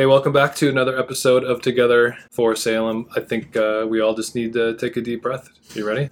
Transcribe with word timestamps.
Hey, 0.00 0.06
welcome 0.06 0.32
back 0.32 0.54
to 0.54 0.70
another 0.70 0.98
episode 0.98 1.44
of 1.44 1.60
Together 1.60 2.16
for 2.30 2.56
Salem. 2.56 3.06
I 3.14 3.20
think 3.20 3.54
uh, 3.54 3.84
we 3.86 4.00
all 4.00 4.14
just 4.14 4.34
need 4.34 4.54
to 4.54 4.74
take 4.78 4.96
a 4.96 5.02
deep 5.02 5.20
breath. 5.20 5.50
You 5.74 5.86
ready? 5.86 6.08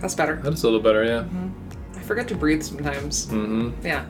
That's 0.00 0.14
better. 0.14 0.36
That's 0.36 0.62
a 0.62 0.66
little 0.66 0.78
better, 0.78 1.02
yeah. 1.04 1.24
I 1.96 2.00
forget 2.06 2.28
to 2.28 2.36
breathe 2.36 2.62
sometimes. 2.62 3.26
Mm-hmm. 3.26 3.84
Yeah. 3.84 4.06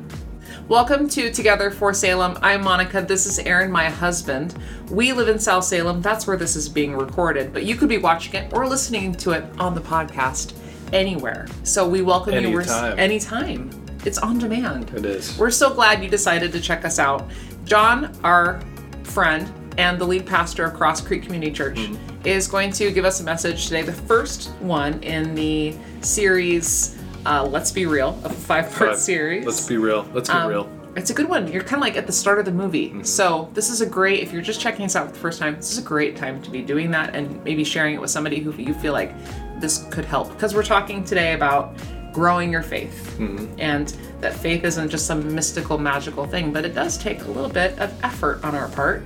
Welcome 0.68 1.08
to 1.10 1.30
Together 1.30 1.70
for 1.70 1.92
Salem. 1.92 2.38
I'm 2.40 2.62
Monica. 2.64 3.02
This 3.02 3.26
is 3.26 3.38
Aaron, 3.40 3.70
my 3.70 3.90
husband. 3.90 4.54
We 4.90 5.12
live 5.12 5.28
in 5.28 5.38
South 5.38 5.64
Salem. 5.64 6.00
That's 6.00 6.26
where 6.26 6.36
this 6.38 6.56
is 6.56 6.68
being 6.70 6.96
recorded, 6.96 7.52
but 7.52 7.64
you 7.64 7.76
could 7.76 7.88
be 7.90 7.98
watching 7.98 8.34
it 8.34 8.52
or 8.52 8.66
listening 8.66 9.12
to 9.16 9.32
it 9.32 9.44
on 9.58 9.74
the 9.74 9.80
podcast 9.82 10.54
anywhere. 10.92 11.46
So 11.64 11.86
we 11.86 12.00
welcome 12.00 12.32
you 12.32 12.38
Anytime. 12.58 12.98
anytime. 12.98 13.70
It's 14.06 14.18
on 14.18 14.38
demand. 14.38 14.90
It 14.94 15.04
is. 15.04 15.36
We're 15.38 15.50
so 15.50 15.72
glad 15.72 16.02
you 16.02 16.08
decided 16.08 16.50
to 16.52 16.60
check 16.60 16.84
us 16.86 16.98
out. 16.98 17.28
Jon, 17.64 18.16
our 18.24 18.60
friend 19.02 19.52
and 19.76 19.98
the 19.98 20.06
lead 20.06 20.24
pastor 20.26 20.64
of 20.64 20.72
Crosscreek 20.74 21.22
Community 21.24 21.52
Church, 21.52 21.76
Mm-hmm. 21.76 22.26
is 22.26 22.46
going 22.48 22.70
to 22.72 22.90
give 22.90 23.04
us 23.04 23.20
a 23.20 23.24
message 23.24 23.64
today, 23.66 23.82
the 23.82 23.92
first 23.92 24.48
one 24.60 25.02
in 25.02 25.34
the 25.34 25.74
series 26.00 26.96
uh, 27.26 27.44
Let's 27.44 27.70
Be 27.72 27.86
Real, 27.86 28.18
a 28.24 28.28
five 28.30 28.66
part 28.72 28.90
Five. 28.90 28.98
series. 28.98 29.44
Let's 29.46 29.66
be 29.66 29.76
real. 29.76 30.06
Let's 30.12 30.28
be 30.28 30.34
Um, 30.34 30.48
real. 30.48 30.68
It's 30.96 31.10
a 31.10 31.14
good 31.14 31.28
one. 31.28 31.50
You're 31.50 31.62
kind 31.62 31.74
of 31.74 31.80
like 31.80 31.96
at 31.96 32.06
the 32.06 32.12
start 32.12 32.38
of 32.38 32.44
the 32.44 32.52
movie. 32.52 32.94
So, 33.02 33.50
this 33.52 33.68
is 33.68 33.80
a 33.80 33.86
great, 33.86 34.20
if 34.20 34.32
you're 34.32 34.42
just 34.42 34.60
checking 34.60 34.84
us 34.84 34.94
out 34.94 35.08
for 35.08 35.12
the 35.12 35.18
first 35.18 35.40
time, 35.40 35.56
this 35.56 35.72
is 35.72 35.78
a 35.78 35.82
great 35.82 36.16
time 36.16 36.40
to 36.42 36.50
be 36.50 36.62
doing 36.62 36.90
that 36.92 37.16
and 37.16 37.42
maybe 37.42 37.64
sharing 37.64 37.94
it 37.94 38.00
with 38.00 38.10
somebody 38.10 38.38
who 38.38 38.52
you 38.54 38.74
feel 38.74 38.92
like 38.92 39.12
this 39.60 39.84
could 39.90 40.04
help. 40.04 40.28
Because 40.30 40.54
we're 40.54 40.62
talking 40.62 41.02
today 41.02 41.32
about 41.32 41.74
growing 42.12 42.52
your 42.52 42.62
faith. 42.62 43.18
And 43.58 43.88
that 44.20 44.34
faith 44.34 44.62
isn't 44.64 44.88
just 44.88 45.04
some 45.06 45.34
mystical, 45.34 45.78
magical 45.78 46.26
thing, 46.26 46.52
but 46.52 46.64
it 46.64 46.72
does 46.76 46.96
take 46.96 47.22
a 47.22 47.28
little 47.28 47.50
bit 47.50 47.76
of 47.80 47.92
effort 48.04 48.44
on 48.44 48.54
our 48.54 48.68
part. 48.68 49.02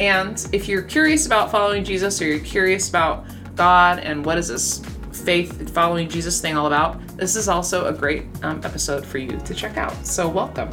And 0.00 0.46
if 0.52 0.68
you're 0.68 0.80
curious 0.82 1.26
about 1.26 1.50
following 1.50 1.84
Jesus 1.84 2.20
or 2.22 2.24
you're 2.26 2.38
curious 2.38 2.88
about 2.88 3.26
God 3.56 3.98
and 3.98 4.24
what 4.24 4.38
is 4.38 4.48
this 4.48 4.78
faith 5.24 5.70
following 5.74 6.08
Jesus 6.08 6.40
thing 6.40 6.56
all 6.56 6.66
about, 6.66 7.04
this 7.16 7.36
is 7.36 7.48
also 7.48 7.86
a 7.86 7.92
great 7.92 8.24
um, 8.42 8.60
episode 8.64 9.04
for 9.04 9.18
you 9.18 9.38
to 9.38 9.54
check 9.54 9.76
out. 9.76 9.94
So, 10.06 10.28
welcome. 10.28 10.70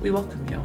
We 0.00 0.10
welcome 0.10 0.46
you. 0.48 0.60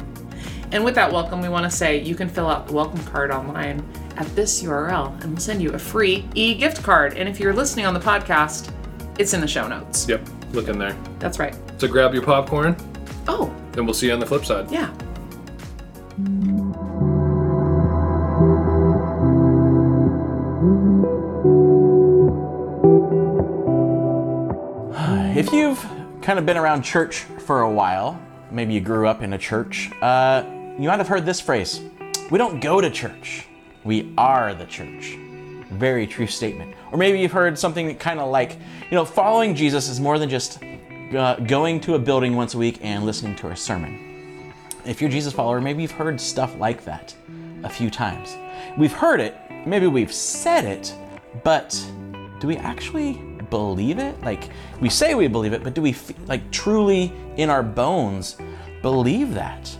And 0.72 0.84
with 0.84 0.94
that 0.96 1.10
welcome, 1.10 1.40
we 1.40 1.48
want 1.48 1.64
to 1.64 1.70
say 1.74 1.98
you 2.02 2.14
can 2.14 2.28
fill 2.28 2.48
out 2.48 2.66
the 2.66 2.74
welcome 2.74 3.02
card 3.06 3.30
online 3.30 3.82
at 4.16 4.26
this 4.36 4.62
URL 4.62 5.14
and 5.22 5.30
we'll 5.32 5.40
send 5.40 5.62
you 5.62 5.70
a 5.72 5.78
free 5.78 6.26
e 6.34 6.54
gift 6.54 6.82
card. 6.82 7.14
And 7.16 7.28
if 7.28 7.40
you're 7.40 7.54
listening 7.54 7.86
on 7.86 7.94
the 7.94 8.00
podcast, 8.00 8.70
it's 9.18 9.32
in 9.32 9.40
the 9.40 9.48
show 9.48 9.66
notes. 9.66 10.06
Yep. 10.08 10.28
Look 10.52 10.68
in 10.68 10.78
there. 10.78 10.94
That's 11.20 11.38
right. 11.38 11.56
So 11.78 11.88
grab 11.88 12.12
your 12.14 12.22
popcorn, 12.22 12.76
Oh, 13.28 13.54
and 13.76 13.84
we'll 13.86 13.94
see 13.94 14.06
you 14.08 14.12
on 14.12 14.20
the 14.20 14.26
flip 14.26 14.44
side. 14.44 14.70
yeah. 14.70 14.92
Kind 26.28 26.38
of 26.38 26.44
been 26.44 26.58
around 26.58 26.82
church 26.82 27.20
for 27.46 27.62
a 27.62 27.70
while, 27.70 28.20
maybe 28.50 28.74
you 28.74 28.82
grew 28.82 29.08
up 29.08 29.22
in 29.22 29.32
a 29.32 29.38
church, 29.38 29.90
uh, 30.02 30.44
you 30.78 30.86
might 30.86 30.98
have 30.98 31.08
heard 31.08 31.24
this 31.24 31.40
phrase 31.40 31.80
We 32.30 32.36
don't 32.36 32.60
go 32.60 32.82
to 32.82 32.90
church, 32.90 33.46
we 33.82 34.12
are 34.18 34.52
the 34.52 34.66
church. 34.66 35.16
Very 35.70 36.06
true 36.06 36.26
statement. 36.26 36.74
Or 36.92 36.98
maybe 36.98 37.18
you've 37.18 37.32
heard 37.32 37.58
something 37.58 37.96
kind 37.96 38.20
of 38.20 38.30
like, 38.30 38.58
you 38.90 38.94
know, 38.94 39.06
following 39.06 39.54
Jesus 39.54 39.88
is 39.88 40.00
more 40.00 40.18
than 40.18 40.28
just 40.28 40.62
uh, 41.16 41.36
going 41.36 41.80
to 41.80 41.94
a 41.94 41.98
building 41.98 42.36
once 42.36 42.52
a 42.52 42.58
week 42.58 42.78
and 42.82 43.06
listening 43.06 43.34
to 43.36 43.48
a 43.48 43.56
sermon. 43.56 44.52
If 44.84 45.00
you're 45.00 45.08
a 45.08 45.10
Jesus 45.10 45.32
follower, 45.32 45.62
maybe 45.62 45.80
you've 45.80 45.92
heard 45.92 46.20
stuff 46.20 46.54
like 46.58 46.84
that 46.84 47.16
a 47.64 47.70
few 47.70 47.88
times. 47.88 48.36
We've 48.76 48.92
heard 48.92 49.20
it, 49.20 49.34
maybe 49.64 49.86
we've 49.86 50.12
said 50.12 50.66
it, 50.66 50.94
but 51.42 51.70
do 52.38 52.48
we 52.48 52.58
actually 52.58 53.18
believe 53.50 53.98
it? 53.98 54.20
Like 54.22 54.50
we 54.80 54.88
say 54.88 55.14
we 55.14 55.28
believe 55.28 55.52
it, 55.52 55.62
but 55.62 55.74
do 55.74 55.82
we 55.82 55.96
like 56.26 56.50
truly 56.50 57.12
in 57.36 57.50
our 57.50 57.62
bones 57.62 58.36
believe 58.82 59.34
that? 59.34 59.76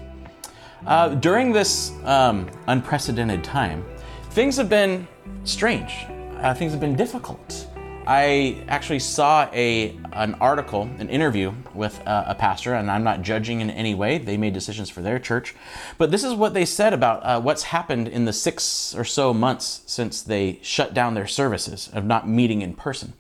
Uh, 0.86 1.10
during 1.16 1.52
this 1.52 1.92
um, 2.04 2.48
unprecedented 2.66 3.44
time, 3.44 3.84
things 4.30 4.56
have 4.56 4.68
been 4.68 5.06
strange. 5.44 6.06
Uh, 6.38 6.54
things 6.54 6.72
have 6.72 6.80
been 6.80 6.96
difficult. 6.96 7.68
I 8.08 8.64
actually 8.68 9.00
saw 9.00 9.50
a 9.52 9.94
an 10.14 10.34
article, 10.40 10.88
an 10.98 11.10
interview 11.10 11.52
with 11.74 12.00
uh, 12.06 12.24
a 12.26 12.34
pastor, 12.34 12.72
and 12.72 12.90
I'm 12.90 13.04
not 13.04 13.20
judging 13.20 13.60
in 13.60 13.68
any 13.68 13.94
way. 13.94 14.16
They 14.16 14.38
made 14.38 14.54
decisions 14.54 14.88
for 14.88 15.02
their 15.02 15.18
church, 15.18 15.54
but 15.98 16.10
this 16.10 16.24
is 16.24 16.32
what 16.32 16.54
they 16.54 16.64
said 16.64 16.94
about 16.94 17.20
uh, 17.22 17.38
what's 17.38 17.64
happened 17.64 18.08
in 18.08 18.24
the 18.24 18.32
six 18.32 18.94
or 18.94 19.04
so 19.04 19.34
months 19.34 19.82
since 19.84 20.22
they 20.22 20.58
shut 20.62 20.94
down 20.94 21.12
their 21.12 21.26
services 21.26 21.90
of 21.92 22.06
not 22.06 22.26
meeting 22.26 22.62
in 22.62 22.72
person. 22.72 23.12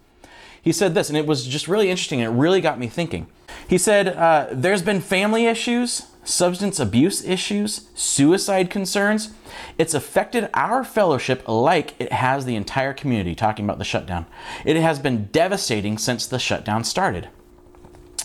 He 0.60 0.72
said 0.72 0.94
this, 0.94 1.08
and 1.08 1.16
it 1.16 1.26
was 1.26 1.46
just 1.46 1.68
really 1.68 1.90
interesting, 1.90 2.20
and 2.20 2.32
it 2.34 2.38
really 2.38 2.60
got 2.60 2.78
me 2.78 2.88
thinking. 2.88 3.26
He 3.68 3.78
said, 3.78 4.08
uh, 4.08 4.48
There's 4.52 4.82
been 4.82 5.00
family 5.00 5.46
issues, 5.46 6.06
substance 6.24 6.78
abuse 6.78 7.24
issues, 7.24 7.88
suicide 7.94 8.70
concerns. 8.70 9.30
It's 9.78 9.94
affected 9.94 10.50
our 10.54 10.84
fellowship 10.84 11.42
like 11.48 11.94
it 11.98 12.12
has 12.12 12.44
the 12.44 12.56
entire 12.56 12.92
community, 12.92 13.34
talking 13.34 13.64
about 13.64 13.78
the 13.78 13.84
shutdown. 13.84 14.26
It 14.64 14.76
has 14.76 14.98
been 14.98 15.26
devastating 15.26 15.98
since 15.98 16.26
the 16.26 16.38
shutdown 16.38 16.84
started. 16.84 17.28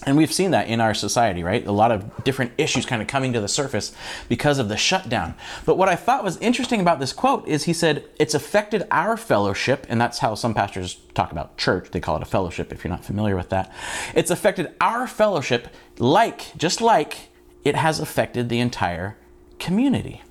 And 0.06 0.18
we've 0.18 0.34
seen 0.34 0.52
that 0.52 0.68
in 0.68 0.82
our 0.82 0.94
society, 0.94 1.44
right? 1.44 1.66
A 1.66 1.72
lot 1.72 1.92
of 1.92 2.24
different 2.24 2.52
issues 2.58 2.86
kind 2.86 3.02
of 3.02 3.08
coming 3.08 3.34
to 3.34 3.42
the 3.42 3.48
surface 3.48 3.94
because 4.28 4.60
of 4.60 4.68
the 4.68 4.78
shutdown. 4.78 5.36
But 5.66 5.78
what 5.78 5.88
I 5.90 5.96
thought 5.96 6.24
was 6.24 6.38
interesting 6.38 6.82
about 6.82 7.00
this 7.00 7.14
quote 7.14 7.48
is 7.48 7.64
he 7.64 7.74
said, 7.74 8.04
It's 8.20 8.34
affected 8.34 8.86
our 8.92 9.16
fellowship, 9.18 9.86
and 9.90 10.00
that's 10.02 10.20
how 10.20 10.36
some 10.36 10.54
pastors 10.54 10.98
talk 11.14 11.32
about 11.32 11.58
church. 11.58 11.92
They 11.92 12.00
call 12.00 12.18
it 12.18 12.22
a 12.22 12.26
fellowship 12.26 12.74
if 12.74 12.84
you're 12.84 12.92
not 12.92 13.06
familiar 13.06 13.36
with 13.36 13.50
that. 13.50 13.72
It's 14.14 14.32
affected 14.32 14.74
our 14.82 15.08
fellowship 15.08 15.68
like, 15.98 16.56
just 16.58 16.82
like 16.82 17.30
it 17.64 17.76
has 17.76 18.00
affected 18.00 18.50
the 18.50 18.60
entire 18.60 19.18
community. 19.60 20.22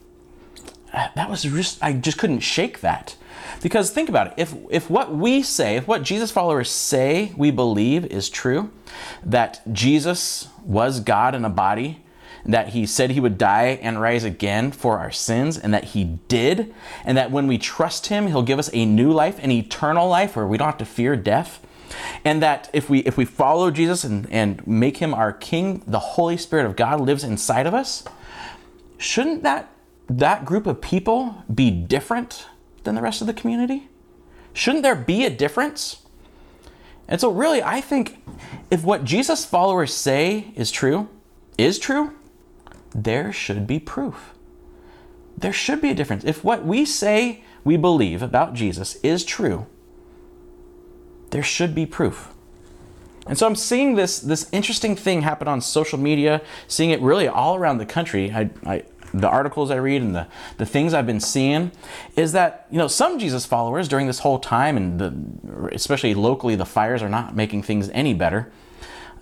Uh, 0.92 1.08
That 1.16 1.30
was 1.30 1.42
just, 1.42 1.82
I 1.82 1.94
just 1.94 2.18
couldn't 2.18 2.40
shake 2.40 2.80
that. 2.80 3.16
Because 3.62 3.90
think 3.90 4.08
about 4.08 4.28
it. 4.28 4.34
If, 4.36 4.54
if 4.70 4.90
what 4.90 5.14
we 5.14 5.42
say, 5.42 5.76
if 5.76 5.86
what 5.86 6.02
Jesus 6.02 6.30
followers 6.30 6.70
say 6.70 7.32
we 7.36 7.50
believe 7.50 8.04
is 8.06 8.28
true, 8.28 8.70
that 9.24 9.60
Jesus 9.72 10.48
was 10.64 11.00
God 11.00 11.34
in 11.34 11.44
a 11.44 11.50
body, 11.50 12.02
that 12.44 12.70
he 12.70 12.86
said 12.86 13.10
he 13.10 13.20
would 13.20 13.38
die 13.38 13.78
and 13.82 14.00
rise 14.00 14.24
again 14.24 14.72
for 14.72 14.98
our 14.98 15.12
sins, 15.12 15.56
and 15.56 15.72
that 15.72 15.84
he 15.84 16.04
did, 16.28 16.74
and 17.04 17.16
that 17.16 17.30
when 17.30 17.46
we 17.46 17.58
trust 17.58 18.06
him, 18.08 18.26
he'll 18.26 18.42
give 18.42 18.58
us 18.58 18.70
a 18.72 18.84
new 18.84 19.12
life, 19.12 19.38
an 19.42 19.50
eternal 19.50 20.08
life 20.08 20.34
where 20.34 20.46
we 20.46 20.58
don't 20.58 20.66
have 20.66 20.78
to 20.78 20.84
fear 20.84 21.16
death, 21.16 21.64
and 22.24 22.42
that 22.42 22.68
if 22.72 22.90
we 22.90 23.00
if 23.00 23.16
we 23.16 23.24
follow 23.24 23.70
Jesus 23.70 24.02
and, 24.02 24.26
and 24.30 24.66
make 24.66 24.96
him 24.96 25.14
our 25.14 25.32
king, 25.32 25.82
the 25.86 25.98
Holy 25.98 26.36
Spirit 26.36 26.66
of 26.66 26.74
God 26.74 27.00
lives 27.00 27.22
inside 27.22 27.66
of 27.66 27.74
us, 27.74 28.04
shouldn't 28.98 29.42
that 29.42 29.68
that 30.08 30.44
group 30.44 30.66
of 30.66 30.80
people 30.80 31.44
be 31.52 31.70
different 31.70 32.46
than 32.84 32.94
the 32.94 33.02
rest 33.02 33.20
of 33.20 33.26
the 33.26 33.34
community? 33.34 33.88
Shouldn't 34.52 34.82
there 34.82 34.96
be 34.96 35.24
a 35.24 35.30
difference? 35.30 36.02
And 37.08 37.20
so, 37.20 37.30
really, 37.30 37.62
I 37.62 37.80
think 37.80 38.22
if 38.70 38.84
what 38.84 39.04
Jesus 39.04 39.44
followers 39.44 39.92
say 39.92 40.52
is 40.54 40.70
true, 40.70 41.08
is 41.58 41.78
true, 41.78 42.14
there 42.94 43.32
should 43.32 43.66
be 43.66 43.78
proof. 43.78 44.34
There 45.36 45.52
should 45.52 45.80
be 45.80 45.90
a 45.90 45.94
difference. 45.94 46.24
If 46.24 46.44
what 46.44 46.64
we 46.64 46.84
say 46.84 47.42
we 47.64 47.76
believe 47.76 48.22
about 48.22 48.54
Jesus 48.54 48.96
is 48.96 49.24
true, 49.24 49.66
there 51.30 51.42
should 51.42 51.74
be 51.74 51.86
proof. 51.86 52.32
And 53.26 53.38
so 53.38 53.46
I'm 53.46 53.56
seeing 53.56 53.94
this 53.94 54.18
this 54.18 54.48
interesting 54.52 54.96
thing 54.96 55.22
happen 55.22 55.48
on 55.48 55.60
social 55.60 55.98
media, 55.98 56.42
seeing 56.66 56.90
it 56.90 57.00
really 57.00 57.28
all 57.28 57.56
around 57.56 57.78
the 57.78 57.86
country. 57.86 58.32
I, 58.32 58.50
I 58.66 58.84
the 59.14 59.28
articles 59.28 59.70
I 59.70 59.76
read 59.76 60.02
and 60.02 60.14
the, 60.14 60.26
the 60.56 60.66
things 60.66 60.94
I've 60.94 61.06
been 61.06 61.20
seeing 61.20 61.72
is 62.16 62.32
that 62.32 62.66
you 62.70 62.78
know 62.78 62.88
some 62.88 63.18
Jesus 63.18 63.44
followers 63.46 63.88
during 63.88 64.06
this 64.06 64.20
whole 64.20 64.38
time 64.38 64.76
and 64.76 64.98
the 64.98 65.68
especially 65.72 66.14
locally 66.14 66.56
the 66.56 66.66
fires 66.66 67.02
are 67.02 67.08
not 67.08 67.36
making 67.36 67.62
things 67.62 67.88
any 67.90 68.14
better. 68.14 68.50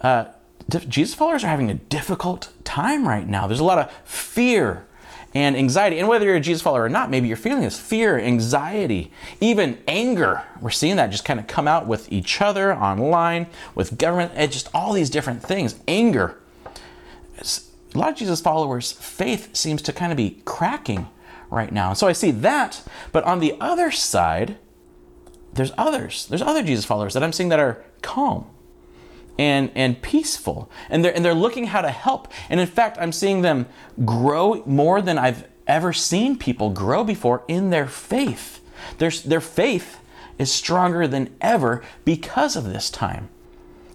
Uh, 0.01 0.27
Jesus 0.69 1.15
followers 1.15 1.43
are 1.45 1.49
having 1.49 1.71
a 1.71 1.75
difficult 1.75 2.53
time 2.65 3.07
right 3.07 3.27
now. 3.27 3.47
There's 3.47 3.61
a 3.61 3.65
lot 3.65 3.79
of 3.79 3.91
fear 4.05 4.87
and 5.35 5.57
anxiety. 5.57 5.99
And 5.99 6.09
whether 6.09 6.25
you're 6.25 6.37
a 6.37 6.41
Jesus 6.41 6.63
follower 6.63 6.85
or 6.85 6.89
not, 6.89 7.11
maybe 7.11 7.29
you're 7.29 7.37
feeling 7.37 7.63
this 7.63 7.79
fear, 7.79 8.19
anxiety, 8.19 9.13
even 9.41 9.79
anger. 9.87 10.43
We're 10.61 10.71
seeing 10.71 10.97
that 10.97 11.11
just 11.11 11.25
kind 11.25 11.39
of 11.39 11.47
come 11.47 11.69
out 11.69 11.87
with 11.87 12.11
each 12.13 12.41
other 12.41 12.75
online, 12.75 13.47
with 13.75 13.99
government, 13.99 14.33
just 14.51 14.69
all 14.75 14.93
these 14.93 15.11
different 15.11 15.43
things. 15.43 15.77
Anger. 15.87 16.37
A 17.95 17.99
lot 17.99 18.11
of 18.11 18.17
Jesus 18.17 18.41
followers' 18.41 18.93
faith 18.93 19.55
seems 19.55 19.83
to 19.83 19.93
kind 19.93 20.13
of 20.13 20.17
be 20.17 20.43
cracking 20.45 21.09
right 21.51 21.73
now. 21.73 21.93
So 21.93 22.07
I 22.07 22.13
see 22.13 22.31
that, 22.31 22.83
but 23.13 23.25
on 23.25 23.41
the 23.41 23.57
other 23.61 23.91
side, 23.91 24.59
there's 25.53 25.73
others. 25.77 26.27
There's 26.27 26.43
other 26.43 26.63
Jesus 26.63 26.85
followers 26.85 27.15
that 27.15 27.23
I'm 27.23 27.33
seeing 27.33 27.49
that 27.49 27.59
are 27.59 27.85
calm 28.03 28.47
and 29.39 29.71
and 29.75 30.01
peaceful. 30.01 30.71
And 30.89 31.05
they're 31.05 31.15
and 31.15 31.25
they're 31.25 31.35
looking 31.35 31.67
how 31.67 31.81
to 31.81 31.91
help. 31.91 32.29
And 32.49 32.61
in 32.61 32.67
fact, 32.67 32.99
I'm 33.01 33.13
seeing 33.13 33.43
them 33.43 33.67
grow 34.05 34.63
more 34.65 35.03
than 35.03 35.19
I've 35.19 35.49
ever 35.67 35.93
seen 35.93 36.37
people 36.37 36.71
grow 36.71 37.05
before 37.05 37.45
in 37.49 37.71
their 37.71 37.87
faith. 37.87 38.61
Their, 38.99 39.11
their 39.11 39.41
faith 39.41 40.01
is 40.39 40.53
stronger 40.53 41.07
than 41.07 41.35
ever 41.41 41.83
because 42.05 42.57
of 42.57 42.65
this 42.65 42.91
time. 42.91 43.29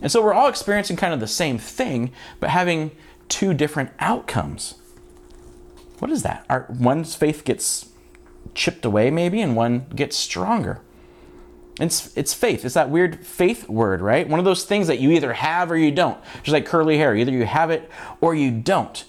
And 0.02 0.12
so 0.12 0.24
we're 0.24 0.34
all 0.34 0.48
experiencing 0.48 0.96
kind 0.96 1.14
of 1.14 1.20
the 1.20 1.28
same 1.28 1.58
thing, 1.58 2.12
but 2.40 2.50
having 2.50 2.92
two 3.30 3.54
different 3.54 3.92
outcomes. 4.00 4.76
What 6.00 6.12
is 6.12 6.24
that? 6.24 6.46
Our, 6.50 6.66
one's 6.70 7.16
faith 7.16 7.44
gets 7.46 7.90
chipped 8.54 8.86
away, 8.86 9.10
maybe, 9.10 9.42
and 9.42 9.56
one 9.56 9.86
gets 9.96 10.16
stronger. 10.16 10.82
It's, 11.80 12.16
it's 12.16 12.34
faith. 12.34 12.64
It's 12.64 12.76
that 12.76 12.90
weird 12.90 13.26
faith 13.26 13.68
word, 13.68 14.02
right? 14.02 14.28
One 14.28 14.40
of 14.40 14.46
those 14.46 14.64
things 14.64 14.88
that 14.88 15.00
you 15.00 15.12
either 15.12 15.34
have 15.34 15.72
or 15.72 15.78
you 15.78 15.92
don't. 15.92 16.18
Just 16.44 16.54
like 16.54 16.66
curly 16.66 16.98
hair. 16.98 17.16
Either 17.16 17.32
you 17.32 17.46
have 17.46 17.70
it 17.70 17.90
or 18.22 18.34
you 18.34 18.52
don't. 18.52 19.04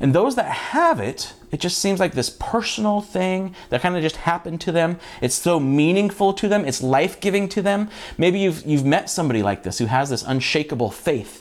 And 0.00 0.14
those 0.14 0.34
that 0.36 0.50
have 0.50 0.98
it, 0.98 1.34
it 1.50 1.60
just 1.60 1.78
seems 1.78 2.00
like 2.00 2.12
this 2.12 2.34
personal 2.40 3.00
thing 3.02 3.54
that 3.68 3.82
kind 3.82 3.96
of 3.96 4.02
just 4.02 4.16
happened 4.16 4.60
to 4.62 4.72
them. 4.72 4.98
It's 5.20 5.34
so 5.34 5.60
meaningful 5.60 6.32
to 6.34 6.48
them, 6.48 6.64
it's 6.64 6.82
life 6.82 7.20
giving 7.20 7.48
to 7.50 7.62
them. 7.62 7.90
Maybe 8.16 8.38
you've, 8.40 8.64
you've 8.66 8.84
met 8.84 9.10
somebody 9.10 9.42
like 9.42 9.62
this 9.62 9.78
who 9.78 9.86
has 9.86 10.08
this 10.08 10.22
unshakable 10.22 10.90
faith, 10.90 11.39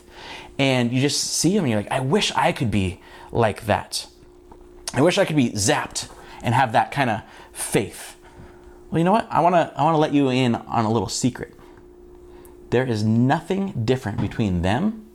and 0.60 0.92
you 0.92 1.02
just 1.02 1.24
see 1.24 1.56
them 1.56 1.64
and 1.64 1.72
you're 1.72 1.82
like, 1.82 1.92
I 1.92 2.02
wish 2.02 2.32
I 2.36 2.52
could 2.52 2.70
be 2.70 3.00
like 3.32 3.66
that. 3.66 4.06
I 4.94 5.02
wish 5.02 5.18
I 5.18 5.26
could 5.26 5.38
be 5.38 5.52
zapped 5.52 6.10
and 6.44 6.54
have 6.54 6.74
that 6.74 6.92
kind 6.92 7.10
of 7.10 7.22
faith. 7.54 8.18
Well, 8.92 9.00
you 9.00 9.06
know 9.06 9.14
what? 9.14 9.28
I 9.32 9.40
want 9.40 9.56
to 9.56 9.74
I 9.76 9.84
want 9.84 9.96
to 9.96 10.00
let 10.00 10.14
you 10.14 10.30
in 10.30 10.56
on 10.56 10.86
a 10.86 10.92
little 10.92 11.10
secret. 11.10 11.56
There 12.72 12.86
is 12.86 13.04
nothing 13.04 13.86
different 13.86 14.20
between 14.20 14.62
them 14.62 15.06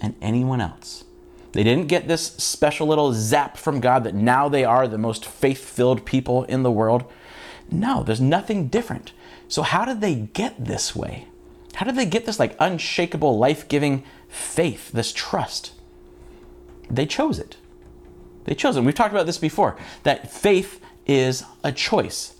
and 0.00 0.14
anyone 0.20 0.60
else. 0.60 1.04
They 1.52 1.62
didn't 1.64 1.86
get 1.86 2.08
this 2.08 2.22
special 2.22 2.86
little 2.86 3.12
zap 3.12 3.56
from 3.56 3.80
God 3.80 4.04
that 4.04 4.14
now 4.14 4.48
they 4.48 4.64
are 4.64 4.86
the 4.86 4.98
most 4.98 5.24
faith 5.24 5.64
filled 5.64 6.04
people 6.04 6.44
in 6.44 6.62
the 6.62 6.70
world. 6.70 7.04
No, 7.70 8.02
there's 8.02 8.20
nothing 8.20 8.68
different. 8.68 9.12
So, 9.48 9.62
how 9.62 9.84
did 9.84 10.00
they 10.00 10.14
get 10.14 10.64
this 10.64 10.94
way? 10.96 11.28
How 11.74 11.86
did 11.86 11.96
they 11.96 12.06
get 12.06 12.26
this 12.26 12.38
like 12.38 12.56
unshakable, 12.58 13.38
life 13.38 13.68
giving 13.68 14.04
faith, 14.28 14.92
this 14.92 15.12
trust? 15.12 15.72
They 16.90 17.06
chose 17.06 17.38
it. 17.38 17.56
They 18.44 18.54
chose 18.54 18.76
it. 18.76 18.82
We've 18.82 18.94
talked 18.94 19.12
about 19.12 19.26
this 19.26 19.38
before 19.38 19.76
that 20.04 20.30
faith 20.30 20.80
is 21.06 21.44
a 21.62 21.72
choice. 21.72 22.34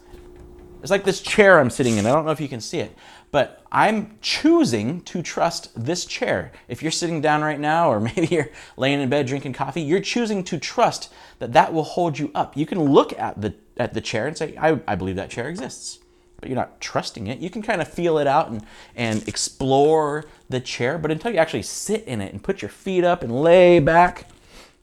It's 0.80 0.90
like 0.90 1.04
this 1.04 1.20
chair 1.20 1.58
I'm 1.58 1.70
sitting 1.70 1.96
in. 1.96 2.06
I 2.06 2.12
don't 2.12 2.24
know 2.24 2.30
if 2.30 2.40
you 2.40 2.48
can 2.48 2.60
see 2.60 2.78
it, 2.78 2.96
but 3.30 3.64
I'm 3.70 4.16
choosing 4.20 5.02
to 5.02 5.22
trust 5.22 5.70
this 5.74 6.04
chair. 6.04 6.52
If 6.68 6.82
you're 6.82 6.92
sitting 6.92 7.20
down 7.20 7.42
right 7.42 7.58
now, 7.58 7.90
or 7.90 8.00
maybe 8.16 8.26
you're 8.26 8.50
laying 8.76 9.00
in 9.00 9.08
bed 9.08 9.26
drinking 9.26 9.54
coffee, 9.54 9.82
you're 9.82 10.00
choosing 10.00 10.44
to 10.44 10.58
trust 10.58 11.12
that 11.40 11.52
that 11.52 11.72
will 11.72 11.82
hold 11.82 12.18
you 12.18 12.30
up. 12.34 12.56
You 12.56 12.66
can 12.66 12.80
look 12.80 13.18
at 13.18 13.40
the 13.40 13.54
at 13.76 13.94
the 13.94 14.00
chair 14.00 14.26
and 14.26 14.36
say, 14.36 14.56
I, 14.56 14.80
I 14.88 14.94
believe 14.94 15.16
that 15.16 15.30
chair 15.30 15.48
exists. 15.48 15.98
But 16.40 16.48
you're 16.48 16.56
not 16.56 16.80
trusting 16.80 17.26
it. 17.26 17.40
You 17.40 17.50
can 17.50 17.62
kind 17.62 17.82
of 17.82 17.88
feel 17.88 18.18
it 18.18 18.26
out 18.26 18.48
and, 18.48 18.64
and 18.94 19.26
explore 19.26 20.24
the 20.48 20.60
chair, 20.60 20.96
but 20.96 21.10
until 21.10 21.32
you 21.32 21.38
actually 21.38 21.62
sit 21.62 22.04
in 22.04 22.20
it 22.20 22.32
and 22.32 22.42
put 22.42 22.62
your 22.62 22.68
feet 22.68 23.04
up 23.04 23.22
and 23.22 23.42
lay 23.42 23.80
back, 23.80 24.28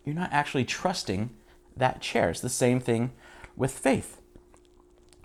you're 0.04 0.16
not 0.16 0.34
actually 0.34 0.66
trusting 0.66 1.30
that 1.78 2.02
chair. 2.02 2.30
It's 2.30 2.42
the 2.42 2.50
same 2.50 2.80
thing 2.80 3.12
with 3.56 3.72
faith. 3.72 4.20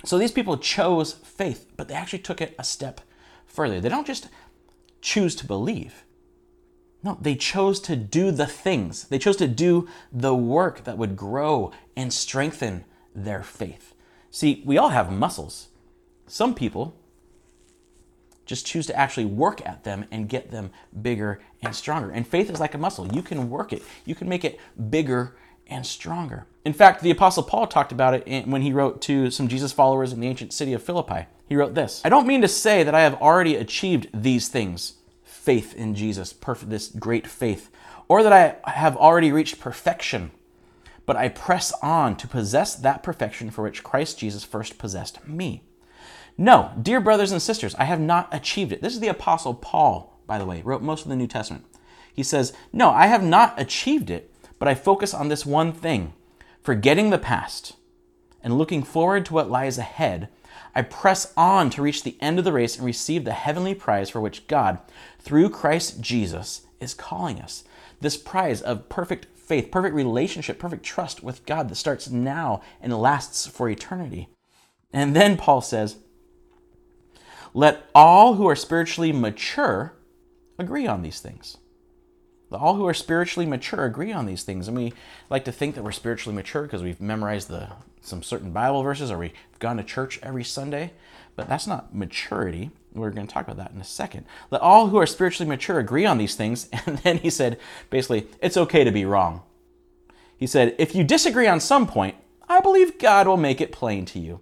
So 0.04 0.18
these 0.18 0.32
people 0.32 0.56
chose 0.56 1.12
faith, 1.12 1.66
but 1.76 1.88
they 1.88 1.94
actually 1.94 2.20
took 2.20 2.40
it 2.40 2.54
a 2.58 2.64
step 2.64 3.00
further. 3.46 3.80
They 3.80 3.88
don't 3.88 4.06
just 4.06 4.28
choose 5.02 5.34
to 5.36 5.46
believe. 5.46 6.04
No, 7.02 7.18
they 7.20 7.34
chose 7.34 7.80
to 7.80 7.96
do 7.96 8.30
the 8.30 8.46
things. 8.46 9.04
They 9.04 9.18
chose 9.18 9.36
to 9.38 9.48
do 9.48 9.88
the 10.12 10.34
work 10.34 10.84
that 10.84 10.98
would 10.98 11.16
grow 11.16 11.72
and 11.96 12.12
strengthen 12.12 12.84
their 13.14 13.42
faith. 13.42 13.94
See, 14.30 14.62
we 14.64 14.78
all 14.78 14.90
have 14.90 15.10
muscles. 15.10 15.68
Some 16.30 16.54
people 16.54 16.96
just 18.46 18.64
choose 18.64 18.86
to 18.86 18.96
actually 18.96 19.26
work 19.26 19.66
at 19.66 19.82
them 19.82 20.04
and 20.12 20.28
get 20.28 20.52
them 20.52 20.70
bigger 21.02 21.40
and 21.60 21.74
stronger. 21.74 22.10
And 22.10 22.24
faith 22.24 22.48
is 22.48 22.60
like 22.60 22.72
a 22.74 22.78
muscle. 22.78 23.12
You 23.12 23.20
can 23.20 23.50
work 23.50 23.72
it, 23.72 23.82
you 24.04 24.14
can 24.14 24.28
make 24.28 24.44
it 24.44 24.60
bigger 24.90 25.34
and 25.66 25.84
stronger. 25.84 26.46
In 26.64 26.72
fact, 26.72 27.02
the 27.02 27.10
Apostle 27.10 27.42
Paul 27.42 27.66
talked 27.66 27.90
about 27.90 28.14
it 28.14 28.46
when 28.46 28.62
he 28.62 28.72
wrote 28.72 29.02
to 29.02 29.32
some 29.32 29.48
Jesus 29.48 29.72
followers 29.72 30.12
in 30.12 30.20
the 30.20 30.28
ancient 30.28 30.52
city 30.52 30.72
of 30.72 30.84
Philippi. 30.84 31.26
He 31.48 31.56
wrote 31.56 31.74
this 31.74 32.00
I 32.04 32.08
don't 32.08 32.28
mean 32.28 32.42
to 32.42 32.48
say 32.48 32.84
that 32.84 32.94
I 32.94 33.00
have 33.00 33.20
already 33.20 33.56
achieved 33.56 34.08
these 34.14 34.46
things 34.46 34.94
faith 35.24 35.74
in 35.74 35.96
Jesus, 35.96 36.32
perfect, 36.32 36.70
this 36.70 36.88
great 36.88 37.26
faith, 37.26 37.70
or 38.06 38.22
that 38.22 38.60
I 38.64 38.70
have 38.70 38.96
already 38.96 39.32
reached 39.32 39.58
perfection, 39.58 40.30
but 41.06 41.16
I 41.16 41.28
press 41.28 41.72
on 41.82 42.14
to 42.18 42.28
possess 42.28 42.76
that 42.76 43.02
perfection 43.02 43.50
for 43.50 43.64
which 43.64 43.82
Christ 43.82 44.20
Jesus 44.20 44.44
first 44.44 44.78
possessed 44.78 45.26
me. 45.26 45.64
No, 46.38 46.72
dear 46.80 47.00
brothers 47.00 47.32
and 47.32 47.42
sisters, 47.42 47.74
I 47.76 47.84
have 47.84 48.00
not 48.00 48.28
achieved 48.32 48.72
it. 48.72 48.82
This 48.82 48.94
is 48.94 49.00
the 49.00 49.08
Apostle 49.08 49.54
Paul, 49.54 50.20
by 50.26 50.38
the 50.38 50.46
way, 50.46 50.62
wrote 50.62 50.82
most 50.82 51.02
of 51.02 51.08
the 51.08 51.16
New 51.16 51.26
Testament. 51.26 51.64
He 52.12 52.22
says, 52.22 52.52
No, 52.72 52.90
I 52.90 53.06
have 53.06 53.22
not 53.22 53.60
achieved 53.60 54.10
it, 54.10 54.32
but 54.58 54.68
I 54.68 54.74
focus 54.74 55.14
on 55.14 55.28
this 55.28 55.46
one 55.46 55.72
thing 55.72 56.12
forgetting 56.62 57.10
the 57.10 57.18
past 57.18 57.74
and 58.42 58.58
looking 58.58 58.82
forward 58.82 59.24
to 59.26 59.34
what 59.34 59.50
lies 59.50 59.78
ahead. 59.78 60.28
I 60.74 60.82
press 60.82 61.32
on 61.36 61.70
to 61.70 61.82
reach 61.82 62.02
the 62.02 62.16
end 62.20 62.38
of 62.38 62.44
the 62.44 62.52
race 62.52 62.76
and 62.76 62.86
receive 62.86 63.24
the 63.24 63.32
heavenly 63.32 63.74
prize 63.74 64.10
for 64.10 64.20
which 64.20 64.46
God, 64.46 64.78
through 65.18 65.50
Christ 65.50 66.00
Jesus, 66.00 66.62
is 66.80 66.94
calling 66.94 67.40
us. 67.40 67.64
This 68.00 68.16
prize 68.16 68.62
of 68.62 68.88
perfect 68.88 69.26
faith, 69.36 69.70
perfect 69.70 69.94
relationship, 69.94 70.58
perfect 70.58 70.84
trust 70.84 71.22
with 71.22 71.44
God 71.44 71.68
that 71.68 71.74
starts 71.74 72.08
now 72.08 72.62
and 72.80 72.96
lasts 72.96 73.46
for 73.46 73.68
eternity. 73.68 74.28
And 74.92 75.14
then 75.14 75.36
Paul 75.36 75.60
says, 75.60 75.96
Let 77.54 77.88
all 77.94 78.34
who 78.34 78.48
are 78.48 78.56
spiritually 78.56 79.12
mature 79.12 79.94
agree 80.58 80.86
on 80.86 81.02
these 81.02 81.20
things. 81.20 81.56
All 82.52 82.74
who 82.74 82.86
are 82.86 82.94
spiritually 82.94 83.46
mature 83.46 83.84
agree 83.84 84.12
on 84.12 84.26
these 84.26 84.42
things. 84.42 84.66
And 84.66 84.76
we 84.76 84.92
like 85.28 85.44
to 85.44 85.52
think 85.52 85.74
that 85.74 85.84
we're 85.84 85.92
spiritually 85.92 86.34
mature 86.34 86.62
because 86.62 86.82
we've 86.82 87.00
memorized 87.00 87.48
the, 87.48 87.68
some 88.00 88.22
certain 88.22 88.50
Bible 88.50 88.82
verses 88.82 89.10
or 89.10 89.18
we've 89.18 89.32
gone 89.60 89.76
to 89.76 89.84
church 89.84 90.18
every 90.22 90.42
Sunday. 90.42 90.92
But 91.36 91.48
that's 91.48 91.66
not 91.66 91.94
maturity. 91.94 92.70
We're 92.92 93.10
going 93.10 93.26
to 93.26 93.32
talk 93.32 93.46
about 93.46 93.56
that 93.58 93.70
in 93.72 93.80
a 93.80 93.84
second. 93.84 94.26
Let 94.50 94.62
all 94.62 94.88
who 94.88 94.98
are 94.98 95.06
spiritually 95.06 95.48
mature 95.48 95.78
agree 95.78 96.04
on 96.04 96.18
these 96.18 96.34
things. 96.34 96.68
And 96.86 96.98
then 96.98 97.18
he 97.18 97.30
said, 97.30 97.58
basically, 97.88 98.26
it's 98.42 98.56
okay 98.56 98.82
to 98.82 98.90
be 98.90 99.04
wrong. 99.04 99.42
He 100.36 100.46
said, 100.46 100.74
if 100.78 100.94
you 100.94 101.04
disagree 101.04 101.46
on 101.46 101.60
some 101.60 101.86
point, 101.86 102.16
I 102.48 102.60
believe 102.60 102.98
God 102.98 103.28
will 103.28 103.36
make 103.36 103.60
it 103.60 103.70
plain 103.70 104.06
to 104.06 104.18
you. 104.18 104.40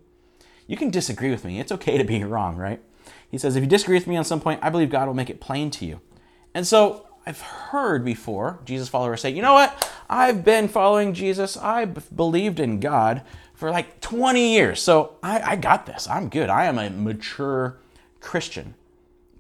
You 0.67 0.77
can 0.77 0.91
disagree 0.91 1.31
with 1.31 1.45
me. 1.45 1.61
It's 1.61 1.73
okay 1.73 1.99
to 1.99 2.05
be 2.05 2.25
wrong, 2.25 2.57
right? 2.57 2.81
He 3.30 3.38
says, 3.38 3.56
if 3.56 3.62
you 3.62 3.68
disagree 3.68 3.97
with 3.97 4.06
me 4.06 4.16
on 4.16 4.25
some 4.25 4.40
point, 4.40 4.61
I 4.62 4.70
believe 4.70 4.90
God 4.90 5.06
will 5.06 5.14
make 5.14 5.30
it 5.30 5.40
plain 5.40 5.70
to 5.73 5.85
you. 5.85 6.00
And 6.54 6.66
so 6.66 7.06
I've 7.26 7.40
heard 7.40 8.04
before 8.04 8.61
Jesus 8.64 8.88
followers 8.88 9.20
say, 9.20 9.30
you 9.30 9.42
know 9.42 9.52
what? 9.52 9.90
I've 10.08 10.44
been 10.44 10.68
following 10.68 11.12
Jesus. 11.12 11.56
I've 11.56 12.14
believed 12.16 12.58
in 12.58 12.80
God 12.80 13.23
for 13.54 13.70
like 13.70 14.00
20 14.00 14.54
years. 14.54 14.80
So 14.80 15.16
I, 15.23 15.40
I 15.40 15.56
got 15.56 15.85
this. 15.85 16.08
I'm 16.08 16.30
good. 16.30 16.49
I 16.49 16.64
am 16.64 16.78
a 16.78 16.88
mature 16.88 17.78
Christian. 18.20 18.75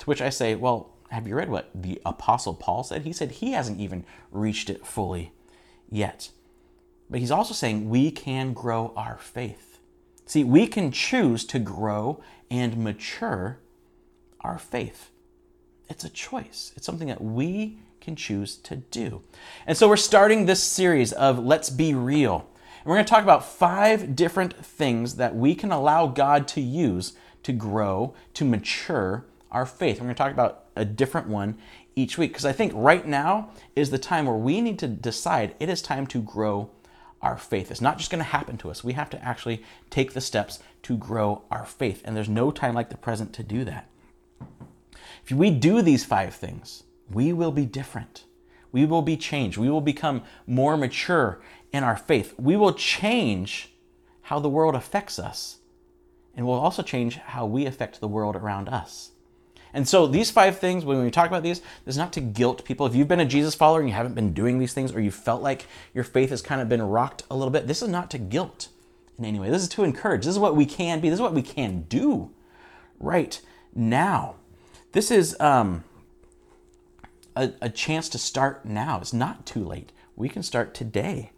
To 0.00 0.06
which 0.06 0.20
I 0.20 0.28
say, 0.28 0.54
well, 0.54 0.90
have 1.10 1.26
you 1.26 1.34
read 1.34 1.48
what 1.48 1.70
the 1.74 2.00
Apostle 2.04 2.54
Paul 2.54 2.84
said? 2.84 3.02
He 3.02 3.12
said 3.12 3.30
he 3.30 3.52
hasn't 3.52 3.80
even 3.80 4.04
reached 4.30 4.68
it 4.68 4.86
fully 4.86 5.32
yet. 5.90 6.30
But 7.08 7.20
he's 7.20 7.30
also 7.30 7.54
saying 7.54 7.88
we 7.88 8.10
can 8.10 8.52
grow 8.52 8.92
our 8.96 9.16
faith. 9.18 9.78
See, 10.26 10.44
we 10.44 10.66
can 10.66 10.92
choose 10.92 11.46
to 11.46 11.58
grow 11.58 12.22
and 12.50 12.76
mature 12.76 13.58
our 14.40 14.58
faith. 14.58 15.10
It's 15.88 16.04
a 16.04 16.10
choice. 16.10 16.72
It's 16.76 16.86
something 16.86 17.08
that 17.08 17.22
we 17.22 17.78
can 18.00 18.16
choose 18.16 18.56
to 18.56 18.76
do. 18.76 19.22
And 19.66 19.76
so 19.76 19.88
we're 19.88 19.96
starting 19.96 20.46
this 20.46 20.62
series 20.62 21.12
of 21.12 21.38
Let's 21.38 21.70
Be 21.70 21.94
Real. 21.94 22.48
And 22.78 22.86
we're 22.86 22.94
going 22.94 23.04
to 23.04 23.10
talk 23.10 23.22
about 23.22 23.44
five 23.44 24.14
different 24.14 24.64
things 24.64 25.16
that 25.16 25.34
we 25.34 25.54
can 25.54 25.72
allow 25.72 26.06
God 26.06 26.46
to 26.48 26.60
use 26.60 27.14
to 27.42 27.52
grow, 27.52 28.14
to 28.34 28.44
mature 28.44 29.24
our 29.50 29.66
faith. 29.66 29.96
We're 29.96 30.06
going 30.06 30.14
to 30.14 30.22
talk 30.22 30.32
about 30.32 30.66
a 30.76 30.84
different 30.84 31.28
one 31.28 31.58
each 31.96 32.18
week 32.18 32.30
because 32.30 32.44
I 32.44 32.52
think 32.52 32.72
right 32.74 33.06
now 33.06 33.50
is 33.74 33.90
the 33.90 33.98
time 33.98 34.26
where 34.26 34.36
we 34.36 34.60
need 34.60 34.78
to 34.80 34.88
decide 34.88 35.54
it 35.58 35.68
is 35.68 35.82
time 35.82 36.06
to 36.08 36.20
grow 36.20 36.70
our 37.20 37.36
faith. 37.36 37.70
It's 37.70 37.80
not 37.80 37.98
just 37.98 38.10
going 38.10 38.20
to 38.20 38.30
happen 38.30 38.56
to 38.58 38.70
us. 38.70 38.84
We 38.84 38.92
have 38.92 39.10
to 39.10 39.24
actually 39.24 39.64
take 39.90 40.12
the 40.12 40.20
steps 40.20 40.60
to 40.82 40.96
grow 40.96 41.42
our 41.50 41.64
faith. 41.64 42.02
And 42.04 42.16
there's 42.16 42.28
no 42.28 42.50
time 42.50 42.74
like 42.74 42.90
the 42.90 42.96
present 42.96 43.32
to 43.34 43.42
do 43.42 43.64
that. 43.64 43.88
If 45.28 45.36
we 45.36 45.50
do 45.50 45.82
these 45.82 46.06
five 46.06 46.34
things, 46.34 46.84
we 47.12 47.34
will 47.34 47.52
be 47.52 47.66
different. 47.66 48.24
We 48.72 48.86
will 48.86 49.02
be 49.02 49.16
changed. 49.16 49.58
We 49.58 49.68
will 49.68 49.82
become 49.82 50.22
more 50.46 50.76
mature 50.76 51.40
in 51.70 51.84
our 51.84 51.96
faith. 51.96 52.34
We 52.38 52.56
will 52.56 52.72
change 52.72 53.74
how 54.22 54.38
the 54.38 54.48
world 54.48 54.74
affects 54.74 55.18
us, 55.18 55.58
and 56.34 56.46
we'll 56.46 56.58
also 56.58 56.82
change 56.82 57.16
how 57.16 57.44
we 57.44 57.66
affect 57.66 58.00
the 58.00 58.08
world 58.08 58.36
around 58.36 58.68
us. 58.68 59.10
And 59.74 59.86
so 59.86 60.06
these 60.06 60.30
five 60.30 60.58
things, 60.58 60.86
when 60.86 61.02
we 61.04 61.10
talk 61.10 61.26
about 61.26 61.42
these, 61.42 61.60
this 61.84 61.94
is 61.94 61.98
not 61.98 62.12
to 62.14 62.20
guilt 62.20 62.64
people. 62.64 62.86
If 62.86 62.94
you've 62.94 63.06
been 63.06 63.20
a 63.20 63.26
Jesus 63.26 63.54
follower 63.54 63.80
and 63.80 63.88
you 63.88 63.94
haven't 63.94 64.14
been 64.14 64.32
doing 64.32 64.58
these 64.58 64.72
things, 64.72 64.92
or 64.92 65.00
you 65.00 65.10
felt 65.10 65.42
like 65.42 65.66
your 65.92 66.04
faith 66.04 66.30
has 66.30 66.40
kind 66.40 66.62
of 66.62 66.70
been 66.70 66.80
rocked 66.80 67.24
a 67.30 67.36
little 67.36 67.52
bit, 67.52 67.66
this 67.66 67.82
is 67.82 67.88
not 67.90 68.10
to 68.12 68.18
guilt 68.18 68.68
in 69.18 69.26
any 69.26 69.38
way. 69.38 69.50
This 69.50 69.62
is 69.62 69.68
to 69.70 69.84
encourage. 69.84 70.24
This 70.24 70.32
is 70.32 70.38
what 70.38 70.56
we 70.56 70.64
can 70.64 71.00
be. 71.00 71.10
This 71.10 71.18
is 71.18 71.22
what 71.22 71.34
we 71.34 71.42
can 71.42 71.82
do 71.82 72.30
right 72.98 73.38
now. 73.74 74.36
This 74.98 75.12
is 75.12 75.36
um, 75.38 75.84
a, 77.36 77.52
a 77.62 77.70
chance 77.70 78.08
to 78.08 78.18
start 78.18 78.64
now. 78.64 78.98
It's 79.00 79.12
not 79.12 79.46
too 79.46 79.62
late. 79.64 79.92
We 80.16 80.28
can 80.28 80.42
start 80.42 80.74
today. 80.74 81.30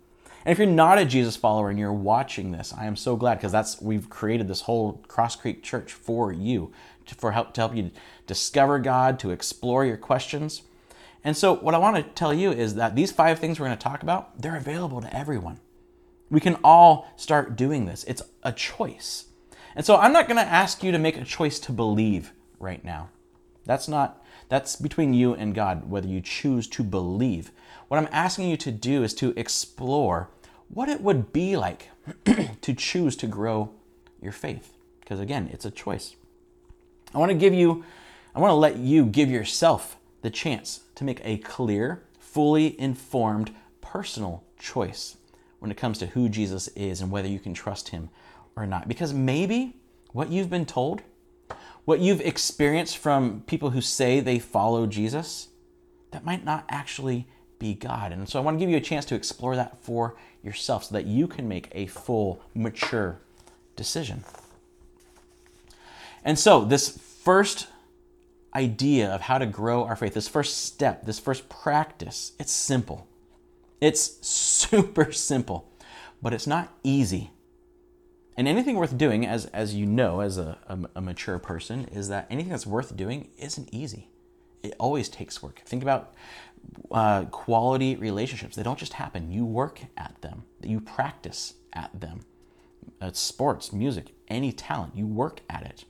And 0.46 0.52
if 0.52 0.56
you're 0.56 0.66
not 0.66 0.96
a 0.96 1.04
Jesus 1.04 1.36
follower 1.36 1.68
and 1.68 1.78
you're 1.78 1.92
watching 1.92 2.52
this, 2.52 2.72
I 2.72 2.86
am 2.86 2.96
so 2.96 3.16
glad 3.16 3.34
because 3.34 3.52
that's 3.52 3.78
we've 3.82 4.08
created 4.08 4.48
this 4.48 4.62
whole 4.62 5.02
Crosscreek 5.08 5.62
Church 5.62 5.92
for 5.92 6.32
you 6.32 6.72
to, 7.04 7.14
for 7.14 7.32
help 7.32 7.52
to 7.52 7.60
help 7.60 7.76
you 7.76 7.90
discover 8.26 8.78
God, 8.78 9.18
to 9.18 9.30
explore 9.30 9.84
your 9.84 9.98
questions. 9.98 10.62
And 11.22 11.36
so 11.36 11.54
what 11.54 11.74
I 11.74 11.78
want 11.78 11.96
to 11.96 12.02
tell 12.02 12.32
you 12.32 12.50
is 12.50 12.76
that 12.76 12.96
these 12.96 13.12
five 13.12 13.40
things 13.40 13.60
we're 13.60 13.66
going 13.66 13.76
to 13.76 13.84
talk 13.84 14.02
about, 14.02 14.40
they're 14.40 14.56
available 14.56 15.02
to 15.02 15.14
everyone. 15.14 15.60
We 16.30 16.40
can 16.40 16.56
all 16.64 17.12
start 17.16 17.56
doing 17.56 17.84
this. 17.84 18.04
It's 18.04 18.22
a 18.42 18.52
choice. 18.52 19.26
And 19.76 19.84
so 19.84 19.96
I'm 19.96 20.14
not 20.14 20.28
going 20.28 20.42
to 20.42 20.50
ask 20.50 20.82
you 20.82 20.92
to 20.92 20.98
make 20.98 21.18
a 21.18 21.24
choice 21.26 21.60
to 21.60 21.72
believe 21.72 22.32
right 22.58 22.82
now. 22.82 23.10
That's 23.70 23.86
not 23.86 24.20
that's 24.48 24.74
between 24.74 25.14
you 25.14 25.32
and 25.32 25.54
God 25.54 25.88
whether 25.88 26.08
you 26.08 26.20
choose 26.20 26.66
to 26.70 26.82
believe. 26.82 27.52
What 27.86 27.98
I'm 27.98 28.08
asking 28.10 28.50
you 28.50 28.56
to 28.56 28.72
do 28.72 29.04
is 29.04 29.14
to 29.14 29.32
explore 29.36 30.28
what 30.68 30.88
it 30.88 31.00
would 31.00 31.32
be 31.32 31.56
like 31.56 31.88
to 32.24 32.74
choose 32.74 33.14
to 33.14 33.28
grow 33.28 33.70
your 34.20 34.32
faith 34.32 34.72
because 34.98 35.20
again, 35.20 35.48
it's 35.52 35.64
a 35.64 35.70
choice. 35.70 36.16
I 37.14 37.18
want 37.18 37.30
to 37.30 37.38
give 37.38 37.54
you 37.54 37.84
I 38.34 38.40
want 38.40 38.50
to 38.50 38.56
let 38.56 38.74
you 38.74 39.06
give 39.06 39.30
yourself 39.30 39.96
the 40.22 40.30
chance 40.30 40.80
to 40.96 41.04
make 41.04 41.20
a 41.24 41.36
clear, 41.36 42.02
fully 42.18 42.78
informed 42.80 43.54
personal 43.80 44.42
choice 44.58 45.16
when 45.60 45.70
it 45.70 45.76
comes 45.76 45.96
to 45.98 46.06
who 46.06 46.28
Jesus 46.28 46.66
is 46.74 47.00
and 47.00 47.12
whether 47.12 47.28
you 47.28 47.38
can 47.38 47.54
trust 47.54 47.90
him 47.90 48.10
or 48.56 48.66
not. 48.66 48.88
Because 48.88 49.14
maybe 49.14 49.76
what 50.10 50.28
you've 50.28 50.50
been 50.50 50.66
told, 50.66 51.02
what 51.90 51.98
you've 51.98 52.20
experienced 52.20 52.98
from 52.98 53.42
people 53.48 53.70
who 53.70 53.80
say 53.80 54.20
they 54.20 54.38
follow 54.38 54.86
Jesus, 54.86 55.48
that 56.12 56.24
might 56.24 56.44
not 56.44 56.64
actually 56.68 57.26
be 57.58 57.74
God. 57.74 58.12
And 58.12 58.28
so 58.28 58.38
I 58.38 58.42
want 58.42 58.54
to 58.54 58.60
give 58.60 58.70
you 58.70 58.76
a 58.76 58.80
chance 58.80 59.04
to 59.06 59.16
explore 59.16 59.56
that 59.56 59.76
for 59.82 60.14
yourself 60.40 60.84
so 60.84 60.94
that 60.94 61.06
you 61.06 61.26
can 61.26 61.48
make 61.48 61.68
a 61.72 61.86
full, 61.86 62.42
mature 62.54 63.18
decision. 63.74 64.22
And 66.24 66.38
so, 66.38 66.64
this 66.64 66.96
first 67.24 67.66
idea 68.54 69.10
of 69.10 69.22
how 69.22 69.38
to 69.38 69.46
grow 69.46 69.82
our 69.82 69.96
faith, 69.96 70.14
this 70.14 70.28
first 70.28 70.66
step, 70.66 71.06
this 71.06 71.18
first 71.18 71.48
practice, 71.48 72.34
it's 72.38 72.52
simple. 72.52 73.08
It's 73.80 74.24
super 74.24 75.10
simple, 75.10 75.68
but 76.22 76.32
it's 76.32 76.46
not 76.46 76.72
easy. 76.84 77.32
And 78.40 78.48
anything 78.48 78.76
worth 78.76 78.96
doing, 78.96 79.26
as, 79.26 79.44
as 79.48 79.74
you 79.74 79.84
know, 79.84 80.20
as 80.20 80.38
a, 80.38 80.56
a, 80.66 80.78
a, 80.94 81.00
mature 81.02 81.38
person, 81.38 81.84
is 81.92 82.08
that 82.08 82.26
anything 82.30 82.48
that's 82.48 82.66
worth 82.66 82.96
doing 82.96 83.28
isn't 83.36 83.68
easy. 83.70 84.08
It 84.62 84.74
always 84.78 85.10
takes 85.10 85.42
work. 85.42 85.60
Think 85.66 85.82
about 85.82 86.14
uh, 86.90 87.26
quality 87.26 87.96
relationships. 87.96 88.56
They 88.56 88.62
don't 88.62 88.78
just 88.78 88.94
happen. 88.94 89.30
You 89.30 89.44
work 89.44 89.82
at 89.98 90.22
them, 90.22 90.44
you 90.62 90.80
practice 90.80 91.52
at 91.74 91.90
them. 92.00 92.20
It's 93.02 93.20
sports, 93.20 93.74
music, 93.74 94.14
any 94.28 94.52
talent, 94.52 94.96
you 94.96 95.06
work 95.06 95.42
at 95.50 95.64
it. 95.64 95.84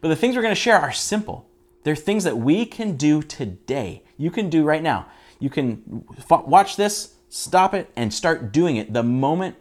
But 0.00 0.08
the 0.08 0.16
things 0.16 0.34
we're 0.34 0.42
going 0.42 0.50
to 0.50 0.60
share 0.60 0.80
are 0.80 0.90
simple. 0.90 1.48
They're 1.84 1.94
things 1.94 2.24
that 2.24 2.38
we 2.38 2.66
can 2.66 2.96
do 2.96 3.22
today. 3.22 4.02
You 4.16 4.32
can 4.32 4.50
do 4.50 4.64
right 4.64 4.82
now. 4.82 5.06
You 5.38 5.48
can 5.48 6.04
f- 6.28 6.44
watch 6.44 6.74
this, 6.74 7.14
stop 7.28 7.72
it, 7.72 7.88
and 7.94 8.12
start 8.12 8.50
doing 8.50 8.74
it 8.74 8.92
the 8.92 9.04
moment 9.04 9.54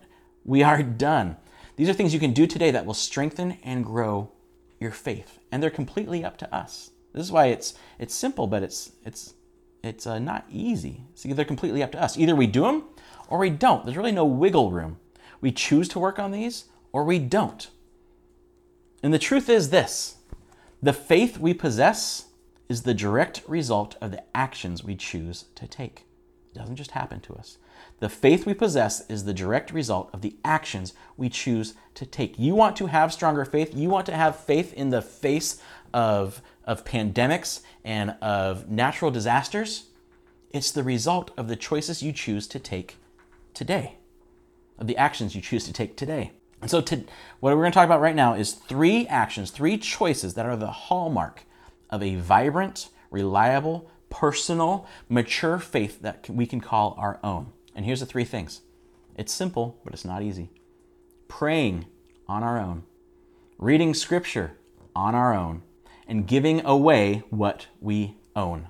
we 0.43 0.63
are 0.63 0.81
done. 1.05 1.37
These 1.77 1.89
are 1.89 1.93
things 1.93 2.13
you 2.13 2.19
can 2.19 2.33
do 2.33 2.47
today 2.47 2.71
that 2.71 2.85
will 2.85 2.95
strengthen 2.95 3.59
and 3.63 3.85
grow 3.85 4.31
your 4.79 4.91
faith, 4.91 5.39
and 5.51 5.61
they're 5.61 5.69
completely 5.69 6.23
up 6.23 6.37
to 6.37 6.53
us. 6.53 6.91
This 7.13 7.25
is 7.25 7.31
why 7.31 7.45
it's 7.47 7.75
it's 7.97 8.13
simple, 8.13 8.47
but 8.47 8.63
it's 8.63 8.91
it's 9.05 9.35
it's 9.83 10.05
uh, 10.05 10.19
not 10.19 10.45
easy. 10.51 11.03
See, 11.15 11.31
they're 11.33 11.45
completely 11.45 11.83
up 11.83 11.91
to 11.93 12.01
us. 12.01 12.17
Either 12.17 12.35
we 12.35 12.47
do 12.47 12.63
them 12.63 12.83
or 13.29 13.37
we 13.37 13.51
don't. 13.51 13.85
There's 13.85 13.97
really 13.97 14.11
no 14.11 14.25
wiggle 14.25 14.71
room. 14.71 14.97
We 15.39 15.51
choose 15.51 15.87
to 15.89 15.99
work 15.99 16.19
on 16.19 16.31
these 16.31 16.65
or 16.91 17.03
we 17.03 17.19
don't. 17.19 17.69
And 19.03 19.13
the 19.13 19.19
truth 19.19 19.47
is 19.47 19.69
this: 19.69 20.17
the 20.81 20.93
faith 20.93 21.37
we 21.37 21.53
possess 21.53 22.25
is 22.67 22.83
the 22.83 22.93
direct 22.93 23.43
result 23.47 23.95
of 24.01 24.11
the 24.11 24.23
actions 24.35 24.83
we 24.83 24.95
choose 24.95 25.45
to 25.55 25.67
take. 25.67 26.05
It 26.51 26.57
doesn't 26.57 26.75
just 26.75 26.91
happen 26.91 27.19
to 27.21 27.35
us. 27.35 27.59
The 27.99 28.09
faith 28.09 28.45
we 28.45 28.53
possess 28.53 29.07
is 29.09 29.23
the 29.23 29.33
direct 29.33 29.71
result 29.71 30.09
of 30.13 30.21
the 30.21 30.35
actions 30.45 30.93
we 31.15 31.29
choose 31.29 31.73
to 31.95 32.05
take. 32.05 32.37
You 32.37 32.53
want 32.53 32.75
to 32.77 32.85
have 32.85 33.11
stronger 33.11 33.43
faith. 33.43 33.73
You 33.75 33.89
want 33.89 34.05
to 34.05 34.15
have 34.15 34.39
faith 34.39 34.73
in 34.73 34.89
the 34.89 35.01
face 35.01 35.61
of, 35.93 36.41
of 36.65 36.85
pandemics 36.85 37.61
and 37.83 38.11
of 38.21 38.69
natural 38.69 39.09
disasters. 39.09 39.87
It's 40.51 40.71
the 40.71 40.83
result 40.83 41.31
of 41.37 41.47
the 41.47 41.55
choices 41.55 42.03
you 42.03 42.13
choose 42.13 42.47
to 42.49 42.59
take 42.59 42.97
today, 43.53 43.95
of 44.77 44.87
the 44.87 44.97
actions 44.97 45.35
you 45.35 45.41
choose 45.41 45.65
to 45.65 45.73
take 45.73 45.97
today. 45.97 46.31
And 46.61 46.71
so, 46.71 46.81
to, 46.81 46.97
what 47.39 47.55
we're 47.55 47.61
going 47.61 47.71
to 47.71 47.75
talk 47.75 47.85
about 47.85 48.01
right 48.01 48.15
now 48.15 48.33
is 48.33 48.53
three 48.53 49.07
actions, 49.07 49.51
three 49.51 49.77
choices 49.77 50.33
that 50.35 50.45
are 50.45 50.55
the 50.55 50.67
hallmark 50.67 51.43
of 51.89 52.01
a 52.01 52.15
vibrant, 52.15 52.89
reliable, 53.11 53.89
personal, 54.09 54.87
mature 55.09 55.59
faith 55.59 56.01
that 56.01 56.29
we 56.29 56.45
can 56.45 56.61
call 56.61 56.95
our 56.97 57.19
own. 57.23 57.51
And 57.77 57.85
here's 57.85 57.99
the 57.99 58.05
three 58.07 58.25
things 58.25 58.61
it's 59.15 59.31
simple, 59.31 59.79
but 59.85 59.93
it's 59.93 60.03
not 60.03 60.23
easy. 60.23 60.49
Praying 61.29 61.85
on 62.27 62.43
our 62.43 62.59
own, 62.59 62.83
reading 63.57 63.93
scripture 63.93 64.57
on 64.95 65.13
our 65.15 65.33
own, 65.33 65.61
and 66.07 66.27
giving 66.27 66.65
away 66.65 67.23
what 67.29 67.67
we 67.79 68.15
own. 68.35 68.67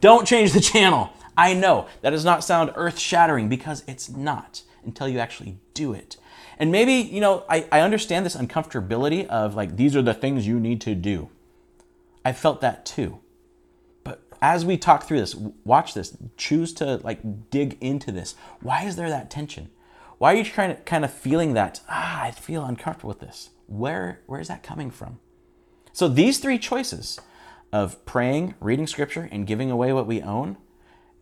Don't 0.00 0.26
change 0.26 0.52
the 0.52 0.60
channel. 0.60 1.12
I 1.36 1.52
know 1.52 1.88
that 2.02 2.10
does 2.10 2.24
not 2.24 2.44
sound 2.44 2.70
earth 2.76 2.98
shattering 2.98 3.48
because 3.48 3.82
it's 3.88 4.08
not 4.08 4.62
until 4.84 5.08
you 5.08 5.18
actually 5.18 5.58
do 5.74 5.92
it. 5.92 6.16
And 6.58 6.70
maybe, 6.70 6.92
you 6.94 7.20
know, 7.20 7.44
I, 7.48 7.66
I 7.72 7.80
understand 7.80 8.24
this 8.24 8.36
uncomfortability 8.36 9.26
of 9.26 9.56
like, 9.56 9.76
these 9.76 9.96
are 9.96 10.02
the 10.02 10.14
things 10.14 10.46
you 10.46 10.60
need 10.60 10.80
to 10.82 10.94
do. 10.94 11.28
I 12.24 12.32
felt 12.32 12.60
that 12.60 12.86
too. 12.86 13.18
As 14.46 14.62
we 14.62 14.76
talk 14.76 15.04
through 15.04 15.20
this, 15.20 15.34
watch 15.64 15.94
this, 15.94 16.14
choose 16.36 16.74
to 16.74 16.96
like 16.98 17.48
dig 17.48 17.78
into 17.80 18.12
this. 18.12 18.34
Why 18.60 18.84
is 18.84 18.96
there 18.96 19.08
that 19.08 19.30
tension? 19.30 19.70
Why 20.18 20.34
are 20.34 20.36
you 20.36 20.44
trying 20.44 20.76
to 20.76 20.82
kind 20.82 21.02
of 21.02 21.10
feeling 21.10 21.54
that, 21.54 21.80
ah, 21.88 22.24
I 22.24 22.30
feel 22.30 22.62
uncomfortable 22.62 23.08
with 23.08 23.20
this? 23.20 23.48
Where 23.68 24.20
where 24.26 24.40
is 24.40 24.48
that 24.48 24.62
coming 24.62 24.90
from? 24.90 25.18
So 25.94 26.08
these 26.08 26.40
three 26.40 26.58
choices 26.58 27.18
of 27.72 28.04
praying, 28.04 28.54
reading 28.60 28.86
scripture, 28.86 29.30
and 29.32 29.46
giving 29.46 29.70
away 29.70 29.94
what 29.94 30.06
we 30.06 30.20
own, 30.20 30.58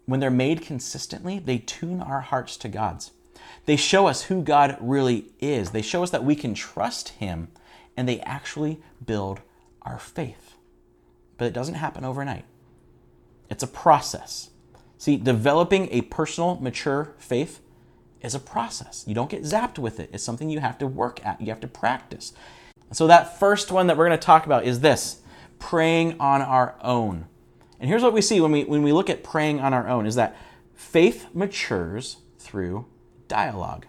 when 0.05 0.19
they're 0.19 0.29
made 0.29 0.61
consistently, 0.61 1.39
they 1.39 1.59
tune 1.59 2.01
our 2.01 2.23
hearts 2.23 2.57
to 2.57 2.69
God's. 2.69 3.13
They 3.67 3.77
show 3.77 4.09
us 4.09 4.23
who 4.23 4.43
God 4.43 4.77
really 4.81 5.27
is. 5.39 5.71
They 5.71 5.83
show 5.83 6.03
us 6.03 6.11
that 6.11 6.25
we 6.25 6.35
can 6.35 6.55
trust 6.55 7.11
Him, 7.11 7.53
and 7.97 8.09
they 8.09 8.19
actually 8.23 8.81
build 9.07 9.43
our 9.83 10.01
faith 10.01 10.53
but 11.43 11.47
it 11.47 11.55
doesn't 11.55 11.75
happen 11.75 12.05
overnight. 12.05 12.45
It's 13.53 13.63
a 13.63 13.69
process. 13.69 14.49
See, 14.97 15.19
developing 15.19 15.89
a 15.93 16.01
personal, 16.01 16.57
mature 16.57 17.13
faith 17.19 17.61
is 18.23 18.35
a 18.35 18.41
process. 18.41 19.05
You 19.07 19.15
don't 19.15 19.31
get 19.31 19.43
zapped 19.43 19.79
with 19.79 20.01
it. 20.01 20.09
It's 20.11 20.25
something 20.25 20.49
you 20.49 20.61
have 20.61 20.79
to 20.79 20.87
work 20.87 21.25
at, 21.25 21.39
you 21.39 21.49
have 21.49 21.61
to 21.61 21.69
practice. 21.69 22.33
So, 22.93 23.07
that 23.07 23.39
first 23.39 23.71
one 23.71 23.89
that 23.89 23.97
we're 23.99 24.07
going 24.07 24.19
to 24.19 24.25
talk 24.25 24.47
about 24.47 24.65
is 24.65 24.81
this 24.81 25.21
praying 25.59 26.19
on 26.19 26.41
our 26.41 26.77
own. 26.81 27.27
And 27.79 27.91
here's 27.91 28.03
what 28.03 28.15
we 28.15 28.23
see 28.23 28.41
when 28.41 28.53
we, 28.53 28.65
when 28.65 28.83
we 28.83 28.93
look 28.93 29.11
at 29.11 29.23
praying 29.23 29.61
on 29.61 29.75
our 29.75 29.87
own 29.87 30.07
is 30.07 30.15
that 30.15 30.35
faith 30.75 31.27
matures 31.35 32.17
through 32.39 32.87
dialogue. 33.29 33.85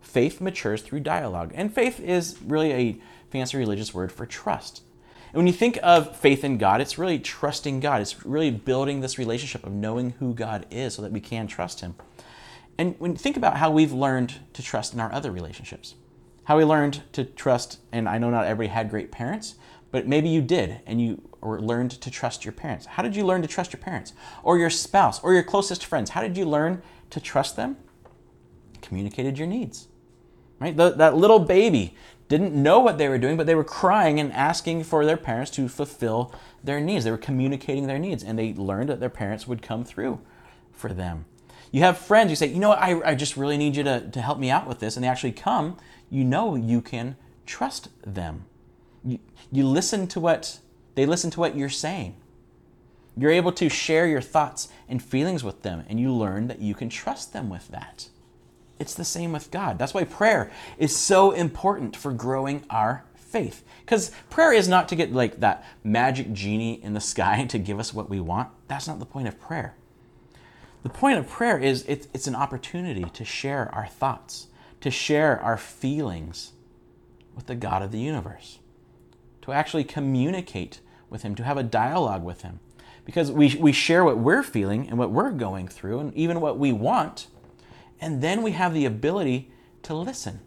Faith 0.00 0.40
matures 0.40 0.80
through 0.80 1.00
dialogue. 1.00 1.52
And 1.54 1.74
faith 1.74 2.00
is 2.00 2.38
really 2.42 2.72
a 2.72 3.00
fancy 3.30 3.58
religious 3.58 3.92
word 3.92 4.10
for 4.10 4.24
trust. 4.24 4.82
And 5.32 5.40
when 5.40 5.46
you 5.46 5.52
think 5.52 5.78
of 5.82 6.14
faith 6.16 6.44
in 6.44 6.58
God, 6.58 6.80
it's 6.82 6.98
really 6.98 7.18
trusting 7.18 7.80
God. 7.80 8.02
It's 8.02 8.26
really 8.26 8.50
building 8.50 9.00
this 9.00 9.16
relationship 9.16 9.64
of 9.64 9.72
knowing 9.72 10.10
who 10.18 10.34
God 10.34 10.66
is 10.70 10.94
so 10.94 11.02
that 11.02 11.12
we 11.12 11.20
can 11.20 11.46
trust 11.46 11.80
Him. 11.80 11.94
And 12.76 12.96
when 12.98 13.12
you 13.12 13.18
think 13.18 13.36
about 13.36 13.56
how 13.56 13.70
we've 13.70 13.92
learned 13.92 14.34
to 14.52 14.62
trust 14.62 14.92
in 14.92 15.00
our 15.00 15.12
other 15.12 15.30
relationships, 15.30 15.94
how 16.44 16.58
we 16.58 16.64
learned 16.64 17.02
to 17.12 17.24
trust, 17.24 17.78
and 17.92 18.08
I 18.08 18.18
know 18.18 18.28
not 18.28 18.44
everybody 18.44 18.74
had 18.74 18.90
great 18.90 19.10
parents, 19.10 19.54
but 19.90 20.06
maybe 20.06 20.28
you 20.28 20.42
did 20.42 20.80
and 20.86 21.00
you 21.00 21.22
learned 21.42 21.92
to 21.92 22.10
trust 22.10 22.44
your 22.44 22.52
parents. 22.52 22.86
How 22.86 23.02
did 23.02 23.16
you 23.16 23.24
learn 23.24 23.42
to 23.42 23.48
trust 23.48 23.72
your 23.72 23.80
parents? 23.80 24.12
Or 24.42 24.58
your 24.58 24.70
spouse 24.70 25.22
or 25.22 25.32
your 25.32 25.42
closest 25.42 25.84
friends? 25.84 26.10
How 26.10 26.22
did 26.22 26.36
you 26.36 26.44
learn 26.44 26.82
to 27.10 27.20
trust 27.20 27.56
them? 27.56 27.76
Communicated 28.80 29.38
your 29.38 29.46
needs. 29.46 29.88
Right? 30.58 30.76
The, 30.76 30.90
that 30.90 31.16
little 31.16 31.40
baby 31.40 31.96
didn't 32.32 32.54
know 32.54 32.80
what 32.80 32.96
they 32.96 33.10
were 33.10 33.18
doing, 33.18 33.36
but 33.36 33.46
they 33.46 33.54
were 33.54 33.62
crying 33.62 34.18
and 34.18 34.32
asking 34.32 34.84
for 34.84 35.04
their 35.04 35.18
parents 35.18 35.50
to 35.50 35.68
fulfill 35.68 36.34
their 36.64 36.80
needs. 36.80 37.04
They 37.04 37.10
were 37.10 37.18
communicating 37.18 37.86
their 37.86 37.98
needs, 37.98 38.24
and 38.24 38.38
they 38.38 38.54
learned 38.54 38.88
that 38.88 39.00
their 39.00 39.10
parents 39.10 39.46
would 39.46 39.60
come 39.60 39.84
through 39.84 40.18
for 40.72 40.94
them. 40.94 41.26
You 41.72 41.82
have 41.82 41.98
friends, 41.98 42.30
you 42.30 42.36
say, 42.36 42.46
you 42.46 42.58
know 42.58 42.70
what, 42.70 42.78
I, 42.78 43.10
I 43.10 43.14
just 43.16 43.36
really 43.36 43.58
need 43.58 43.76
you 43.76 43.82
to, 43.82 44.08
to 44.10 44.22
help 44.22 44.38
me 44.38 44.50
out 44.50 44.66
with 44.66 44.78
this, 44.78 44.96
and 44.96 45.04
they 45.04 45.08
actually 45.08 45.32
come, 45.32 45.76
you 46.08 46.24
know 46.24 46.54
you 46.54 46.80
can 46.80 47.16
trust 47.44 47.90
them. 48.02 48.46
You, 49.04 49.18
you 49.50 49.66
listen 49.66 50.06
to 50.08 50.20
what 50.20 50.58
they 50.94 51.04
listen 51.04 51.30
to 51.32 51.40
what 51.40 51.54
you're 51.54 51.68
saying. 51.68 52.16
You're 53.14 53.30
able 53.30 53.52
to 53.52 53.68
share 53.68 54.06
your 54.06 54.22
thoughts 54.22 54.68
and 54.88 55.02
feelings 55.02 55.44
with 55.44 55.60
them, 55.62 55.84
and 55.86 56.00
you 56.00 56.10
learn 56.10 56.48
that 56.48 56.60
you 56.60 56.74
can 56.74 56.88
trust 56.88 57.34
them 57.34 57.50
with 57.50 57.68
that. 57.68 58.08
It's 58.82 58.94
the 58.94 59.04
same 59.04 59.30
with 59.30 59.52
God. 59.52 59.78
That's 59.78 59.94
why 59.94 60.02
prayer 60.02 60.50
is 60.76 60.94
so 60.94 61.30
important 61.30 61.96
for 61.96 62.12
growing 62.12 62.64
our 62.68 63.04
faith. 63.14 63.64
Because 63.80 64.10
prayer 64.28 64.52
is 64.52 64.66
not 64.66 64.88
to 64.88 64.96
get 64.96 65.12
like 65.12 65.38
that 65.38 65.64
magic 65.84 66.32
genie 66.32 66.82
in 66.82 66.92
the 66.92 67.00
sky 67.12 67.44
to 67.44 67.60
give 67.60 67.78
us 67.78 67.94
what 67.94 68.10
we 68.10 68.18
want. 68.18 68.50
That's 68.66 68.88
not 68.88 68.98
the 68.98 69.06
point 69.06 69.28
of 69.28 69.40
prayer. 69.40 69.76
The 70.82 70.88
point 70.88 71.16
of 71.16 71.28
prayer 71.28 71.60
is 71.60 71.84
it's, 71.86 72.26
an 72.26 72.34
opportunity 72.34 73.04
to 73.04 73.24
share 73.24 73.72
our 73.72 73.86
thoughts, 73.86 74.48
to 74.80 74.90
share 74.90 75.40
our 75.40 75.56
feelings 75.56 76.50
with 77.36 77.46
the 77.46 77.54
God 77.54 77.82
of 77.82 77.92
the 77.92 78.00
universe, 78.00 78.58
to 79.42 79.52
actually 79.52 79.84
communicate 79.84 80.80
with 81.08 81.22
Him, 81.22 81.36
to 81.36 81.44
have 81.44 81.56
a 81.56 81.62
dialogue 81.62 82.24
with 82.24 82.42
Him. 82.42 82.58
Because 83.04 83.30
we, 83.30 83.54
we 83.60 83.70
share 83.70 84.02
what 84.02 84.18
we're 84.18 84.42
feeling 84.42 84.88
and 84.88 84.98
what 84.98 85.12
we're 85.12 85.30
going 85.30 85.68
through, 85.68 86.00
and 86.00 86.12
even 86.14 86.40
what 86.40 86.58
we 86.58 86.72
want, 86.72 87.28
and 88.02 88.20
then 88.20 88.42
we 88.42 88.50
have 88.50 88.74
the 88.74 88.84
ability 88.84 89.50
to 89.84 89.94
listen. 89.94 90.40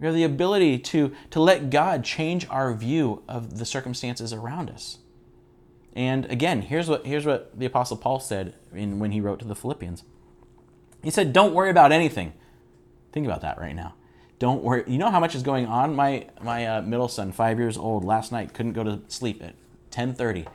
We 0.00 0.06
have 0.06 0.14
the 0.14 0.24
ability 0.24 0.78
to, 0.78 1.14
to 1.30 1.40
let 1.40 1.68
God 1.68 2.04
change 2.04 2.46
our 2.48 2.72
view 2.72 3.22
of 3.28 3.58
the 3.58 3.66
circumstances 3.66 4.32
around 4.32 4.70
us. 4.70 4.98
And 5.92 6.24
again, 6.26 6.62
here's 6.62 6.88
what, 6.88 7.04
here's 7.04 7.26
what 7.26 7.58
the 7.58 7.66
Apostle 7.66 7.98
Paul 7.98 8.18
said 8.18 8.54
in, 8.72 8.98
when 8.98 9.12
he 9.12 9.20
wrote 9.20 9.40
to 9.40 9.44
the 9.44 9.54
Philippians. 9.54 10.04
He 11.02 11.10
said, 11.10 11.32
Don't 11.32 11.54
worry 11.54 11.70
about 11.70 11.92
anything. 11.92 12.32
Think 13.12 13.26
about 13.26 13.42
that 13.42 13.58
right 13.58 13.74
now. 13.74 13.94
Don't 14.38 14.62
worry. 14.62 14.84
You 14.86 14.98
know 14.98 15.10
how 15.10 15.20
much 15.20 15.34
is 15.34 15.42
going 15.42 15.66
on? 15.66 15.94
My, 15.94 16.28
my 16.40 16.66
uh, 16.66 16.82
middle 16.82 17.08
son, 17.08 17.30
five 17.32 17.58
years 17.58 17.76
old, 17.76 18.04
last 18.04 18.32
night 18.32 18.54
couldn't 18.54 18.72
go 18.72 18.84
to 18.84 19.00
sleep 19.08 19.42
at 19.42 19.54
1030. 19.90 20.46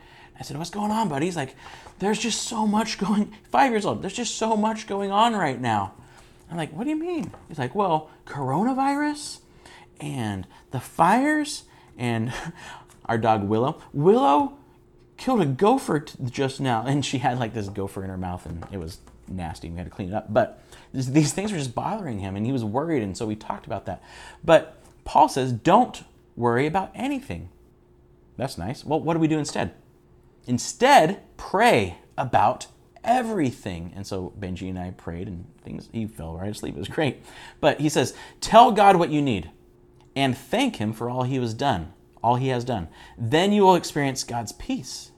I 0.44 0.46
said, 0.46 0.58
What's 0.58 0.72
going 0.72 0.92
on, 0.92 1.08
buddy? 1.08 1.26
He's 1.26 1.38
like, 1.38 1.56
There's 2.00 2.20
just 2.20 2.42
so 2.42 2.68
much 2.68 2.98
going, 2.98 3.34
five 3.50 3.72
years 3.72 3.86
old, 3.86 4.02
there's 4.02 4.14
just 4.14 4.36
so 4.36 4.58
much 4.58 4.88
going 4.88 5.10
on 5.10 5.34
right 5.34 5.60
now. 5.60 5.94
I'm 6.52 6.58
like, 6.58 6.74
What 6.74 6.84
do 6.84 6.90
you 6.90 6.98
mean? 6.98 7.32
He's 7.48 7.58
like, 7.58 7.74
Well, 7.74 8.12
coronavirus 8.26 9.40
and 10.02 10.46
the 10.72 10.82
fires 10.82 11.64
and 11.98 12.34
our 13.06 13.18
dog 13.18 13.44
Willow. 13.44 13.82
Willow 13.94 14.58
killed 15.16 15.40
a 15.40 15.46
gopher 15.46 16.02
t- 16.02 16.18
just 16.26 16.60
now, 16.60 16.86
and 16.86 17.06
she 17.06 17.20
had 17.20 17.40
like 17.40 17.54
this 17.54 17.70
gopher 17.70 18.04
in 18.04 18.10
her 18.10 18.18
mouth, 18.18 18.46
and 18.46 18.66
it 18.70 18.80
was 18.80 18.98
nasty. 19.30 19.70
We 19.70 19.78
had 19.78 19.86
to 19.86 19.92
clean 19.92 20.10
it 20.10 20.14
up. 20.14 20.34
But 20.34 20.62
this, 20.92 21.06
these 21.06 21.32
things 21.32 21.54
were 21.54 21.58
just 21.58 21.74
bothering 21.74 22.20
him, 22.20 22.36
and 22.36 22.46
he 22.46 22.52
was 22.52 22.66
worried, 22.66 23.02
and 23.02 23.18
so 23.18 23.26
we 23.26 23.38
talked 23.38 23.66
about 23.66 23.86
that. 23.86 24.04
But 24.44 24.78
Paul 25.06 25.30
says, 25.30 25.54
don't 25.54 26.04
worry 26.36 26.68
about 26.68 26.92
anything. 26.94 27.48
That's 28.36 28.58
nice. 28.58 28.84
Well, 28.84 29.00
what 29.00 29.14
do 29.14 29.20
we 29.22 29.30
do 29.30 29.40
instead? 29.40 29.74
Instead, 30.46 31.22
pray 31.38 31.98
about 32.18 32.68
everything. 33.04 33.94
And 33.96 34.06
so 34.06 34.34
Benji 34.40 34.70
and 34.70 34.80
I 34.80 34.92
prayed, 34.92 35.28
and 35.28 35.46
things, 35.64 35.90
he 35.92 36.06
fell 36.06 36.38
right 36.38 36.50
asleep. 36.50 36.76
It 36.76 36.80
was 36.80 36.88
great. 36.88 37.24
But 37.60 37.80
he 37.80 37.90
says, 37.90 38.14
tell 38.42 38.72
God 38.72 38.96
what 38.96 39.10
you 39.10 39.22
need 39.22 39.50
and 40.16 40.38
thank 40.38 40.78
him 40.78 40.94
for 40.94 41.10
all 41.10 41.24
he 41.24 41.36
has 41.38 41.54
done, 41.54 41.94
all 42.24 42.36
he 42.36 42.50
has 42.50 42.64
done. 42.64 42.88
Then 43.18 43.52
you 43.52 43.64
will 43.64 43.76
experience 43.76 44.24
God's 44.24 44.52
peace. 44.52 45.12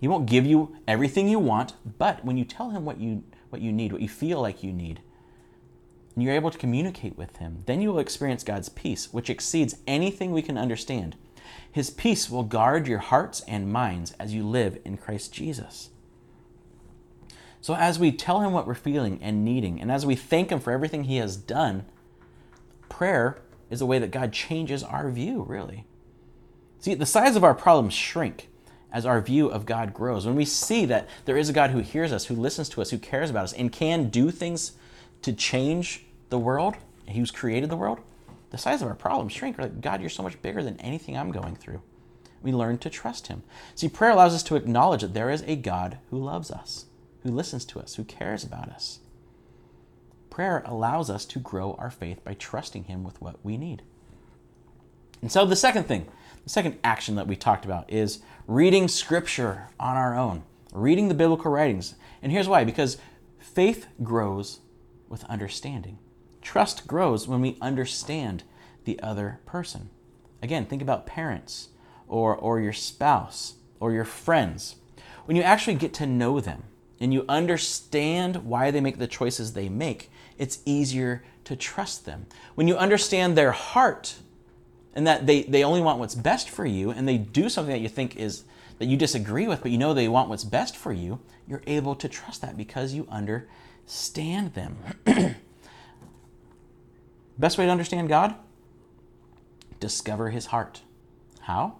He 0.00 0.08
won't 0.08 0.26
give 0.26 0.46
you 0.46 0.76
everything 0.86 1.28
you 1.28 1.38
want, 1.38 1.74
but 1.98 2.24
when 2.24 2.36
you 2.36 2.44
tell 2.44 2.70
him 2.70 2.84
what 2.84 2.98
you 2.98 3.22
what 3.50 3.62
you 3.62 3.70
need, 3.70 3.92
what 3.92 4.00
you 4.00 4.08
feel 4.08 4.40
like 4.40 4.62
you 4.62 4.72
need, 4.72 5.00
and 6.14 6.24
you're 6.24 6.34
able 6.34 6.50
to 6.50 6.56
communicate 6.56 7.18
with 7.18 7.36
him, 7.36 7.62
then 7.66 7.82
you 7.82 7.92
will 7.92 7.98
experience 7.98 8.42
God's 8.42 8.70
peace, 8.70 9.12
which 9.12 9.28
exceeds 9.28 9.76
anything 9.86 10.32
we 10.32 10.40
can 10.40 10.56
understand. 10.56 11.16
His 11.70 11.90
peace 11.90 12.30
will 12.30 12.42
guard 12.42 12.86
your 12.86 12.98
hearts 12.98 13.40
and 13.48 13.72
minds 13.72 14.12
as 14.18 14.34
you 14.34 14.46
live 14.46 14.78
in 14.84 14.96
Christ 14.96 15.32
Jesus. 15.32 15.90
So, 17.60 17.74
as 17.74 17.98
we 17.98 18.10
tell 18.10 18.40
him 18.40 18.52
what 18.52 18.66
we're 18.66 18.74
feeling 18.74 19.20
and 19.22 19.44
needing, 19.44 19.80
and 19.80 19.90
as 19.90 20.04
we 20.04 20.16
thank 20.16 20.50
him 20.50 20.58
for 20.58 20.72
everything 20.72 21.04
he 21.04 21.18
has 21.18 21.36
done, 21.36 21.84
prayer 22.88 23.38
is 23.70 23.80
a 23.80 23.86
way 23.86 23.98
that 24.00 24.10
God 24.10 24.32
changes 24.32 24.82
our 24.82 25.10
view, 25.10 25.44
really. 25.48 25.86
See, 26.80 26.94
the 26.94 27.06
size 27.06 27.36
of 27.36 27.44
our 27.44 27.54
problems 27.54 27.94
shrink 27.94 28.48
as 28.92 29.06
our 29.06 29.20
view 29.20 29.46
of 29.48 29.64
God 29.64 29.94
grows. 29.94 30.26
When 30.26 30.34
we 30.34 30.44
see 30.44 30.84
that 30.86 31.08
there 31.24 31.36
is 31.36 31.48
a 31.48 31.52
God 31.52 31.70
who 31.70 31.78
hears 31.78 32.12
us, 32.12 32.26
who 32.26 32.34
listens 32.34 32.68
to 32.70 32.82
us, 32.82 32.90
who 32.90 32.98
cares 32.98 33.30
about 33.30 33.44
us, 33.44 33.52
and 33.52 33.72
can 33.72 34.10
do 34.10 34.30
things 34.30 34.72
to 35.22 35.32
change 35.32 36.04
the 36.28 36.38
world, 36.38 36.74
He 37.06 37.20
who's 37.20 37.30
created 37.30 37.70
the 37.70 37.76
world, 37.76 38.00
the 38.52 38.58
size 38.58 38.82
of 38.82 38.88
our 38.88 38.94
problems 38.94 39.32
shrink. 39.32 39.56
We're 39.56 39.64
like, 39.64 39.80
God, 39.80 40.00
you're 40.00 40.10
so 40.10 40.22
much 40.22 40.40
bigger 40.42 40.62
than 40.62 40.78
anything 40.78 41.16
I'm 41.16 41.32
going 41.32 41.56
through. 41.56 41.80
We 42.42 42.52
learn 42.52 42.76
to 42.78 42.90
trust 42.90 43.28
Him. 43.28 43.42
See, 43.74 43.88
prayer 43.88 44.10
allows 44.10 44.34
us 44.34 44.42
to 44.44 44.56
acknowledge 44.56 45.00
that 45.00 45.14
there 45.14 45.30
is 45.30 45.42
a 45.46 45.56
God 45.56 45.98
who 46.10 46.18
loves 46.18 46.50
us, 46.50 46.84
who 47.22 47.30
listens 47.30 47.64
to 47.66 47.80
us, 47.80 47.94
who 47.94 48.04
cares 48.04 48.44
about 48.44 48.68
us. 48.68 49.00
Prayer 50.28 50.62
allows 50.66 51.08
us 51.08 51.24
to 51.26 51.38
grow 51.38 51.74
our 51.78 51.90
faith 51.90 52.22
by 52.24 52.34
trusting 52.34 52.84
Him 52.84 53.04
with 53.04 53.20
what 53.22 53.36
we 53.42 53.56
need. 53.56 53.82
And 55.22 55.32
so, 55.32 55.46
the 55.46 55.56
second 55.56 55.84
thing, 55.84 56.06
the 56.44 56.50
second 56.50 56.78
action 56.84 57.14
that 57.14 57.26
we 57.26 57.36
talked 57.36 57.64
about 57.64 57.90
is 57.90 58.20
reading 58.46 58.86
Scripture 58.86 59.68
on 59.80 59.96
our 59.96 60.14
own, 60.14 60.42
reading 60.74 61.08
the 61.08 61.14
biblical 61.14 61.50
writings. 61.50 61.94
And 62.20 62.30
here's 62.30 62.48
why 62.48 62.64
because 62.64 62.98
faith 63.38 63.86
grows 64.02 64.60
with 65.08 65.24
understanding. 65.24 65.98
Trust 66.42 66.86
grows 66.86 67.26
when 67.26 67.40
we 67.40 67.56
understand 67.60 68.42
the 68.84 69.00
other 69.00 69.40
person. 69.46 69.88
Again, 70.42 70.66
think 70.66 70.82
about 70.82 71.06
parents 71.06 71.68
or, 72.08 72.34
or 72.36 72.60
your 72.60 72.72
spouse 72.72 73.54
or 73.80 73.92
your 73.92 74.04
friends. 74.04 74.76
When 75.24 75.36
you 75.36 75.42
actually 75.42 75.76
get 75.76 75.94
to 75.94 76.06
know 76.06 76.40
them 76.40 76.64
and 77.00 77.14
you 77.14 77.24
understand 77.28 78.44
why 78.44 78.70
they 78.70 78.80
make 78.80 78.98
the 78.98 79.06
choices 79.06 79.52
they 79.52 79.68
make, 79.68 80.10
it's 80.36 80.58
easier 80.64 81.22
to 81.44 81.56
trust 81.56 82.04
them. 82.04 82.26
When 82.54 82.68
you 82.68 82.76
understand 82.76 83.36
their 83.36 83.52
heart 83.52 84.16
and 84.94 85.06
that 85.06 85.26
they, 85.26 85.42
they 85.44 85.64
only 85.64 85.80
want 85.80 86.00
what's 86.00 86.14
best 86.14 86.50
for 86.50 86.66
you 86.66 86.90
and 86.90 87.08
they 87.08 87.18
do 87.18 87.48
something 87.48 87.72
that 87.72 87.80
you 87.80 87.88
think 87.88 88.16
is 88.16 88.44
that 88.78 88.86
you 88.86 88.96
disagree 88.96 89.46
with, 89.46 89.62
but 89.62 89.70
you 89.70 89.78
know 89.78 89.94
they 89.94 90.08
want 90.08 90.28
what's 90.28 90.42
best 90.42 90.76
for 90.76 90.92
you, 90.92 91.20
you're 91.46 91.62
able 91.68 91.94
to 91.94 92.08
trust 92.08 92.40
that 92.40 92.56
because 92.56 92.94
you 92.94 93.06
understand 93.10 94.54
them. 94.54 94.76
best 97.38 97.58
way 97.58 97.66
to 97.66 97.70
understand 97.70 98.08
God? 98.08 98.34
Discover 99.80 100.30
his 100.30 100.46
heart. 100.46 100.82
How? 101.40 101.78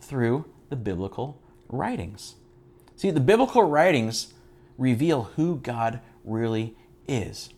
Through 0.00 0.46
the 0.68 0.76
biblical 0.76 1.40
writings. 1.68 2.36
See, 2.96 3.10
the 3.10 3.20
biblical 3.20 3.62
writings 3.62 4.34
reveal 4.76 5.24
who 5.36 5.56
God 5.56 6.00
really 6.24 6.76
is. 7.06 7.50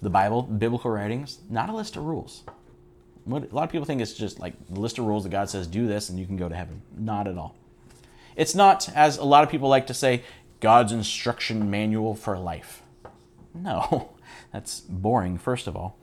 The 0.00 0.10
Bible, 0.10 0.42
biblical 0.42 0.90
writings, 0.90 1.38
not 1.48 1.68
a 1.68 1.74
list 1.74 1.96
of 1.96 2.04
rules. 2.04 2.42
What, 3.24 3.50
a 3.50 3.54
lot 3.54 3.64
of 3.64 3.70
people 3.70 3.84
think 3.84 4.00
it's 4.00 4.14
just 4.14 4.40
like 4.40 4.54
the 4.68 4.80
list 4.80 4.98
of 4.98 5.04
rules 5.04 5.22
that 5.22 5.30
God 5.30 5.48
says, 5.48 5.66
do 5.66 5.86
this 5.86 6.08
and 6.08 6.18
you 6.18 6.26
can 6.26 6.36
go 6.36 6.48
to 6.48 6.56
heaven. 6.56 6.82
Not 6.96 7.28
at 7.28 7.38
all. 7.38 7.54
It's 8.34 8.54
not, 8.54 8.88
as 8.96 9.18
a 9.18 9.24
lot 9.24 9.44
of 9.44 9.50
people 9.50 9.68
like 9.68 9.86
to 9.88 9.94
say, 9.94 10.22
God's 10.60 10.92
instruction 10.92 11.70
manual 11.70 12.14
for 12.14 12.38
life. 12.38 12.82
No, 13.54 14.10
that's 14.52 14.80
boring, 14.80 15.38
first 15.38 15.66
of 15.66 15.76
all. 15.76 15.96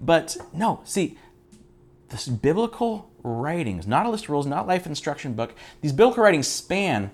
But 0.00 0.36
no, 0.52 0.80
see, 0.84 1.18
this 2.08 2.26
biblical 2.26 3.10
writings, 3.22 3.86
not 3.86 4.06
a 4.06 4.10
list 4.10 4.24
of 4.24 4.30
rules, 4.30 4.46
not 4.46 4.66
life 4.66 4.86
instruction 4.86 5.34
book, 5.34 5.54
these 5.82 5.92
biblical 5.92 6.24
writings 6.24 6.48
span 6.48 7.10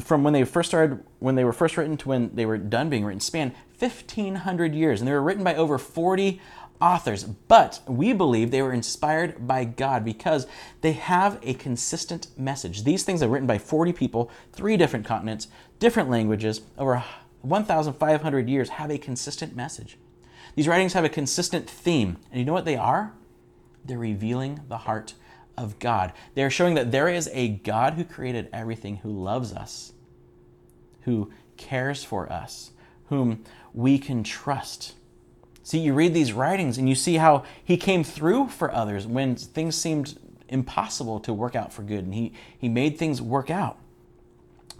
from 0.00 0.22
when 0.22 0.32
they 0.32 0.44
first 0.44 0.70
started, 0.70 1.02
when 1.18 1.34
they 1.34 1.44
were 1.44 1.52
first 1.52 1.76
written 1.76 1.96
to 1.98 2.08
when 2.08 2.34
they 2.34 2.46
were 2.46 2.56
done 2.56 2.88
being 2.88 3.04
written, 3.04 3.20
span 3.20 3.52
1,500 3.78 4.74
years. 4.74 5.00
And 5.00 5.08
they 5.08 5.12
were 5.12 5.22
written 5.22 5.44
by 5.44 5.56
over 5.56 5.76
40 5.76 6.40
authors, 6.80 7.24
but 7.24 7.80
we 7.86 8.12
believe 8.12 8.50
they 8.50 8.62
were 8.62 8.72
inspired 8.72 9.46
by 9.46 9.64
God 9.64 10.04
because 10.04 10.46
they 10.80 10.92
have 10.92 11.38
a 11.42 11.54
consistent 11.54 12.28
message. 12.36 12.84
These 12.84 13.04
things 13.04 13.22
are 13.22 13.28
written 13.28 13.46
by 13.46 13.58
40 13.58 13.92
people, 13.92 14.30
three 14.52 14.76
different 14.76 15.06
continents, 15.06 15.48
different 15.78 16.10
languages, 16.10 16.62
over 16.78 17.04
1,500 17.42 18.48
years, 18.48 18.68
have 18.70 18.90
a 18.90 18.98
consistent 18.98 19.54
message. 19.54 19.96
These 20.54 20.68
writings 20.68 20.92
have 20.92 21.04
a 21.04 21.08
consistent 21.08 21.68
theme, 21.68 22.18
and 22.30 22.38
you 22.38 22.44
know 22.44 22.52
what 22.52 22.64
they 22.64 22.76
are? 22.76 23.12
They're 23.84 23.98
revealing 23.98 24.60
the 24.68 24.78
heart 24.78 25.14
of 25.56 25.78
God. 25.78 26.12
They 26.34 26.42
are 26.42 26.50
showing 26.50 26.74
that 26.74 26.92
there 26.92 27.08
is 27.08 27.28
a 27.32 27.48
God 27.48 27.94
who 27.94 28.04
created 28.04 28.48
everything, 28.52 28.96
who 28.98 29.10
loves 29.10 29.52
us, 29.52 29.92
who 31.02 31.30
cares 31.56 32.04
for 32.04 32.30
us, 32.30 32.72
whom 33.06 33.44
we 33.72 33.98
can 33.98 34.22
trust. 34.22 34.94
See, 35.62 35.78
you 35.78 35.94
read 35.94 36.14
these 36.14 36.32
writings 36.32 36.78
and 36.78 36.88
you 36.88 36.94
see 36.94 37.16
how 37.16 37.44
he 37.62 37.76
came 37.76 38.04
through 38.04 38.48
for 38.48 38.72
others 38.72 39.06
when 39.06 39.36
things 39.36 39.76
seemed 39.76 40.18
impossible 40.48 41.20
to 41.20 41.32
work 41.32 41.56
out 41.56 41.72
for 41.72 41.82
good, 41.82 42.04
and 42.04 42.14
he, 42.14 42.32
he 42.58 42.68
made 42.68 42.98
things 42.98 43.22
work 43.22 43.50
out. 43.50 43.78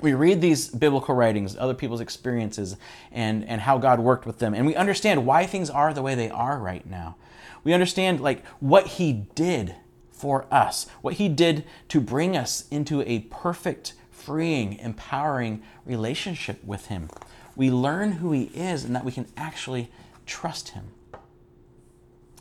We 0.03 0.15
read 0.15 0.41
these 0.41 0.69
biblical 0.69 1.15
writings, 1.15 1.57
other 1.57 1.75
people's 1.75 2.01
experiences, 2.01 2.77
and, 3.13 3.45
and 3.49 3.61
how 3.61 3.79
God 3.79 4.01
worked 4.01 4.27
with 4.27 4.41
them, 4.41 4.53
and 4.53 4.67
we 4.67 4.75
understand 4.75 5.25
why 5.25 5.47
things 5.47 5.71
are 5.71 5.95
the 5.95 6.03
way 6.03 6.17
they 6.17 6.29
are 6.29 6.59
right 6.59 6.85
now. 6.85 7.17
We 7.63 7.73
understand 7.73 8.21
like 8.21 8.45
what 8.59 8.87
he 8.89 9.13
did 9.35 9.77
for 10.11 10.47
us, 10.51 10.87
what 11.03 11.15
he 11.15 11.29
did 11.29 11.65
to 11.89 12.01
bring 12.01 12.37
us 12.37 12.67
into 12.71 13.03
a 13.03 13.21
perfect, 13.31 13.95
freeing, 14.11 14.77
empowering 14.79 15.63
relationship 15.87 16.63
with 16.65 16.87
him. 16.87 17.09
We 17.55 17.71
learn 17.71 18.13
who 18.13 18.33
he 18.33 18.51
is 18.55 18.85
and 18.85 18.97
that 18.97 19.05
we 19.05 19.13
can 19.13 19.27
actually 19.37 19.91
trust 20.27 20.71
him. 20.71 20.89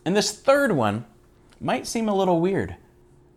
And 0.04 0.16
this 0.16 0.32
third 0.32 0.72
one 0.72 1.06
might 1.60 1.86
seem 1.86 2.10
a 2.10 2.16
little 2.16 2.42
weird, 2.42 2.76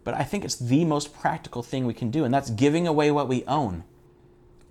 but 0.03 0.15
I 0.15 0.25
think 0.25 0.45
it's 0.45 0.57
the 0.57 0.87
most 0.87 1.15
practical 1.15 1.63
thing 1.63 1.87
we 1.87 1.93
can 1.93 2.11
do, 2.11 2.25
and 2.25 2.33
that's 2.33 2.49
giving 2.49 2.87
away 2.87 3.11
what 3.11 3.29
we 3.29 3.45
own. 3.45 3.85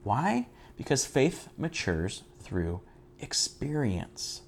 Why? 0.04 0.48
Because 0.78 1.06
faith 1.06 1.50
matures 1.58 2.24
through 2.40 2.82
experience. 3.20 4.42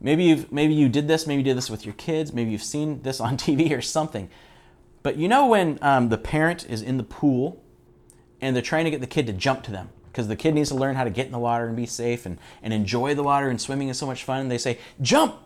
Maybe 0.00 0.24
you've 0.24 0.52
maybe 0.52 0.74
you 0.74 0.88
did 0.88 1.08
this, 1.08 1.26
maybe 1.26 1.38
you 1.38 1.44
did 1.44 1.56
this 1.56 1.70
with 1.70 1.86
your 1.86 1.94
kids, 1.94 2.32
maybe 2.32 2.50
you've 2.50 2.62
seen 2.62 3.02
this 3.02 3.20
on 3.20 3.36
TV 3.38 3.76
or 3.76 3.80
something. 3.80 4.28
But 5.02 5.16
you 5.16 5.28
know 5.28 5.46
when 5.46 5.78
um, 5.82 6.08
the 6.08 6.18
parent 6.18 6.68
is 6.68 6.82
in 6.82 6.96
the 6.96 7.04
pool 7.04 7.62
and 8.40 8.54
they're 8.54 8.62
trying 8.62 8.84
to 8.84 8.90
get 8.90 9.00
the 9.00 9.06
kid 9.06 9.26
to 9.26 9.32
jump 9.32 9.62
to 9.64 9.70
them 9.70 9.90
because 10.14 10.28
the 10.28 10.36
kid 10.36 10.54
needs 10.54 10.68
to 10.70 10.74
learn 10.74 10.94
how 10.94 11.04
to 11.04 11.10
get 11.10 11.26
in 11.26 11.32
the 11.32 11.38
water 11.38 11.66
and 11.66 11.76
be 11.76 11.86
safe 11.86 12.24
and, 12.24 12.38
and 12.62 12.72
enjoy 12.72 13.14
the 13.14 13.22
water 13.22 13.48
and 13.48 13.60
swimming 13.60 13.88
is 13.88 13.98
so 13.98 14.06
much 14.06 14.24
fun. 14.24 14.40
And 14.40 14.50
they 14.50 14.58
say, 14.58 14.78
jump! 15.00 15.36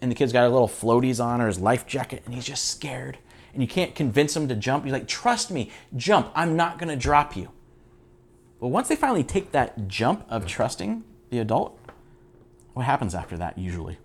And 0.00 0.10
the 0.10 0.14
kid's 0.14 0.32
got 0.32 0.44
a 0.44 0.50
little 0.50 0.68
floaties 0.68 1.24
on 1.24 1.40
or 1.40 1.46
his 1.46 1.58
life 1.58 1.86
jacket 1.86 2.22
and 2.26 2.34
he's 2.34 2.44
just 2.44 2.68
scared. 2.68 3.18
And 3.56 3.62
you 3.62 3.68
can't 3.68 3.94
convince 3.94 4.34
them 4.34 4.48
to 4.48 4.54
jump. 4.54 4.84
You're 4.84 4.92
like, 4.92 5.08
trust 5.08 5.50
me, 5.50 5.70
jump. 5.96 6.30
I'm 6.34 6.56
not 6.56 6.78
going 6.78 6.90
to 6.90 6.96
drop 6.96 7.34
you. 7.34 7.50
But 8.60 8.68
once 8.68 8.88
they 8.88 8.96
finally 8.96 9.24
take 9.24 9.52
that 9.52 9.88
jump 9.88 10.26
of 10.28 10.46
trusting 10.46 11.02
the 11.30 11.38
adult, 11.38 11.80
what 12.74 12.84
happens 12.84 13.14
after 13.14 13.34
that 13.38 13.56
usually? 13.56 13.96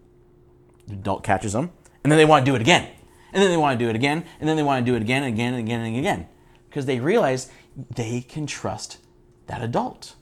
The 0.88 0.94
adult 0.94 1.26
catches 1.26 1.52
them 1.52 1.74
and 2.06 2.10
then 2.10 2.18
they 2.18 2.24
want 2.24 2.46
to 2.46 2.50
do 2.50 2.56
it 2.56 2.62
again. 2.62 2.88
And 3.34 3.44
then 3.44 3.52
they 3.52 3.58
want 3.58 3.78
to 3.78 3.86
do 3.86 3.90
it 3.90 3.96
again. 3.98 4.24
And 4.40 4.48
then 4.48 4.56
they 4.56 4.64
want 4.64 4.86
to 4.86 4.90
do 4.90 4.96
it 4.96 5.02
again 5.02 5.24
and 5.24 5.34
again 5.34 5.54
and 5.54 5.64
again 5.68 5.82
and 5.82 5.98
again. 5.98 6.28
Because 6.70 6.86
they 6.86 7.02
realize 7.02 7.52
they 7.94 8.22
can 8.22 8.48
trust 8.48 9.00
that 9.48 9.62
adult. 9.62 10.16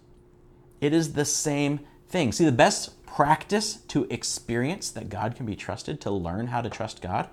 It 0.81 0.91
is 0.91 1.13
the 1.13 1.25
same 1.25 1.81
thing. 2.07 2.31
See, 2.31 2.45
the 2.45 2.51
best 2.51 3.05
practice 3.05 3.75
to 3.89 4.07
experience 4.09 4.89
that 4.89 5.09
God 5.09 5.35
can 5.35 5.45
be 5.45 5.55
trusted, 5.55 6.01
to 6.01 6.09
learn 6.09 6.47
how 6.47 6.61
to 6.61 6.69
trust 6.71 7.03
God, 7.03 7.29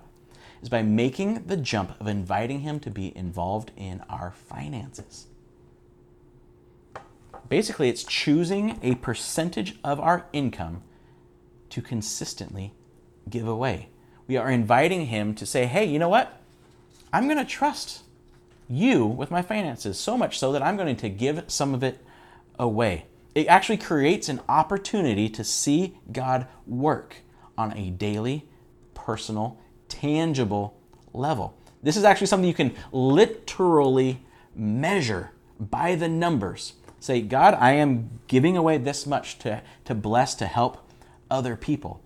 is 0.61 0.69
by 0.69 0.81
making 0.81 1.45
the 1.45 1.57
jump 1.57 1.99
of 1.99 2.07
inviting 2.07 2.61
Him 2.61 2.79
to 2.81 2.89
be 2.89 3.15
involved 3.15 3.71
in 3.75 4.01
our 4.09 4.31
finances. 4.31 5.27
Basically, 7.49 7.89
it's 7.89 8.03
choosing 8.03 8.79
a 8.81 8.95
percentage 8.95 9.77
of 9.83 9.99
our 9.99 10.25
income 10.33 10.83
to 11.69 11.81
consistently 11.81 12.73
give 13.29 13.47
away. 13.47 13.89
We 14.27 14.37
are 14.37 14.49
inviting 14.49 15.07
Him 15.07 15.33
to 15.35 15.45
say, 15.45 15.65
hey, 15.65 15.85
you 15.85 15.99
know 15.99 16.09
what? 16.09 16.41
I'm 17.13 17.25
going 17.25 17.37
to 17.37 17.45
trust 17.45 18.03
you 18.69 19.05
with 19.05 19.31
my 19.31 19.41
finances, 19.41 19.97
so 19.97 20.17
much 20.17 20.37
so 20.37 20.51
that 20.51 20.61
I'm 20.61 20.75
going 20.75 20.95
to 20.95 21.09
give 21.09 21.45
some 21.47 21.73
of 21.73 21.83
it 21.83 22.03
away. 22.59 23.05
It 23.33 23.47
actually 23.47 23.77
creates 23.77 24.27
an 24.29 24.41
opportunity 24.49 25.29
to 25.29 25.43
see 25.43 25.97
God 26.11 26.47
work 26.65 27.17
on 27.57 27.77
a 27.77 27.91
daily, 27.91 28.45
personal, 28.93 29.57
tangible 29.99 30.77
level. 31.13 31.55
This 31.83 31.97
is 31.97 32.03
actually 32.03 32.27
something 32.27 32.47
you 32.47 32.53
can 32.53 32.75
literally 32.91 34.21
measure 34.55 35.31
by 35.59 35.95
the 35.95 36.09
numbers. 36.09 36.73
Say, 36.99 37.21
God, 37.21 37.53
I 37.55 37.73
am 37.73 38.19
giving 38.27 38.57
away 38.57 38.77
this 38.77 39.05
much 39.05 39.37
to, 39.39 39.61
to 39.85 39.95
bless, 39.95 40.35
to 40.35 40.47
help 40.47 40.89
other 41.29 41.55
people. 41.55 42.01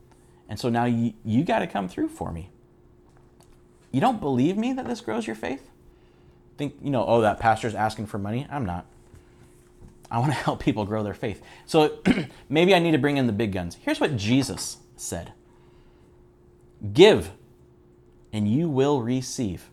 And 0.50 0.60
so 0.60 0.70
now 0.70 0.86
you, 0.86 1.14
you 1.24 1.44
got 1.44 1.60
to 1.60 1.68
come 1.68 1.88
through 1.88 2.10
for 2.10 2.32
me. 2.32 2.50
You 3.92 4.02
don't 4.02 4.20
believe 4.20 4.58
me 4.58 4.74
that 4.74 4.88
this 4.88 5.02
grows 5.02 5.28
your 5.28 5.36
faith? 5.36 5.72
think, 6.62 6.76
you 6.84 6.92
know, 6.92 7.04
oh, 7.08 7.22
that 7.22 7.40
pastor's 7.40 7.74
asking 7.74 8.06
for 8.06 8.20
money. 8.20 8.46
I'm 8.50 8.68
not. 8.68 8.86
I 10.12 10.20
want 10.20 10.32
to 10.32 10.38
help 10.38 10.60
people 10.60 10.86
grow 10.86 11.02
their 11.02 11.16
faith. 11.16 11.42
So 11.66 12.00
maybe 12.50 12.76
I 12.76 12.80
need 12.80 12.92
to 12.92 13.00
bring 13.00 13.18
in 13.18 13.26
the 13.26 13.34
big 13.34 13.52
guns. 13.52 13.78
Here's 13.82 14.00
what 14.00 14.16
Jesus 14.16 14.78
said 14.96 15.32
Give, 16.94 17.32
and 18.34 18.52
you 18.52 18.70
will 18.70 19.02
receive. 19.02 19.70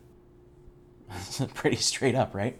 Pretty 1.53 1.77
straight 1.77 2.15
up, 2.15 2.33
right? 2.33 2.59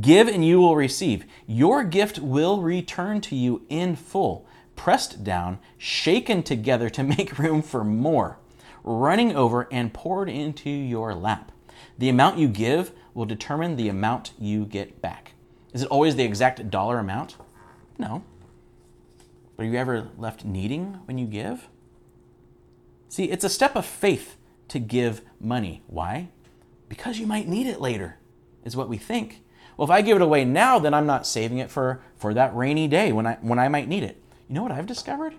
Give, 0.00 0.28
and 0.28 0.44
you 0.44 0.60
will 0.60 0.76
receive. 0.76 1.24
Your 1.46 1.82
gift 1.84 2.18
will 2.18 2.60
return 2.60 3.20
to 3.22 3.36
you 3.36 3.62
in 3.68 3.96
full, 3.96 4.46
pressed 4.76 5.24
down, 5.24 5.58
shaken 5.76 6.42
together 6.42 6.88
to 6.90 7.02
make 7.16 7.38
room 7.38 7.62
for 7.62 7.84
more, 7.84 8.38
running 8.84 9.34
over 9.34 9.68
and 9.72 9.92
poured 9.92 10.28
into 10.28 10.70
your 10.70 11.14
lap. 11.14 11.52
The 11.98 12.08
amount 12.08 12.38
you 12.38 12.48
give 12.48 12.92
will 13.14 13.26
determine 13.26 13.76
the 13.76 13.88
amount 13.88 14.32
you 14.38 14.64
get 14.64 15.02
back. 15.02 15.32
Is 15.72 15.82
it 15.82 15.88
always 15.88 16.16
the 16.16 16.24
exact 16.24 16.70
dollar 16.70 16.98
amount? 16.98 17.36
No. 17.98 18.22
But 19.56 19.64
are 19.64 19.68
you 19.68 19.76
ever 19.76 20.08
left 20.16 20.44
needing 20.44 21.00
when 21.04 21.18
you 21.18 21.26
give? 21.26 21.68
See, 23.08 23.24
it's 23.24 23.44
a 23.44 23.48
step 23.48 23.76
of 23.76 23.84
faith 23.84 24.36
to 24.70 24.78
give 24.78 25.22
money. 25.40 25.82
Why? 25.86 26.28
Because 26.88 27.18
you 27.18 27.26
might 27.26 27.48
need 27.48 27.66
it 27.66 27.80
later, 27.80 28.16
is 28.64 28.76
what 28.76 28.88
we 28.88 28.96
think. 28.98 29.42
Well, 29.76 29.86
if 29.86 29.90
I 29.90 30.02
give 30.02 30.16
it 30.16 30.22
away 30.22 30.44
now, 30.44 30.78
then 30.78 30.92
I'm 30.94 31.06
not 31.06 31.26
saving 31.26 31.58
it 31.58 31.70
for, 31.70 32.02
for 32.16 32.34
that 32.34 32.54
rainy 32.54 32.88
day 32.88 33.12
when 33.12 33.26
I, 33.26 33.38
when 33.40 33.58
I 33.58 33.68
might 33.68 33.88
need 33.88 34.02
it. 34.02 34.20
You 34.48 34.54
know 34.54 34.62
what 34.62 34.72
I've 34.72 34.86
discovered? 34.86 35.34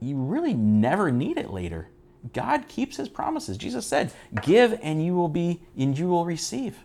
You 0.00 0.16
really 0.16 0.54
never 0.54 1.10
need 1.10 1.38
it 1.38 1.50
later. 1.50 1.88
God 2.32 2.68
keeps 2.68 2.96
his 2.96 3.08
promises. 3.08 3.56
Jesus 3.58 3.86
said, 3.86 4.12
"Give 4.42 4.78
and 4.82 5.04
you 5.04 5.14
will 5.14 5.28
be 5.28 5.60
and 5.76 5.98
you 5.98 6.08
will 6.08 6.24
receive." 6.24 6.78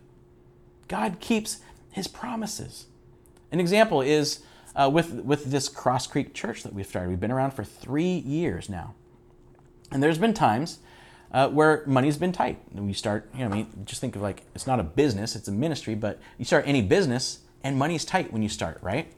God 0.88 1.20
keeps 1.20 1.60
his 1.92 2.08
promises. 2.08 2.88
An 3.52 3.60
example 3.60 4.02
is 4.02 4.40
uh, 4.76 4.90
with 4.92 5.12
with 5.14 5.46
this 5.46 5.70
Crosscreek 5.70 6.34
Church 6.34 6.64
that 6.64 6.74
we've 6.74 6.88
started. 6.88 7.10
We've 7.10 7.20
been 7.20 7.32
around 7.32 7.52
for 7.52 7.64
three 7.64 8.18
years 8.18 8.70
now, 8.70 8.96
and 9.92 10.02
there's 10.02 10.18
been 10.18 10.34
times 10.34 10.80
uh, 11.32 11.50
where 11.50 11.84
money's 11.86 12.18
been 12.18 12.32
tight. 12.32 12.60
And 12.76 12.86
we 12.86 12.94
start, 12.94 13.30
you 13.34 13.40
know, 13.40 13.46
I 13.46 13.50
mean, 13.50 13.68
just 13.86 14.02
think 14.02 14.16
of 14.16 14.22
like 14.22 14.44
it's 14.56 14.68
not 14.68 14.80
a 14.80 14.84
business; 14.84 15.36
it's 15.36 15.48
a 15.48 15.52
ministry. 15.52 15.96
But 15.96 16.20
you 16.38 16.46
start 16.46 16.66
any 16.68 16.82
business, 16.82 17.40
and 17.64 17.78
money's 17.78 18.06
tight 18.06 18.32
when 18.32 18.42
you 18.42 18.50
start, 18.50 18.80
right? 18.82 19.12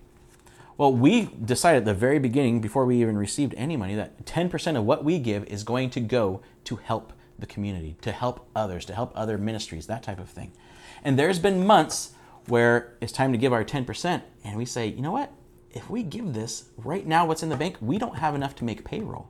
Well, 0.77 0.93
we 0.93 1.25
decided 1.25 1.79
at 1.79 1.85
the 1.85 1.93
very 1.93 2.17
beginning, 2.17 2.59
before 2.59 2.85
we 2.85 2.99
even 3.01 3.17
received 3.17 3.53
any 3.55 3.77
money, 3.77 3.93
that 3.93 4.25
10% 4.25 4.77
of 4.77 4.83
what 4.83 5.03
we 5.03 5.19
give 5.19 5.43
is 5.43 5.63
going 5.63 5.91
to 5.91 5.99
go 5.99 6.41
to 6.63 6.77
help 6.77 7.13
the 7.37 7.45
community, 7.45 7.97
to 8.01 8.11
help 8.11 8.47
others, 8.55 8.85
to 8.85 8.95
help 8.95 9.11
other 9.13 9.37
ministries, 9.37 9.85
that 9.87 10.01
type 10.01 10.19
of 10.19 10.27
thing. 10.27 10.51
And 11.03 11.19
there's 11.19 11.37
been 11.37 11.67
months 11.67 12.13
where 12.47 12.95
it's 12.99 13.11
time 13.11 13.31
to 13.31 13.37
give 13.37 13.53
our 13.53 13.63
10%, 13.63 14.23
and 14.43 14.57
we 14.57 14.65
say, 14.65 14.87
you 14.87 15.03
know 15.03 15.11
what? 15.11 15.31
If 15.71 15.87
we 15.89 16.01
give 16.01 16.33
this 16.33 16.69
right 16.77 17.05
now, 17.05 17.27
what's 17.27 17.43
in 17.43 17.49
the 17.49 17.55
bank, 17.55 17.77
we 17.79 17.99
don't 17.99 18.17
have 18.17 18.33
enough 18.33 18.55
to 18.55 18.63
make 18.63 18.83
payroll. 18.83 19.29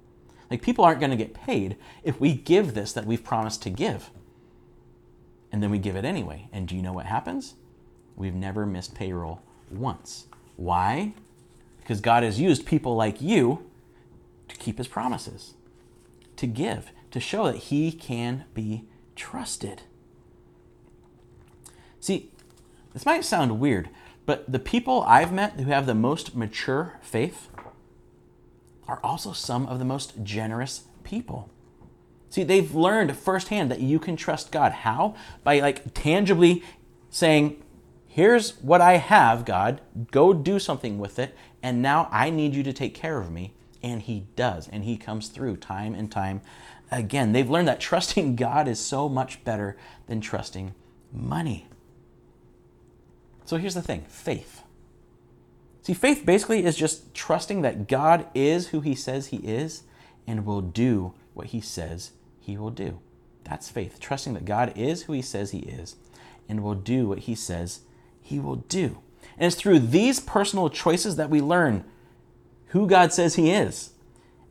Like, 0.51 0.61
people 0.61 0.83
aren't 0.83 0.99
going 0.99 1.11
to 1.11 1.17
get 1.17 1.33
paid 1.33 1.77
if 2.03 2.19
we 2.19 2.33
give 2.33 2.73
this 2.73 2.91
that 2.91 3.05
we've 3.05 3.23
promised 3.23 3.63
to 3.63 3.69
give. 3.69 4.09
And 5.49 5.63
then 5.63 5.71
we 5.71 5.79
give 5.79 5.95
it 5.95 6.03
anyway. 6.03 6.49
And 6.51 6.67
do 6.67 6.75
you 6.75 6.81
know 6.81 6.91
what 6.91 7.05
happens? 7.05 7.55
We've 8.17 8.35
never 8.35 8.65
missed 8.65 8.93
payroll 8.93 9.41
once. 9.71 10.27
Why? 10.57 11.13
Because 11.79 12.01
God 12.01 12.23
has 12.23 12.39
used 12.39 12.65
people 12.65 12.97
like 12.97 13.21
you 13.21 13.65
to 14.49 14.57
keep 14.57 14.77
his 14.77 14.89
promises, 14.89 15.53
to 16.35 16.47
give, 16.47 16.91
to 17.11 17.21
show 17.21 17.45
that 17.45 17.55
he 17.55 17.93
can 17.93 18.43
be 18.53 18.83
trusted. 19.15 19.83
See, 22.01 22.29
this 22.91 23.05
might 23.05 23.23
sound 23.23 23.61
weird, 23.61 23.89
but 24.25 24.51
the 24.51 24.59
people 24.59 25.03
I've 25.07 25.31
met 25.31 25.53
who 25.53 25.71
have 25.71 25.85
the 25.85 25.95
most 25.95 26.35
mature 26.35 26.99
faith 27.01 27.47
are 28.91 28.99
also 29.05 29.31
some 29.31 29.65
of 29.67 29.79
the 29.79 29.85
most 29.85 30.21
generous 30.21 30.83
people. 31.05 31.49
See, 32.29 32.43
they've 32.43 32.75
learned 32.75 33.15
firsthand 33.15 33.71
that 33.71 33.79
you 33.79 33.99
can 33.99 34.17
trust 34.17 34.51
God. 34.51 34.73
How? 34.73 35.15
By 35.45 35.61
like 35.61 35.93
tangibly 35.93 36.61
saying, 37.09 37.63
Here's 38.05 38.57
what 38.57 38.81
I 38.81 38.97
have, 38.97 39.45
God. 39.45 39.79
Go 40.11 40.33
do 40.33 40.59
something 40.59 40.99
with 40.99 41.17
it. 41.17 41.33
And 41.63 41.81
now 41.81 42.09
I 42.11 42.29
need 42.29 42.53
you 42.53 42.63
to 42.63 42.73
take 42.73 42.93
care 42.93 43.17
of 43.17 43.31
me. 43.31 43.53
And 43.81 44.01
he 44.01 44.25
does. 44.35 44.67
And 44.67 44.83
he 44.83 44.97
comes 44.97 45.29
through 45.29 45.57
time 45.57 45.95
and 45.95 46.11
time 46.11 46.41
again. 46.91 47.31
They've 47.31 47.49
learned 47.49 47.69
that 47.69 47.79
trusting 47.79 48.35
God 48.47 48.67
is 48.67 48.81
so 48.81 49.07
much 49.07 49.41
better 49.45 49.77
than 50.07 50.19
trusting 50.19 50.73
money. 51.13 51.69
So 53.45 53.55
here's 53.55 53.75
the 53.75 53.81
thing 53.81 54.03
faith. 54.09 54.63
See, 55.83 55.93
faith 55.93 56.25
basically 56.25 56.63
is 56.63 56.77
just 56.77 57.13
trusting 57.13 57.61
that 57.63 57.87
God 57.87 58.27
is 58.35 58.69
who 58.69 58.81
he 58.81 58.93
says 58.93 59.27
he 59.27 59.37
is 59.37 59.83
and 60.27 60.45
will 60.45 60.61
do 60.61 61.13
what 61.33 61.47
he 61.47 61.61
says 61.61 62.11
he 62.39 62.57
will 62.57 62.69
do. 62.69 62.99
That's 63.43 63.69
faith, 63.69 63.99
trusting 63.99 64.33
that 64.35 64.45
God 64.45 64.73
is 64.75 65.03
who 65.03 65.13
he 65.13 65.21
says 65.21 65.51
he 65.51 65.59
is 65.59 65.95
and 66.47 66.63
will 66.63 66.75
do 66.75 67.07
what 67.07 67.19
he 67.19 67.35
says 67.35 67.81
he 68.21 68.39
will 68.39 68.57
do. 68.57 68.99
And 69.37 69.47
it's 69.47 69.55
through 69.55 69.79
these 69.79 70.19
personal 70.19 70.69
choices 70.69 71.15
that 71.15 71.29
we 71.29 71.41
learn 71.41 71.83
who 72.67 72.87
God 72.87 73.11
says 73.11 73.35
he 73.35 73.51
is 73.51 73.91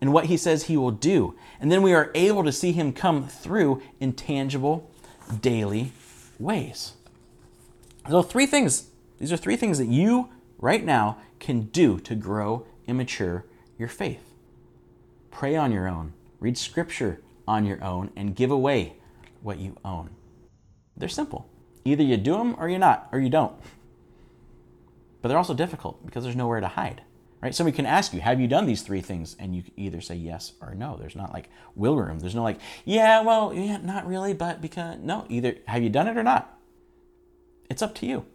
and 0.00 0.12
what 0.12 0.26
he 0.26 0.36
says 0.36 0.64
he 0.64 0.76
will 0.76 0.90
do. 0.90 1.36
And 1.60 1.70
then 1.70 1.82
we 1.82 1.92
are 1.92 2.10
able 2.14 2.42
to 2.44 2.52
see 2.52 2.72
him 2.72 2.92
come 2.92 3.28
through 3.28 3.82
in 4.00 4.14
tangible, 4.14 4.90
daily 5.40 5.92
ways. 6.38 6.94
So, 8.08 8.22
three 8.22 8.46
things. 8.46 8.88
These 9.18 9.32
are 9.32 9.36
three 9.36 9.56
things 9.56 9.78
that 9.78 9.88
you 9.88 10.30
right 10.60 10.84
now 10.84 11.18
can 11.38 11.62
do 11.62 11.98
to 12.00 12.14
grow 12.14 12.66
and 12.86 12.96
mature 12.96 13.44
your 13.78 13.88
faith. 13.88 14.34
Pray 15.30 15.56
on 15.56 15.72
your 15.72 15.88
own, 15.88 16.12
read 16.38 16.58
scripture 16.58 17.20
on 17.48 17.64
your 17.64 17.82
own, 17.82 18.10
and 18.14 18.36
give 18.36 18.50
away 18.50 18.94
what 19.42 19.58
you 19.58 19.76
own. 19.84 20.10
They're 20.96 21.08
simple. 21.08 21.48
Either 21.84 22.02
you 22.02 22.16
do 22.16 22.36
them 22.36 22.56
or 22.58 22.68
you're 22.68 22.78
not, 22.78 23.08
or 23.10 23.20
you 23.20 23.30
don't. 23.30 23.54
But 25.22 25.28
they're 25.28 25.38
also 25.38 25.54
difficult 25.54 26.04
because 26.04 26.24
there's 26.24 26.36
nowhere 26.36 26.60
to 26.60 26.68
hide. 26.68 27.02
Right? 27.42 27.54
Somebody 27.54 27.74
can 27.74 27.86
ask 27.86 28.12
you, 28.12 28.20
have 28.20 28.38
you 28.38 28.46
done 28.46 28.66
these 28.66 28.82
three 28.82 29.00
things? 29.00 29.34
And 29.38 29.56
you 29.56 29.62
either 29.76 30.02
say 30.02 30.14
yes 30.14 30.52
or 30.60 30.74
no. 30.74 30.98
There's 30.98 31.16
not 31.16 31.32
like 31.32 31.48
will 31.74 31.96
room. 31.96 32.18
There's 32.18 32.34
no 32.34 32.42
like, 32.42 32.60
yeah, 32.84 33.22
well, 33.22 33.54
yeah, 33.54 33.78
not 33.78 34.06
really, 34.06 34.34
but 34.34 34.60
because 34.60 34.98
no, 35.00 35.24
either 35.30 35.56
have 35.66 35.82
you 35.82 35.88
done 35.88 36.06
it 36.06 36.18
or 36.18 36.22
not? 36.22 36.58
It's 37.70 37.80
up 37.80 37.94
to 37.96 38.06
you. 38.06 38.26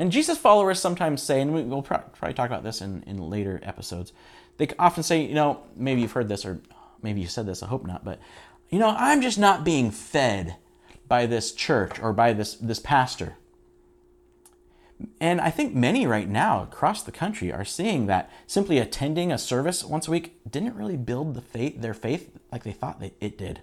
And 0.00 0.10
Jesus 0.10 0.38
followers 0.38 0.80
sometimes 0.80 1.22
say, 1.22 1.42
and 1.42 1.52
we'll 1.52 1.82
probably 1.82 2.32
talk 2.32 2.46
about 2.46 2.62
this 2.62 2.80
in, 2.80 3.02
in 3.06 3.18
later 3.18 3.60
episodes, 3.62 4.14
they 4.56 4.66
often 4.78 5.02
say, 5.02 5.20
you 5.20 5.34
know, 5.34 5.62
maybe 5.76 6.00
you've 6.00 6.12
heard 6.12 6.30
this 6.30 6.46
or 6.46 6.62
maybe 7.02 7.20
you 7.20 7.26
said 7.26 7.44
this, 7.44 7.62
I 7.62 7.66
hope 7.66 7.84
not, 7.84 8.02
but, 8.02 8.18
you 8.70 8.78
know, 8.78 8.94
I'm 8.96 9.20
just 9.20 9.38
not 9.38 9.62
being 9.62 9.90
fed 9.90 10.56
by 11.06 11.26
this 11.26 11.52
church 11.52 12.00
or 12.00 12.14
by 12.14 12.32
this, 12.32 12.54
this 12.54 12.78
pastor. 12.78 13.36
And 15.20 15.38
I 15.38 15.50
think 15.50 15.74
many 15.74 16.06
right 16.06 16.28
now 16.28 16.62
across 16.62 17.02
the 17.02 17.12
country 17.12 17.52
are 17.52 17.64
seeing 17.66 18.06
that 18.06 18.30
simply 18.46 18.78
attending 18.78 19.30
a 19.30 19.36
service 19.36 19.84
once 19.84 20.08
a 20.08 20.12
week 20.12 20.40
didn't 20.50 20.76
really 20.76 20.96
build 20.96 21.34
the 21.34 21.42
faith, 21.42 21.82
their 21.82 21.92
faith 21.92 22.38
like 22.50 22.62
they 22.62 22.72
thought 22.72 23.02
it 23.02 23.36
did. 23.36 23.60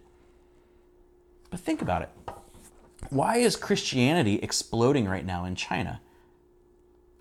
But 1.50 1.62
think 1.62 1.82
about 1.82 2.04
it. 2.04 2.10
Why 3.10 3.38
is 3.38 3.56
Christianity 3.56 4.36
exploding 4.36 5.08
right 5.08 5.26
now 5.26 5.44
in 5.44 5.56
China, 5.56 6.00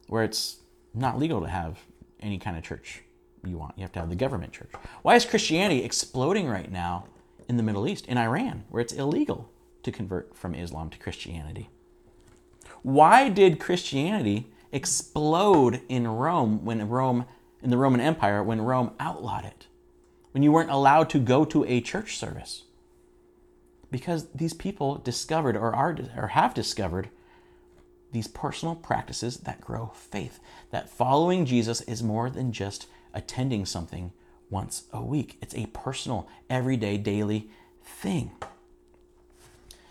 where 0.09 0.23
it's 0.23 0.59
not 0.95 1.19
legal 1.19 1.41
to 1.41 1.49
have 1.49 1.79
any 2.21 2.39
kind 2.39 2.57
of 2.57 2.63
church 2.63 3.03
you 3.45 3.59
want? 3.59 3.75
You 3.77 3.83
have 3.83 3.93
to 3.93 4.01
have 4.01 4.09
the 4.09 4.17
government 4.17 4.53
church. 4.53 4.71
Why 5.03 5.15
is 5.15 5.25
Christianity 5.25 5.85
exploding 5.85 6.49
right 6.49 6.71
now 6.71 7.07
in 7.49 7.57
the 7.57 7.63
Middle 7.63 7.87
East, 7.87 8.07
in 8.07 8.19
Iran, 8.19 8.65
where 8.71 8.81
it's 8.81 8.93
illegal 8.93 9.51
to 9.83 9.93
convert 9.93 10.37
from 10.37 10.55
Islam 10.55 10.91
to 10.91 10.99
Christianity? 10.99 11.71
Why 12.83 13.29
did 13.29 13.61
Christianity 13.61 14.53
explode 14.73 15.81
in 15.89 16.07
Rome 16.07 16.65
when 16.65 16.89
Rome 16.89 17.25
in 17.63 17.71
the 17.71 17.77
Roman 17.77 18.01
Empire 18.01 18.43
when 18.43 18.61
Rome 18.61 18.93
outlawed 19.01 19.45
it? 19.45 19.67
When 20.33 20.43
you 20.43 20.53
weren't 20.53 20.71
allowed 20.71 21.09
to 21.11 21.19
go 21.19 21.45
to 21.47 21.65
a 21.65 21.81
church 21.81 22.17
service? 22.17 22.65
Because 23.91 24.29
these 24.35 24.53
people 24.53 24.97
discovered 24.97 25.57
or 25.57 25.75
are 25.75 25.97
or 26.17 26.29
have 26.29 26.53
discovered 26.53 27.09
these 28.17 28.27
personal 28.27 28.75
practices 28.75 29.37
that 29.41 29.61
grow 29.61 29.93
faith. 29.95 30.41
That 30.71 30.89
following 30.89 31.45
Jesus 31.45 31.83
is 31.83 32.03
more 32.03 32.31
than 32.31 32.51
just 32.51 32.87
attending 33.13 33.67
something 33.67 34.11
once 34.49 34.85
a 34.91 35.03
week. 35.03 35.37
It's 35.43 35.55
a 35.55 35.67
personal, 35.67 36.27
everyday, 36.49 36.97
daily 36.97 37.51
thing. 37.85 38.31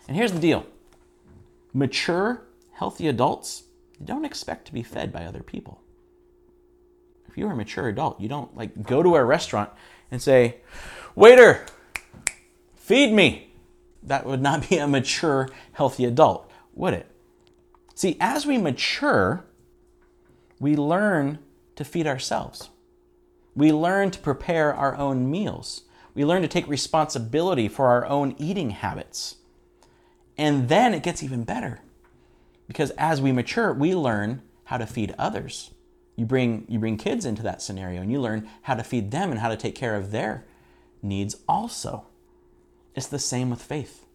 And 0.08 0.16
here's 0.16 0.32
the 0.32 0.40
deal 0.40 0.66
mature 1.72 2.42
healthy 2.72 3.06
adults 3.06 3.62
don't 4.04 4.24
expect 4.24 4.66
to 4.66 4.72
be 4.72 4.82
fed 4.82 5.12
by 5.12 5.24
other 5.24 5.44
people. 5.44 5.80
If 7.28 7.38
you're 7.38 7.52
a 7.52 7.56
mature 7.56 7.88
adult, 7.88 8.20
you 8.20 8.28
don't 8.28 8.56
like 8.56 8.82
go 8.82 9.04
to 9.04 9.14
a 9.14 9.24
restaurant 9.24 9.70
and 10.10 10.20
say, 10.20 10.56
"Waiter, 11.14 11.64
feed 12.74 13.12
me." 13.12 13.52
That 14.02 14.26
would 14.26 14.42
not 14.42 14.68
be 14.68 14.78
a 14.78 14.88
mature, 14.88 15.48
healthy 15.74 16.04
adult, 16.04 16.50
would 16.74 16.92
it? 16.92 17.15
See, 17.96 18.18
as 18.20 18.44
we 18.44 18.58
mature, 18.58 19.46
we 20.60 20.76
learn 20.76 21.38
to 21.76 21.84
feed 21.84 22.06
ourselves. 22.06 22.68
We 23.54 23.72
learn 23.72 24.10
to 24.10 24.18
prepare 24.18 24.74
our 24.74 24.94
own 24.96 25.30
meals. 25.30 25.84
We 26.14 26.22
learn 26.22 26.42
to 26.42 26.48
take 26.48 26.68
responsibility 26.68 27.68
for 27.68 27.88
our 27.88 28.04
own 28.04 28.34
eating 28.36 28.70
habits. 28.70 29.36
And 30.36 30.68
then 30.68 30.92
it 30.92 31.02
gets 31.02 31.22
even 31.22 31.44
better 31.44 31.80
because 32.68 32.90
as 32.92 33.22
we 33.22 33.32
mature, 33.32 33.72
we 33.72 33.94
learn 33.94 34.42
how 34.64 34.76
to 34.76 34.86
feed 34.86 35.14
others. 35.18 35.70
You 36.16 36.26
bring, 36.26 36.66
you 36.68 36.78
bring 36.78 36.98
kids 36.98 37.24
into 37.24 37.42
that 37.44 37.62
scenario 37.62 38.02
and 38.02 38.12
you 38.12 38.20
learn 38.20 38.46
how 38.62 38.74
to 38.74 38.84
feed 38.84 39.10
them 39.10 39.30
and 39.30 39.40
how 39.40 39.48
to 39.48 39.56
take 39.56 39.74
care 39.74 39.94
of 39.94 40.10
their 40.10 40.44
needs 41.00 41.36
also. 41.48 42.08
It's 42.94 43.06
the 43.06 43.18
same 43.18 43.48
with 43.48 43.62
faith. 43.62 44.05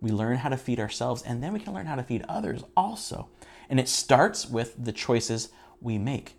We 0.00 0.10
learn 0.10 0.38
how 0.38 0.48
to 0.48 0.56
feed 0.56 0.80
ourselves 0.80 1.22
and 1.22 1.42
then 1.42 1.52
we 1.52 1.60
can 1.60 1.74
learn 1.74 1.86
how 1.86 1.96
to 1.96 2.02
feed 2.02 2.24
others 2.28 2.62
also. 2.76 3.28
And 3.68 3.78
it 3.78 3.88
starts 3.88 4.48
with 4.48 4.74
the 4.82 4.92
choices 4.92 5.50
we 5.80 5.98
make. 5.98 6.34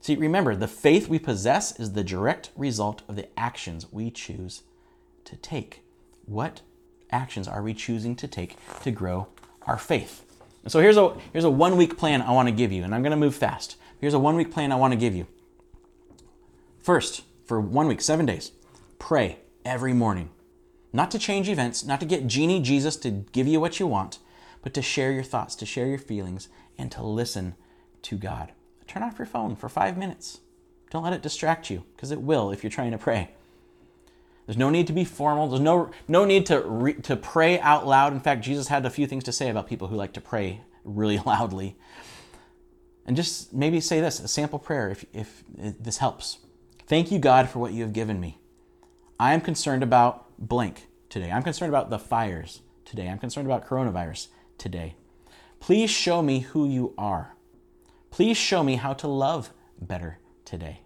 See, 0.00 0.16
remember, 0.16 0.54
the 0.54 0.68
faith 0.68 1.08
we 1.08 1.18
possess 1.18 1.78
is 1.78 1.92
the 1.92 2.04
direct 2.04 2.50
result 2.56 3.02
of 3.08 3.16
the 3.16 3.28
actions 3.38 3.90
we 3.90 4.10
choose 4.10 4.62
to 5.24 5.36
take. 5.36 5.82
What 6.26 6.60
actions 7.10 7.48
are 7.48 7.62
we 7.62 7.72
choosing 7.72 8.16
to 8.16 8.28
take 8.28 8.56
to 8.82 8.90
grow 8.90 9.28
our 9.62 9.78
faith. 9.78 10.24
And 10.62 10.72
so 10.72 10.80
here's 10.80 10.96
a 10.96 11.16
here's 11.32 11.44
a 11.44 11.50
one 11.50 11.76
week 11.76 11.96
plan 11.96 12.22
I 12.22 12.32
want 12.32 12.48
to 12.48 12.54
give 12.54 12.72
you, 12.72 12.84
and 12.84 12.94
I'm 12.94 13.02
going 13.02 13.12
to 13.12 13.16
move 13.16 13.34
fast. 13.34 13.76
Here's 14.00 14.14
a 14.14 14.18
one 14.18 14.36
week 14.36 14.50
plan 14.50 14.72
I 14.72 14.76
want 14.76 14.92
to 14.92 14.98
give 14.98 15.14
you. 15.14 15.26
First, 16.82 17.22
for 17.44 17.60
one 17.60 17.86
week, 17.86 18.00
seven 18.00 18.26
days, 18.26 18.52
pray 18.98 19.38
every 19.64 19.92
morning. 19.92 20.30
Not 20.94 21.10
to 21.10 21.18
change 21.18 21.48
events, 21.48 21.84
not 21.84 21.98
to 21.98 22.06
get 22.06 22.28
genie 22.28 22.60
Jesus 22.60 22.94
to 22.98 23.10
give 23.10 23.48
you 23.48 23.58
what 23.58 23.80
you 23.80 23.86
want, 23.88 24.20
but 24.62 24.72
to 24.74 24.80
share 24.80 25.10
your 25.10 25.24
thoughts, 25.24 25.56
to 25.56 25.66
share 25.66 25.88
your 25.88 25.98
feelings, 25.98 26.48
and 26.78 26.88
to 26.92 27.02
listen 27.02 27.56
to 28.02 28.16
God. 28.16 28.52
Turn 28.86 29.02
off 29.02 29.18
your 29.18 29.26
phone 29.26 29.56
for 29.56 29.68
five 29.68 29.98
minutes. 29.98 30.38
Don't 30.90 31.02
let 31.02 31.12
it 31.12 31.20
distract 31.20 31.68
you, 31.68 31.82
because 31.96 32.12
it 32.12 32.22
will 32.22 32.52
if 32.52 32.62
you're 32.62 32.70
trying 32.70 32.92
to 32.92 32.98
pray. 32.98 33.30
There's 34.46 34.56
no 34.56 34.70
need 34.70 34.86
to 34.86 34.92
be 34.92 35.04
formal. 35.04 35.48
There's 35.48 35.60
no, 35.60 35.90
no 36.06 36.24
need 36.24 36.46
to, 36.46 36.60
re, 36.60 36.94
to 36.94 37.16
pray 37.16 37.58
out 37.58 37.88
loud. 37.88 38.12
In 38.12 38.20
fact, 38.20 38.44
Jesus 38.44 38.68
had 38.68 38.86
a 38.86 38.90
few 38.90 39.08
things 39.08 39.24
to 39.24 39.32
say 39.32 39.48
about 39.48 39.66
people 39.66 39.88
who 39.88 39.96
like 39.96 40.12
to 40.12 40.20
pray 40.20 40.60
really 40.84 41.18
loudly. 41.26 41.76
And 43.04 43.16
just 43.16 43.52
maybe 43.52 43.80
say 43.80 44.00
this 44.00 44.20
a 44.20 44.28
sample 44.28 44.60
prayer 44.60 44.90
if, 44.90 45.04
if 45.12 45.42
this 45.58 45.98
helps. 45.98 46.38
Thank 46.86 47.10
you, 47.10 47.18
God, 47.18 47.48
for 47.48 47.58
what 47.58 47.72
you 47.72 47.82
have 47.82 47.92
given 47.92 48.20
me. 48.20 48.38
I 49.18 49.34
am 49.34 49.40
concerned 49.40 49.82
about 49.82 50.23
blank 50.38 50.88
today. 51.08 51.30
I'm 51.30 51.42
concerned 51.42 51.70
about 51.70 51.90
the 51.90 51.98
fires 51.98 52.60
today. 52.84 53.08
I'm 53.08 53.18
concerned 53.18 53.46
about 53.46 53.66
coronavirus 53.66 54.28
today. 54.58 54.96
Please 55.60 55.90
show 55.90 56.22
me 56.22 56.40
who 56.40 56.68
you 56.68 56.94
are. 56.98 57.34
Please 58.10 58.36
show 58.36 58.62
me 58.62 58.76
how 58.76 58.92
to 58.94 59.08
love 59.08 59.50
better 59.80 60.18
today. 60.44 60.80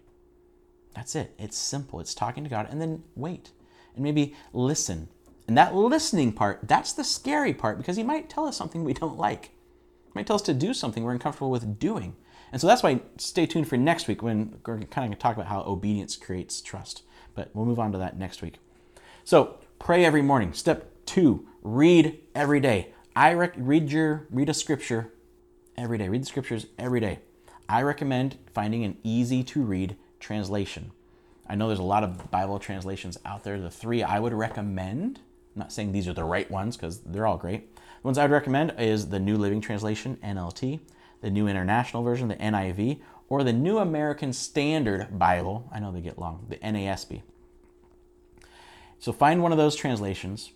That's 0.95 1.15
it. 1.15 1.33
It's 1.37 1.57
simple. 1.57 1.99
It's 1.99 2.15
talking 2.15 2.43
to 2.43 2.49
God 2.49 2.67
and 2.69 2.81
then 2.81 3.03
wait 3.15 3.51
and 3.93 4.03
maybe 4.03 4.35
listen. 4.53 5.09
And 5.47 5.57
that 5.57 5.75
listening 5.75 6.31
part, 6.31 6.59
that's 6.63 6.93
the 6.93 7.03
scary 7.03 7.53
part 7.53 7.77
because 7.77 7.97
He 7.97 8.03
might 8.03 8.29
tell 8.29 8.45
us 8.45 8.57
something 8.57 8.83
we 8.83 8.93
don't 8.93 9.17
like. 9.17 9.45
He 9.45 10.11
might 10.15 10.27
tell 10.27 10.35
us 10.35 10.41
to 10.43 10.53
do 10.53 10.73
something 10.73 11.03
we're 11.03 11.11
uncomfortable 11.11 11.51
with 11.51 11.79
doing. 11.79 12.15
And 12.51 12.59
so 12.59 12.67
that's 12.67 12.81
why 12.81 13.01
stay 13.17 13.45
tuned 13.45 13.67
for 13.67 13.77
next 13.77 14.07
week 14.07 14.23
when 14.23 14.59
we're 14.65 14.77
kind 14.77 14.83
of 14.83 14.93
going 14.93 15.11
to 15.11 15.17
talk 15.17 15.35
about 15.35 15.47
how 15.47 15.61
obedience 15.61 16.15
creates 16.15 16.61
trust. 16.61 17.03
But 17.35 17.51
we'll 17.53 17.65
move 17.65 17.79
on 17.79 17.91
to 17.91 17.97
that 17.99 18.17
next 18.17 18.41
week. 18.41 18.59
So 19.29 19.59
pray 19.77 20.05
every 20.05 20.23
morning. 20.23 20.53
Step 20.53 20.91
two, 21.05 21.45
read 21.61 22.19
every 22.33 22.59
day. 22.59 22.93
I 23.15 23.33
rec- 23.33 23.53
read 23.57 23.91
your 23.91 24.25
read 24.31 24.49
a 24.49 24.55
scripture 24.55 25.13
every 25.77 25.99
day. 25.99 26.09
Read 26.09 26.23
the 26.23 26.25
scriptures 26.25 26.65
every 26.79 26.99
day. 26.99 27.19
I 27.69 27.83
recommend 27.83 28.39
finding 28.51 28.83
an 28.83 28.97
easy 29.03 29.43
to 29.43 29.61
read 29.61 29.95
translation. 30.19 30.93
I 31.47 31.53
know 31.53 31.67
there's 31.67 31.77
a 31.77 31.83
lot 31.83 32.03
of 32.03 32.31
Bible 32.31 32.57
translations 32.57 33.19
out 33.23 33.43
there. 33.43 33.59
The 33.59 33.69
three 33.69 34.01
I 34.01 34.19
would 34.19 34.33
recommend, 34.33 35.19
I'm 35.55 35.59
not 35.59 35.71
saying 35.71 35.91
these 35.91 36.07
are 36.07 36.13
the 36.13 36.23
right 36.23 36.49
ones 36.49 36.75
because 36.75 36.97
they're 37.01 37.27
all 37.27 37.37
great. 37.37 37.75
The 37.75 38.07
ones 38.07 38.17
I 38.17 38.23
would 38.23 38.31
recommend 38.31 38.73
is 38.79 39.09
the 39.09 39.19
New 39.19 39.37
Living 39.37 39.61
Translation, 39.61 40.17
NLT, 40.23 40.79
the 41.21 41.29
New 41.29 41.47
International 41.47 42.01
Version, 42.01 42.29
the 42.29 42.35
NIV, 42.37 42.99
or 43.27 43.43
the 43.43 43.53
New 43.53 43.77
American 43.77 44.33
Standard 44.33 45.19
Bible. 45.19 45.69
I 45.71 45.79
know 45.79 45.91
they 45.91 46.01
get 46.01 46.17
long, 46.17 46.47
the 46.49 46.57
NASB. 46.57 47.21
So 48.99 49.13
find 49.13 49.41
one 49.41 49.51
of 49.51 49.57
those 49.57 49.75
translations 49.75 50.51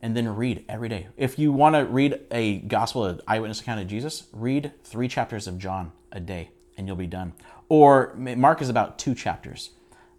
and 0.00 0.16
then 0.16 0.34
read 0.34 0.64
every 0.68 0.88
day. 0.88 1.08
If 1.16 1.38
you 1.38 1.52
want 1.52 1.74
to 1.74 1.84
read 1.84 2.20
a 2.30 2.58
gospel, 2.58 3.04
an 3.04 3.20
eyewitness 3.26 3.60
account 3.60 3.80
of 3.80 3.88
Jesus, 3.88 4.24
read 4.32 4.72
three 4.84 5.08
chapters 5.08 5.46
of 5.46 5.58
John 5.58 5.92
a 6.12 6.20
day 6.20 6.50
and 6.76 6.86
you'll 6.86 6.96
be 6.96 7.06
done. 7.06 7.32
Or 7.68 8.14
Mark 8.14 8.62
is 8.62 8.68
about 8.68 8.98
two 8.98 9.14
chapters 9.14 9.70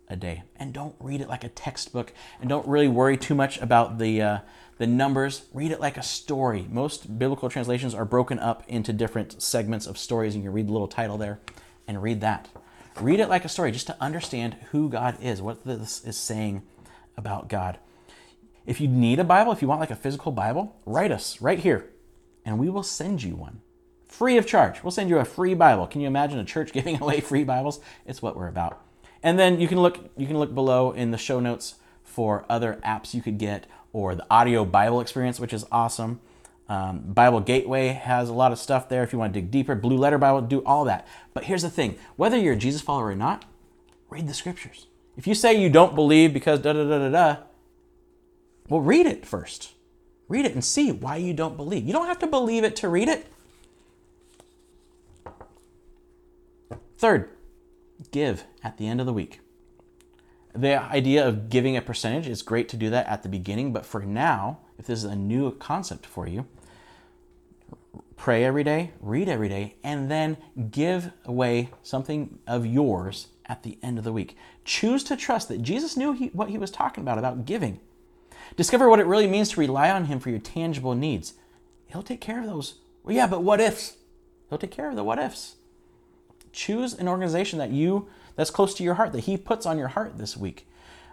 a 0.07 0.15
day. 0.15 0.43
And 0.57 0.73
don't 0.73 0.95
read 0.99 1.21
it 1.21 1.29
like 1.29 1.43
a 1.43 1.49
textbook 1.49 2.13
and 2.39 2.49
don't 2.49 2.67
really 2.67 2.89
worry 2.89 3.17
too 3.17 3.33
much 3.33 3.57
about 3.59 3.97
the, 3.97 4.21
uh, 4.21 4.37
the 4.77 4.85
numbers. 4.85 5.43
Read 5.53 5.71
it 5.71 5.79
like 5.79 5.97
a 5.97 6.03
story. 6.03 6.67
Most 6.69 7.17
biblical 7.17 7.49
translations 7.49 7.95
are 7.95 8.05
broken 8.05 8.37
up 8.37 8.63
into 8.67 8.91
different 8.91 9.41
segments 9.41 9.87
of 9.87 9.97
stories, 9.97 10.35
and 10.35 10.43
you 10.43 10.51
read 10.51 10.67
the 10.67 10.71
little 10.73 10.87
title 10.87 11.17
there 11.17 11.39
and 11.87 12.01
read 12.03 12.21
that. 12.21 12.49
Read 12.99 13.19
it 13.19 13.29
like 13.29 13.45
a 13.45 13.49
story 13.49 13.71
just 13.71 13.87
to 13.87 13.97
understand 14.01 14.55
who 14.71 14.89
God 14.89 15.17
is, 15.21 15.41
what 15.41 15.63
this 15.63 16.03
is 16.03 16.17
saying 16.17 16.63
about 17.21 17.49
God. 17.49 17.77
If 18.65 18.81
you 18.81 18.87
need 18.87 19.19
a 19.19 19.23
Bible, 19.23 19.51
if 19.51 19.61
you 19.61 19.67
want 19.67 19.79
like 19.79 19.91
a 19.91 19.95
physical 19.95 20.31
Bible, 20.31 20.75
write 20.85 21.11
us 21.11 21.39
right 21.39 21.59
here, 21.59 21.89
and 22.43 22.57
we 22.57 22.67
will 22.67 22.83
send 22.83 23.21
you 23.21 23.35
one 23.35 23.61
free 24.07 24.37
of 24.37 24.45
charge. 24.45 24.83
We'll 24.83 24.91
send 24.91 25.09
you 25.09 25.19
a 25.19 25.25
free 25.25 25.53
Bible. 25.53 25.87
Can 25.87 26.01
you 26.01 26.07
imagine 26.07 26.39
a 26.39 26.43
church 26.43 26.73
giving 26.77 26.99
away 26.99 27.21
free 27.21 27.43
Bibles? 27.43 27.79
It's 28.05 28.21
what 28.21 28.35
we're 28.35 28.47
about. 28.47 28.81
And 29.23 29.37
then 29.37 29.59
you 29.61 29.67
can 29.67 29.79
look 29.79 29.99
you 30.17 30.25
can 30.25 30.37
look 30.37 30.53
below 30.53 30.91
in 30.91 31.11
the 31.11 31.17
show 31.17 31.39
notes 31.39 31.75
for 32.03 32.43
other 32.49 32.79
apps 32.83 33.13
you 33.13 33.21
could 33.21 33.37
get 33.37 33.67
or 33.93 34.15
the 34.15 34.25
audio 34.31 34.65
Bible 34.65 34.99
experience, 34.99 35.39
which 35.39 35.53
is 35.53 35.65
awesome. 35.71 36.19
Um, 36.67 36.99
Bible 36.99 37.41
Gateway 37.41 37.89
has 37.89 38.29
a 38.29 38.33
lot 38.33 38.51
of 38.51 38.57
stuff 38.57 38.89
there 38.89 39.03
if 39.03 39.13
you 39.13 39.19
want 39.19 39.33
to 39.33 39.41
dig 39.41 39.51
deeper. 39.51 39.75
Blue 39.75 39.97
Letter 39.97 40.17
Bible, 40.17 40.41
do 40.41 40.63
all 40.65 40.85
that. 40.85 41.05
But 41.33 41.45
here's 41.45 41.61
the 41.61 41.69
thing 41.69 41.97
whether 42.15 42.37
you're 42.37 42.53
a 42.53 42.57
Jesus 42.57 42.81
follower 42.81 43.07
or 43.07 43.15
not, 43.15 43.45
read 44.09 44.27
the 44.27 44.33
scriptures. 44.33 44.87
If 45.21 45.27
you 45.27 45.35
say 45.35 45.53
you 45.53 45.69
don't 45.69 45.93
believe 45.93 46.33
because 46.33 46.61
da 46.61 46.73
da 46.73 46.83
da 46.83 46.97
da 46.97 47.09
da, 47.09 47.43
well, 48.69 48.81
read 48.81 49.05
it 49.05 49.23
first. 49.23 49.75
Read 50.27 50.45
it 50.45 50.55
and 50.55 50.65
see 50.65 50.91
why 50.91 51.17
you 51.17 51.31
don't 51.31 51.55
believe. 51.55 51.85
You 51.85 51.93
don't 51.93 52.07
have 52.07 52.17
to 52.17 52.25
believe 52.25 52.63
it 52.63 52.75
to 52.77 52.89
read 52.89 53.07
it. 53.07 53.31
Third, 56.97 57.29
give 58.09 58.45
at 58.63 58.79
the 58.79 58.87
end 58.87 58.99
of 58.99 59.05
the 59.05 59.13
week. 59.13 59.41
The 60.55 60.81
idea 60.81 61.27
of 61.27 61.51
giving 61.51 61.77
a 61.77 61.83
percentage 61.83 62.27
is 62.27 62.41
great 62.41 62.67
to 62.69 62.75
do 62.75 62.89
that 62.89 63.05
at 63.05 63.21
the 63.21 63.29
beginning, 63.29 63.73
but 63.73 63.85
for 63.85 64.01
now, 64.01 64.57
if 64.79 64.87
this 64.87 65.03
is 65.03 65.05
a 65.05 65.15
new 65.15 65.51
concept 65.51 66.07
for 66.07 66.27
you, 66.27 66.47
pray 68.15 68.43
every 68.43 68.63
day, 68.63 68.93
read 68.99 69.29
every 69.29 69.49
day, 69.49 69.75
and 69.83 70.09
then 70.09 70.37
give 70.71 71.11
away 71.25 71.69
something 71.83 72.39
of 72.47 72.65
yours 72.65 73.27
at 73.51 73.63
the 73.63 73.77
end 73.83 73.97
of 73.97 74.05
the 74.05 74.13
week. 74.13 74.37
Choose 74.63 75.03
to 75.03 75.17
trust 75.17 75.49
that 75.49 75.61
Jesus 75.61 75.97
knew 75.97 76.13
he, 76.13 76.27
what 76.27 76.49
he 76.49 76.57
was 76.57 76.71
talking 76.71 77.03
about, 77.03 77.17
about 77.17 77.45
giving. 77.45 77.81
Discover 78.55 78.89
what 78.89 79.01
it 79.01 79.05
really 79.05 79.27
means 79.27 79.49
to 79.49 79.59
rely 79.59 79.91
on 79.91 80.05
him 80.05 80.21
for 80.21 80.29
your 80.29 80.39
tangible 80.39 80.95
needs. 80.95 81.33
He'll 81.87 82.01
take 82.01 82.21
care 82.21 82.39
of 82.39 82.45
those. 82.45 82.75
Well, 83.03 83.13
yeah, 83.13 83.27
but 83.27 83.43
what 83.43 83.59
ifs? 83.59 83.97
He'll 84.49 84.57
take 84.57 84.71
care 84.71 84.89
of 84.89 84.95
the 84.95 85.03
what 85.03 85.19
ifs. 85.19 85.55
Choose 86.53 86.93
an 86.93 87.09
organization 87.09 87.59
that 87.59 87.71
you 87.71 88.07
that's 88.37 88.49
close 88.49 88.73
to 88.75 88.83
your 88.83 88.93
heart 88.93 89.11
that 89.11 89.25
He 89.25 89.35
puts 89.35 89.65
on 89.65 89.77
your 89.77 89.89
heart 89.89 90.17
this 90.17 90.37
week. 90.37 90.65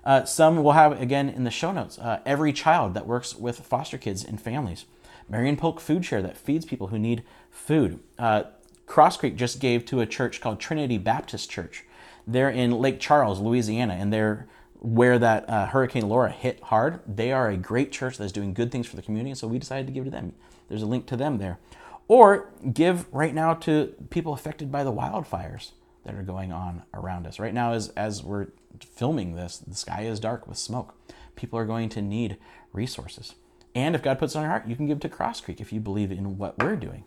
Uh, 0.05 0.24
some 0.24 0.62
will 0.62 0.72
have 0.72 1.01
again 1.01 1.29
in 1.29 1.42
the 1.42 1.51
show 1.51 1.72
notes. 1.72 1.98
Uh, 1.98 2.20
every 2.24 2.53
child 2.53 2.94
that 2.94 3.07
works 3.07 3.35
with 3.35 3.59
foster 3.59 3.98
kids 3.98 4.24
and 4.24 4.40
families. 4.40 4.85
Marion 5.29 5.57
Polk 5.57 5.81
Foodshare 5.81 6.22
that 6.22 6.37
feeds 6.38 6.64
people 6.64 6.87
who 6.87 6.98
need 7.01 7.24
food. 7.51 7.98
Uh, 8.16 8.44
Crosscreek 8.87 9.35
just 9.35 9.61
gave 9.61 9.85
to 9.87 10.01
a 10.01 10.07
church 10.07 10.40
called 10.40 10.61
Trinity 10.61 10.98
Baptist 10.98 11.51
Church. 11.51 11.85
They're 12.29 12.51
in 12.51 12.73
Lake 12.73 13.01
Charles, 13.01 13.41
Louisiana, 13.41 13.95
and 13.95 14.12
they're 14.12 14.47
where 14.81 15.19
that 15.19 15.49
uh, 15.49 15.67
Hurricane 15.67 16.09
Laura 16.09 16.31
hit 16.31 16.62
hard. 16.64 17.01
They 17.07 17.33
are 17.33 17.49
a 17.49 17.57
great 17.57 17.91
church 17.91 18.19
that's 18.19 18.31
doing 18.31 18.55
good 18.55 18.71
things 18.71 18.87
for 18.87 18.97
the 18.97 19.03
community, 19.03 19.35
so 19.35 19.49
we 19.49 19.59
decided 19.59 19.87
to 19.87 19.93
give 19.93 20.05
to 20.05 20.11
them. 20.11 20.35
There's 20.69 20.83
a 20.83 20.87
link 20.87 21.07
to 21.07 21.17
them 21.17 21.38
there. 21.38 21.59
Or 22.07 22.51
give 22.73 23.12
right 23.12 23.35
now 23.35 23.55
to 23.55 23.95
people 24.11 24.35
affected 24.35 24.71
by 24.71 24.85
the 24.85 24.93
wildfires 24.93 25.73
that 26.05 26.14
are 26.14 26.23
going 26.23 26.53
on 26.53 26.83
around 26.95 27.27
us. 27.27 27.38
Right 27.38 27.53
now, 27.53 27.73
as, 27.73 27.88
as 27.91 28.23
we're 28.23 28.49
filming 28.95 29.35
this, 29.35 29.59
the 29.59 29.75
sky 29.75 30.03
is 30.03 30.21
dark 30.21 30.47
with 30.47 30.59
smoke. 30.59 30.95
People 31.35 31.59
are 31.59 31.64
going 31.67 31.88
to 31.91 32.03
need 32.03 32.37
resources. 32.73 33.35
And 33.75 33.95
if 33.95 34.03
God 34.03 34.19
puts 34.19 34.37
on 34.37 34.43
your 34.43 34.51
heart, 34.51 34.69
you 34.69 34.77
can 34.77 34.87
give 34.87 35.01
to 35.01 35.09
Crosscreek 35.09 35.61
if 35.61 35.73
you 35.73 35.81
believe 35.81 36.12
in 36.12 36.38
what 36.38 36.62
we're 36.62 36.77
doing. 36.77 37.05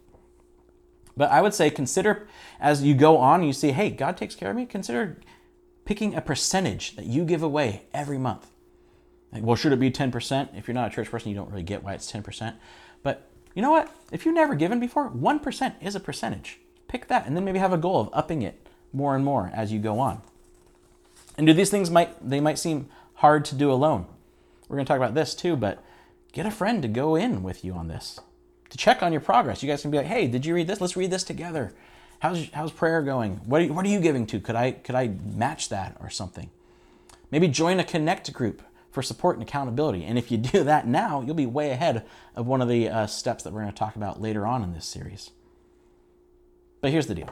But 1.21 1.29
I 1.29 1.39
would 1.39 1.53
say 1.53 1.69
consider 1.69 2.27
as 2.59 2.81
you 2.81 2.95
go 2.95 3.17
on, 3.17 3.43
you 3.43 3.53
see, 3.53 3.73
hey, 3.73 3.91
God 3.91 4.17
takes 4.17 4.33
care 4.33 4.49
of 4.49 4.55
me, 4.55 4.65
consider 4.65 5.19
picking 5.85 6.15
a 6.15 6.19
percentage 6.19 6.95
that 6.95 7.05
you 7.05 7.25
give 7.25 7.43
away 7.43 7.83
every 7.93 8.17
month. 8.17 8.49
Like, 9.31 9.43
well, 9.43 9.55
should 9.55 9.71
it 9.71 9.79
be 9.79 9.91
10%? 9.91 10.57
If 10.57 10.67
you're 10.67 10.73
not 10.73 10.91
a 10.91 10.95
church 10.95 11.11
person, 11.11 11.29
you 11.29 11.35
don't 11.35 11.51
really 11.51 11.61
get 11.61 11.83
why 11.83 11.93
it's 11.93 12.11
10%. 12.11 12.55
But 13.03 13.29
you 13.53 13.61
know 13.61 13.69
what? 13.69 13.95
If 14.11 14.25
you've 14.25 14.33
never 14.33 14.55
given 14.55 14.79
before, 14.79 15.11
1% 15.11 15.75
is 15.79 15.93
a 15.93 15.99
percentage. 15.99 16.59
Pick 16.87 17.07
that 17.09 17.27
and 17.27 17.37
then 17.37 17.45
maybe 17.45 17.59
have 17.59 17.71
a 17.71 17.77
goal 17.77 18.01
of 18.01 18.09
upping 18.13 18.41
it 18.41 18.67
more 18.91 19.15
and 19.15 19.23
more 19.23 19.51
as 19.53 19.71
you 19.71 19.77
go 19.77 19.99
on. 19.99 20.23
And 21.37 21.45
do 21.45 21.53
these 21.53 21.69
things 21.69 21.91
might 21.91 22.27
they 22.27 22.39
might 22.39 22.57
seem 22.57 22.89
hard 23.13 23.45
to 23.45 23.53
do 23.53 23.71
alone. 23.71 24.07
We're 24.67 24.77
going 24.77 24.87
to 24.87 24.89
talk 24.89 24.97
about 24.97 25.13
this 25.13 25.35
too, 25.35 25.55
but 25.55 25.83
get 26.31 26.47
a 26.47 26.51
friend 26.51 26.81
to 26.81 26.87
go 26.87 27.15
in 27.15 27.43
with 27.43 27.63
you 27.63 27.75
on 27.75 27.89
this. 27.89 28.19
To 28.71 28.77
check 28.77 29.03
on 29.03 29.11
your 29.11 29.21
progress. 29.21 29.61
You 29.61 29.69
guys 29.69 29.81
can 29.81 29.91
be 29.91 29.97
like, 29.97 30.07
"Hey, 30.07 30.27
did 30.27 30.45
you 30.45 30.55
read 30.55 30.67
this? 30.67 30.81
Let's 30.81 30.97
read 30.97 31.11
this 31.11 31.23
together. 31.23 31.73
How's 32.19 32.49
how's 32.51 32.71
prayer 32.71 33.01
going? 33.01 33.37
What 33.45 33.61
are 33.61 33.65
you, 33.65 33.73
what 33.73 33.85
are 33.85 33.89
you 33.89 33.99
giving 33.99 34.25
to? 34.27 34.39
Could 34.39 34.55
I 34.55 34.71
could 34.71 34.95
I 34.95 35.09
match 35.35 35.69
that 35.69 35.97
or 35.99 36.09
something?" 36.09 36.49
Maybe 37.31 37.47
join 37.47 37.79
a 37.79 37.83
connect 37.83 38.31
group 38.33 38.61
for 38.91 39.01
support 39.01 39.37
and 39.37 39.47
accountability. 39.47 40.03
And 40.03 40.17
if 40.17 40.31
you 40.31 40.37
do 40.37 40.63
that 40.65 40.87
now, 40.87 41.21
you'll 41.21 41.35
be 41.35 41.45
way 41.45 41.71
ahead 41.71 42.05
of 42.35 42.45
one 42.45 42.61
of 42.61 42.67
the 42.67 42.89
uh, 42.89 43.07
steps 43.07 43.43
that 43.43 43.53
we're 43.53 43.61
going 43.61 43.73
to 43.73 43.79
talk 43.79 43.95
about 43.95 44.21
later 44.21 44.45
on 44.45 44.63
in 44.63 44.73
this 44.73 44.85
series. 44.85 45.31
But 46.81 46.91
here's 46.91 47.07
the 47.07 47.15
deal 47.15 47.29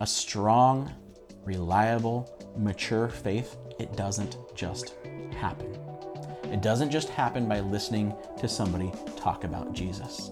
a 0.00 0.06
strong, 0.06 0.92
reliable, 1.44 2.30
mature 2.56 3.08
faith, 3.08 3.56
it 3.78 3.96
doesn't 3.96 4.36
just 4.54 4.94
happen. 5.38 5.85
It 6.52 6.62
doesn't 6.62 6.90
just 6.90 7.08
happen 7.08 7.48
by 7.48 7.60
listening 7.60 8.14
to 8.38 8.48
somebody 8.48 8.92
talk 9.16 9.44
about 9.44 9.72
Jesus. 9.72 10.30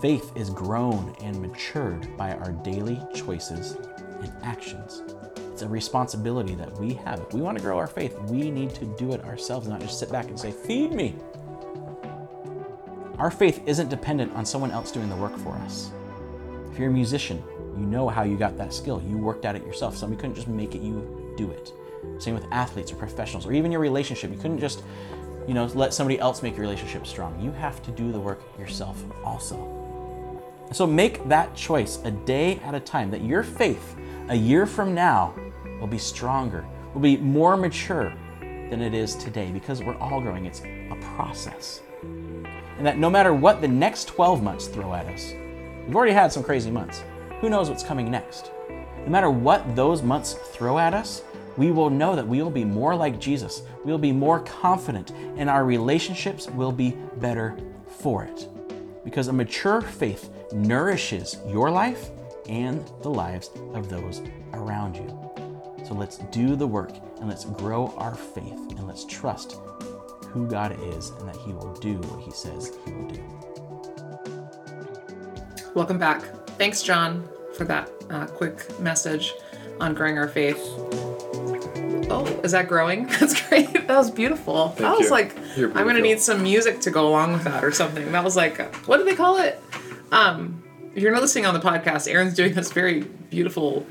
Faith 0.00 0.30
is 0.36 0.50
grown 0.50 1.16
and 1.22 1.40
matured 1.40 2.16
by 2.16 2.34
our 2.34 2.52
daily 2.52 3.00
choices 3.14 3.76
and 4.20 4.32
actions. 4.42 5.02
It's 5.52 5.62
a 5.62 5.68
responsibility 5.68 6.54
that 6.54 6.78
we 6.78 6.94
have. 6.94 7.20
If 7.20 7.32
we 7.32 7.40
want 7.40 7.58
to 7.58 7.64
grow 7.64 7.78
our 7.78 7.88
faith, 7.88 8.16
we 8.28 8.50
need 8.50 8.74
to 8.76 8.84
do 8.84 9.12
it 9.12 9.24
ourselves, 9.24 9.66
not 9.66 9.80
just 9.80 9.98
sit 9.98 10.12
back 10.12 10.26
and 10.26 10.38
say, 10.38 10.52
Feed 10.52 10.92
me. 10.92 11.16
Our 13.18 13.30
faith 13.30 13.62
isn't 13.66 13.88
dependent 13.88 14.32
on 14.34 14.46
someone 14.46 14.70
else 14.70 14.92
doing 14.92 15.08
the 15.08 15.16
work 15.16 15.36
for 15.38 15.54
us. 15.54 15.90
If 16.70 16.78
you're 16.78 16.90
a 16.90 16.92
musician, 16.92 17.42
you 17.76 17.84
know 17.84 18.08
how 18.08 18.22
you 18.22 18.36
got 18.36 18.56
that 18.58 18.72
skill. 18.72 19.02
You 19.04 19.16
worked 19.16 19.44
at 19.44 19.56
it 19.56 19.66
yourself. 19.66 19.96
Somebody 19.96 20.20
couldn't 20.20 20.36
just 20.36 20.46
make 20.46 20.76
it, 20.76 20.82
you 20.82 21.34
do 21.36 21.50
it. 21.50 21.72
Same 22.18 22.34
with 22.34 22.46
athletes 22.50 22.92
or 22.92 22.96
professionals 22.96 23.46
or 23.46 23.52
even 23.52 23.70
your 23.70 23.80
relationship. 23.80 24.30
You 24.30 24.36
couldn't 24.36 24.58
just, 24.58 24.82
you 25.46 25.54
know, 25.54 25.66
let 25.66 25.94
somebody 25.94 26.18
else 26.18 26.42
make 26.42 26.56
your 26.56 26.62
relationship 26.62 27.06
strong. 27.06 27.40
You 27.40 27.52
have 27.52 27.82
to 27.82 27.90
do 27.90 28.12
the 28.12 28.20
work 28.20 28.40
yourself 28.58 29.02
also. 29.24 29.74
So 30.72 30.86
make 30.86 31.26
that 31.28 31.54
choice 31.54 31.98
a 32.04 32.10
day 32.10 32.56
at 32.64 32.74
a 32.74 32.80
time 32.80 33.10
that 33.10 33.22
your 33.22 33.42
faith 33.42 33.96
a 34.28 34.34
year 34.34 34.66
from 34.66 34.94
now 34.94 35.34
will 35.80 35.86
be 35.86 35.98
stronger, 35.98 36.66
will 36.92 37.00
be 37.00 37.16
more 37.16 37.56
mature 37.56 38.12
than 38.40 38.82
it 38.82 38.92
is 38.92 39.16
today 39.16 39.50
because 39.50 39.82
we're 39.82 39.96
all 39.96 40.20
growing. 40.20 40.44
It's 40.44 40.60
a 40.60 40.98
process. 41.16 41.80
And 42.02 42.86
that 42.86 42.98
no 42.98 43.08
matter 43.08 43.32
what 43.32 43.60
the 43.60 43.68
next 43.68 44.08
12 44.08 44.42
months 44.42 44.66
throw 44.66 44.94
at 44.94 45.06
us, 45.06 45.32
we've 45.86 45.96
already 45.96 46.12
had 46.12 46.32
some 46.32 46.44
crazy 46.44 46.70
months. 46.70 47.02
Who 47.40 47.48
knows 47.48 47.70
what's 47.70 47.82
coming 47.82 48.10
next? 48.10 48.50
No 49.04 49.10
matter 49.10 49.30
what 49.30 49.74
those 49.74 50.02
months 50.02 50.34
throw 50.52 50.78
at 50.78 50.92
us, 50.92 51.22
we 51.58 51.72
will 51.72 51.90
know 51.90 52.14
that 52.14 52.26
we 52.26 52.40
will 52.40 52.52
be 52.52 52.64
more 52.64 52.94
like 52.94 53.18
Jesus. 53.18 53.62
We 53.84 53.90
will 53.90 53.98
be 53.98 54.12
more 54.12 54.38
confident, 54.40 55.10
and 55.36 55.50
our 55.50 55.64
relationships 55.64 56.48
will 56.48 56.70
be 56.70 56.96
better 57.16 57.58
for 57.98 58.22
it. 58.22 58.48
Because 59.04 59.26
a 59.26 59.32
mature 59.32 59.80
faith 59.80 60.30
nourishes 60.52 61.36
your 61.48 61.68
life 61.68 62.10
and 62.48 62.88
the 63.02 63.10
lives 63.10 63.50
of 63.74 63.88
those 63.88 64.22
around 64.52 64.94
you. 64.96 65.18
So 65.84 65.94
let's 65.94 66.18
do 66.30 66.54
the 66.54 66.66
work 66.66 66.92
and 67.18 67.28
let's 67.28 67.44
grow 67.44 67.92
our 67.96 68.14
faith 68.14 68.52
and 68.52 68.86
let's 68.86 69.04
trust 69.04 69.58
who 70.28 70.46
God 70.46 70.78
is 70.94 71.10
and 71.10 71.28
that 71.28 71.36
He 71.36 71.52
will 71.52 71.74
do 71.74 71.94
what 71.94 72.22
He 72.22 72.30
says 72.30 72.72
He 72.84 72.92
will 72.92 73.08
do. 73.08 73.22
Welcome 75.74 75.98
back. 75.98 76.22
Thanks, 76.50 76.84
Jon, 76.84 77.28
for 77.54 77.64
that 77.64 77.90
uh, 78.10 78.26
quick 78.26 78.78
message 78.78 79.34
on 79.80 79.94
growing 79.94 80.18
our 80.18 80.28
faith. 80.28 81.07
Oh, 82.10 82.24
is 82.42 82.52
that 82.52 82.68
growing? 82.68 83.06
That's 83.20 83.48
great. 83.48 83.72
That 83.72 83.88
was 83.96 84.10
beautiful. 84.10 84.68
Thank 84.68 84.78
that 84.78 84.96
was 84.98 85.06
you. 85.06 85.10
like, 85.10 85.36
I'm 85.76 85.86
gonna 85.86 86.00
need 86.00 86.20
some 86.20 86.42
music 86.42 86.80
to 86.80 86.90
go 86.90 87.06
along 87.08 87.32
with 87.34 87.44
that 87.44 87.62
or 87.64 87.70
something. 87.72 88.10
That 88.12 88.24
was 88.24 88.34
like, 88.36 88.58
what 88.86 88.96
do 88.98 89.04
they 89.04 89.14
call 89.14 89.38
it? 89.38 89.60
Um, 90.10 90.62
if 90.94 91.02
you're 91.02 91.12
not 91.12 91.20
listening 91.20 91.44
on 91.46 91.54
the 91.54 91.60
podcast, 91.60 92.10
Aaron's 92.10 92.34
doing 92.34 92.54
this 92.54 92.72
very 92.72 93.00
beautiful 93.02 93.86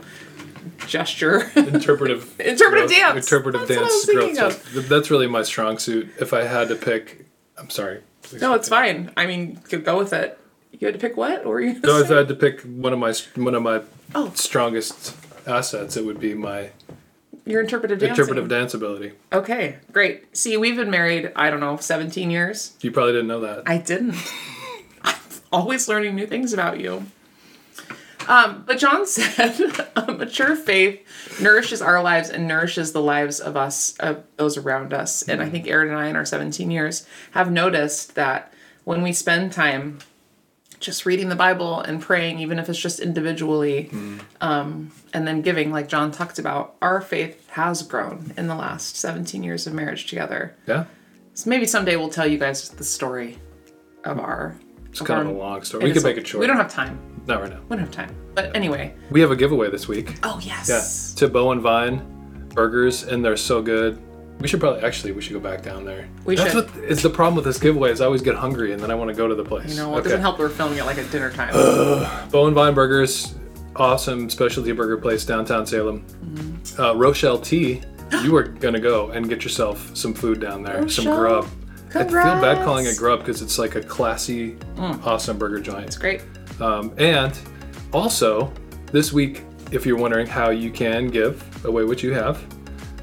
gesture. 0.88 1.49
interpretive 1.55 2.39
Interpretive 2.39 2.89
growth- 2.89 2.99
dance. 2.99 3.26
interpretive 3.26 3.61
That's 3.68 3.72
I 3.72 3.76
dance 3.76 3.93
was 3.93 4.05
thinking 4.05 4.36
growth 4.36 4.89
that's 4.89 5.11
really 5.11 5.28
my 5.28 5.41
strong 5.43 5.78
suit 5.78 6.09
if 6.20 6.34
i 6.34 6.43
had 6.43 6.68
to 6.70 6.76
pick 6.76 7.26
i'm 7.57 7.70
sorry 7.70 8.01
no, 8.41 8.53
it's 8.55 8.68
fine. 8.68 9.09
I 9.15 9.26
mean, 9.26 9.51
you 9.51 9.57
could 9.70 9.86
go 9.86 9.97
with 9.97 10.11
it. 10.11 10.38
You 10.74 10.86
had 10.86 10.93
to 10.95 10.99
pick 10.99 11.15
what? 11.15 11.45
Or 11.45 11.61
you? 11.61 11.80
no 11.80 11.99
if 11.99 12.11
i 12.11 12.18
had 12.18 12.28
to 12.28 12.36
pick 12.36 12.61
one 12.61 12.91
of 12.91 12.99
my 12.99 13.13
one 13.36 13.55
of 13.55 13.63
my 13.63 13.82
Oh. 14.15 14.32
strongest 14.36 15.15
assets 15.45 15.95
it 15.95 16.03
would 16.05 16.20
be 16.20 16.34
my 16.34 16.72
Your 17.48 17.62
interpretive 17.62 18.00
dancing. 18.00 18.12
interpretive 18.12 18.50
dance 18.50 18.74
ability 18.74 19.14
Okay, 19.32 19.78
great. 19.91 20.36
See, 20.36 20.58
we've 20.58 20.76
been 20.76 20.91
married. 20.91 21.32
I 21.36 21.50
don't 21.50 21.60
know, 21.60 21.78
seventeen 21.78 22.30
years. 22.32 22.76
you 22.82 22.91
probably 22.91 23.14
didn't 23.14 23.28
know 23.28 23.39
that 23.41 23.64
I 23.66 23.78
didn't. 23.78 24.16
I'm 25.04 25.16
always 25.52 25.88
learning 25.88 26.16
new 26.16 26.28
things 26.28 26.54
about 26.54 26.80
you. 26.80 27.06
Um, 28.28 28.64
but 28.68 28.78
Jon 28.78 29.08
said, 29.08 29.56
a 29.95 30.12
mature 30.12 30.56
faith 30.58 31.00
nourishes 31.41 31.82
our 31.82 32.02
lives 32.04 32.30
and 32.30 32.45
nourishes 32.48 32.91
the 32.91 33.02
lives 33.02 33.39
of 33.39 33.56
us, 33.56 33.95
of 34.00 34.24
those 34.36 34.58
around 34.58 34.93
us. 34.93 35.22
And 35.22 35.41
I 35.41 35.50
think 35.50 35.66
Aaron 35.68 35.89
and 35.89 35.98
I, 35.98 36.08
in 36.08 36.18
our 36.18 36.26
17 36.26 36.70
years, 36.70 37.08
have 37.32 37.50
noticed 37.50 38.16
that 38.16 38.52
when 38.84 39.02
we 39.02 39.14
spend 39.14 39.54
time 39.54 40.00
just 40.80 41.05
reading 41.05 41.30
the 41.30 41.36
Bible 41.36 41.80
and 41.82 42.01
praying, 42.01 42.39
even 42.39 42.59
if 42.59 42.69
it's 42.69 42.80
just 42.80 42.99
individually, 42.99 43.89
um, 44.41 44.91
and 45.13 45.28
then 45.28 45.41
giving, 45.41 45.71
like 45.71 45.88
Jon 45.88 46.11
talked 46.11 46.38
about, 46.39 46.75
our 46.82 47.01
faith 47.01 47.49
has 47.51 47.82
grown 47.84 48.34
in 48.38 48.47
the 48.47 48.55
last 48.55 48.95
17 48.97 49.43
years 49.43 49.65
of 49.67 49.73
marriage 49.73 50.05
together. 50.07 50.55
yeah 50.67 50.86
So 51.34 51.49
maybe 51.49 51.65
someday 51.65 51.95
we'll 51.95 52.09
tell 52.09 52.28
you 52.28 52.38
guys 52.38 52.69
the 52.69 52.84
story 52.84 53.38
of 54.03 54.19
our. 54.19 54.55
it's 54.89 55.01
kind 55.01 55.28
of 55.28 55.36
a 55.36 55.38
long 55.38 55.63
story 55.63 55.84
we 55.84 55.91
can 55.93 56.03
make 56.03 56.17
it 56.17 56.28
short 56.28 56.39
We 56.41 56.47
don't 56.47 56.57
have 56.57 56.71
time. 56.71 56.99
not 57.25 57.41
right 57.41 57.49
now 57.49 57.59
We 57.69 57.75
don't 57.78 57.86
have 57.86 57.91
time. 57.91 58.15
But 58.36 58.55
anyway. 58.55 58.93
we 59.09 59.19
have 59.21 59.32
a 59.32 59.36
giveaway 59.36 59.69
this 59.71 59.88
week 59.88 60.19
Oh 60.23 60.39
yes. 60.43 60.69
yeah 60.69 61.19
to 61.19 61.28
Bo 61.34 61.51
and 61.51 61.61
Vine 61.61 61.97
burgers 62.53 63.03
and 63.03 63.23
they're 63.25 63.38
so 63.38 63.61
good 63.61 63.99
we 64.40 64.48
should 64.48 64.60
probably 64.60 64.82
actually 64.84 65.12
we 65.12 65.22
should 65.22 65.34
go 65.34 65.40
back 65.40 65.64
down 65.64 65.84
there 65.86 66.08
We 66.26 66.36
that's 66.36 66.52
should. 66.54 66.70
what 66.74 66.84
is 66.84 67.02
the 67.02 67.10
problem 67.10 67.36
with 67.36 67.46
this 67.46 67.60
giveaway 67.60 67.92
is 67.92 68.02
i 68.02 68.06
always 68.06 68.22
get 68.22 68.36
hungry 68.36 68.72
and 68.74 68.82
then 68.82 68.92
i 68.92 68.96
want 68.96 69.10
to 69.10 69.16
go 69.16 69.28
to 69.28 69.36
the 69.36 69.44
place 69.44 69.72
You 69.76 69.78
know, 69.84 69.98
it 69.98 70.04
doesn't 70.04 70.22
help 70.22 70.38
we're 70.40 70.50
filming 70.50 70.78
it 70.78 70.86
like 70.86 70.98
at 70.98 71.10
dinner 71.12 71.32
time. 71.32 71.54
Bo 72.32 72.46
and 72.48 72.56
Vine 72.56 72.74
Burgers, 72.74 73.36
awesome 73.76 74.30
specialty 74.30 74.72
burger 74.72 74.98
place 74.98 75.26
downtown 75.26 75.66
Salem. 75.66 76.06
Mm-hmm. 76.24 76.82
Uh, 76.82 76.94
Rochelle 76.94 77.40
T, 77.40 77.82
you 78.24 78.36
are 78.36 78.44
gonna 78.44 78.80
go 78.80 79.10
and 79.12 79.28
get 79.28 79.44
yourself 79.44 79.96
some 79.96 80.14
food 80.14 80.40
down 80.40 80.62
there, 80.64 80.88
some 80.88 81.08
Rochelle, 81.08 81.42
grub. 81.42 81.46
I 81.96 82.04
feel 82.04 82.12
bad. 82.12 82.58
Mm. 82.58 82.66
calling 82.66 82.86
it 82.86 82.98
grub 82.98 83.20
because 83.20 83.42
it's 83.42 83.58
like 83.58 83.76
a 83.76 83.82
classy, 83.82 84.58
awesome 84.78 85.38
burger 85.38 85.60
joint. 85.60 85.86
It's 85.86 85.98
great. 85.98 86.22
Um, 86.60 86.94
and 86.98 87.38
also, 87.94 88.52
this 88.92 89.14
week, 89.14 89.44
if 89.72 89.86
you're 89.86 89.98
wondering 89.98 90.28
how 90.28 90.50
you 90.50 90.70
can 90.70 91.08
give 91.08 91.66
away 91.66 91.86
what 91.86 92.04
you 92.04 92.14
have, 92.14 92.44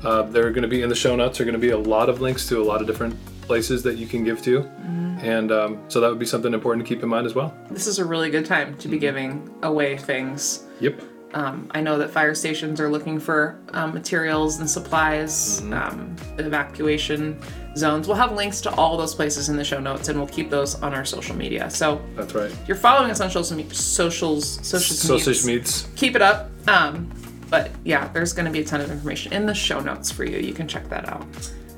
uh, 0.05 0.23
they're 0.23 0.51
going 0.51 0.63
to 0.63 0.69
be 0.69 0.83
in 0.83 0.89
the 0.89 0.95
show 0.95 1.17
notes. 1.17 1.41
Are 1.41 1.45
going 1.45 1.55
to 1.55 1.59
be 1.59 1.71
a 1.71 1.79
lot 1.79 2.09
of 2.09 2.21
links 2.21 2.47
to 2.49 2.61
a 2.61 2.65
lot 2.65 2.81
of 2.81 2.87
different 2.87 3.17
places 3.43 3.83
that 3.83 3.97
you 3.97 4.07
can 4.07 4.25
give 4.25 4.43
to. 4.43 4.61
Mm-hmm. 4.61 5.19
And 5.21 5.53
um, 5.53 5.79
so 5.89 6.01
that 6.01 6.09
would 6.09 6.19
be 6.19 6.27
something 6.27 6.53
important 6.53 6.87
to 6.87 6.95
keep 6.95 7.03
in 7.03 7.09
mind 7.09 7.27
as 7.27 7.35
well. 7.35 7.57
This 7.71 7.87
is 7.87 7.99
a 7.99 8.05
really 8.05 8.31
good 8.31 8.47
time 8.47 8.77
to 8.79 8.89
be 8.89 8.99
giving 8.99 9.55
away 9.63 9.97
things. 9.97 10.65
Yep. 10.81 11.01
Um, 11.35 11.69
I 11.73 11.81
know 11.81 11.99
that 11.99 12.11
fire 12.11 12.35
stations 12.35 12.81
are 12.81 12.89
looking 12.89 13.19
for 13.19 13.59
um, 13.73 13.93
materials 13.93 14.61
and 14.61 14.71
supplies, 14.71 15.63
um, 15.73 16.15
evacuation 16.39 17.41
zones. 17.77 18.07
We'll 18.07 18.17
have 18.17 18.33
links 18.33 18.61
to 18.63 18.75
all 18.77 18.97
those 18.97 19.17
places 19.17 19.49
in 19.49 19.57
the 19.57 19.65
show 19.65 19.81
notes, 19.81 20.09
and 20.09 20.17
we'll 20.17 20.29
keep 20.29 20.49
those 20.49 20.77
on 20.77 20.95
our 20.95 21.05
social 21.05 21.35
media. 21.35 21.69
So 21.71 22.01
That's 22.15 22.35
right. 22.35 22.55
you're 22.69 22.77
following 22.77 23.11
us 23.11 23.21
on 23.21 23.31
social 23.33 23.57
me- 23.57 23.69
socials, 23.71 24.65
socials, 24.65 25.01
Sausage 25.01 25.45
meets, 25.45 25.89
keep 25.97 26.15
it 26.15 26.23
up. 26.23 26.51
Um, 26.69 27.11
but 27.55 27.71
yeah, 27.85 28.09
there's 28.09 28.33
going 28.33 28.47
to 28.47 28.51
be 28.51 28.59
a 28.63 28.65
ton 28.65 28.81
of 28.81 28.91
information 28.91 29.33
in 29.33 29.47
the 29.47 29.55
show 29.55 29.79
notes 29.79 30.11
for 30.11 30.25
you. 30.25 30.39
You 30.39 30.53
can 30.53 30.67
check 30.67 30.89
that 30.89 31.09
out. 31.09 31.25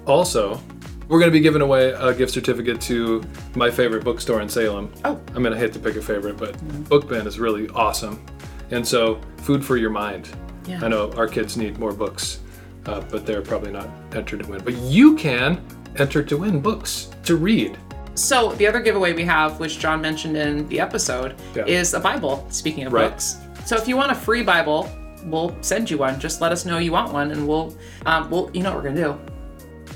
Also, 0.06 0.58
we're 1.06 1.18
going 1.18 1.30
to 1.30 1.38
be 1.38 1.40
giving 1.40 1.60
away 1.60 1.90
a 1.90 2.14
gift 2.14 2.32
certificate 2.32 2.80
to 2.82 3.22
my 3.54 3.70
favorite 3.70 4.02
bookstore 4.02 4.40
in 4.40 4.48
Salem. 4.48 4.90
Oh. 5.04 5.20
I'm 5.34 5.42
going 5.42 5.52
to 5.52 5.58
hate 5.58 5.74
to 5.74 5.78
pick 5.78 5.96
a 5.96 6.00
favorite, 6.00 6.38
but 6.38 6.56
Book 6.88 7.10
Bin 7.10 7.26
is 7.26 7.38
really 7.38 7.68
awesome. 7.74 8.24
And 8.70 8.88
so, 8.88 9.20
food 9.42 9.62
for 9.62 9.76
your 9.76 9.90
mind. 9.90 10.30
Yeah. 10.66 10.82
I 10.82 10.88
know 10.88 11.12
our 11.12 11.28
kids 11.28 11.58
need 11.58 11.78
more 11.78 11.92
books, 11.92 12.40
uh, 12.86 13.02
but 13.10 13.26
they're 13.26 13.42
probably 13.42 13.70
not 13.70 13.90
entered 14.14 14.44
to 14.44 14.48
win. 14.50 14.62
But 14.64 14.76
you 14.78 15.14
can 15.16 15.62
enter 15.96 16.22
to 16.22 16.38
win 16.38 16.58
books 16.60 17.10
to 17.24 17.36
read. 17.36 17.76
So 18.14 18.52
the 18.52 18.66
other 18.66 18.80
giveaway 18.80 19.12
we 19.12 19.24
have, 19.24 19.60
which 19.60 19.78
Jon 19.78 20.00
mentioned 20.00 20.38
in 20.38 20.66
the 20.68 20.80
episode, 20.80 21.34
Yeah. 21.54 21.66
is 21.66 21.92
a 21.92 22.00
Bible. 22.00 22.46
Speaking 22.48 22.84
of 22.86 22.94
Right. 22.94 23.10
books, 23.10 23.36
so 23.66 23.76
if 23.76 23.86
you 23.86 23.94
want 23.98 24.10
a 24.10 24.14
free 24.14 24.42
Bible, 24.42 24.88
we'll 25.26 25.56
send 25.60 25.90
you 25.90 25.98
one. 25.98 26.18
Just 26.20 26.40
let 26.40 26.52
us 26.52 26.64
know 26.64 26.78
you 26.78 26.92
want 26.92 27.12
one, 27.12 27.30
and 27.32 27.46
we'll, 27.46 27.74
um, 28.06 28.30
we'll, 28.30 28.50
you 28.54 28.62
know 28.62 28.74
what 28.74 28.82
we're 28.84 28.90
gonna 28.90 29.02
do? 29.02 29.18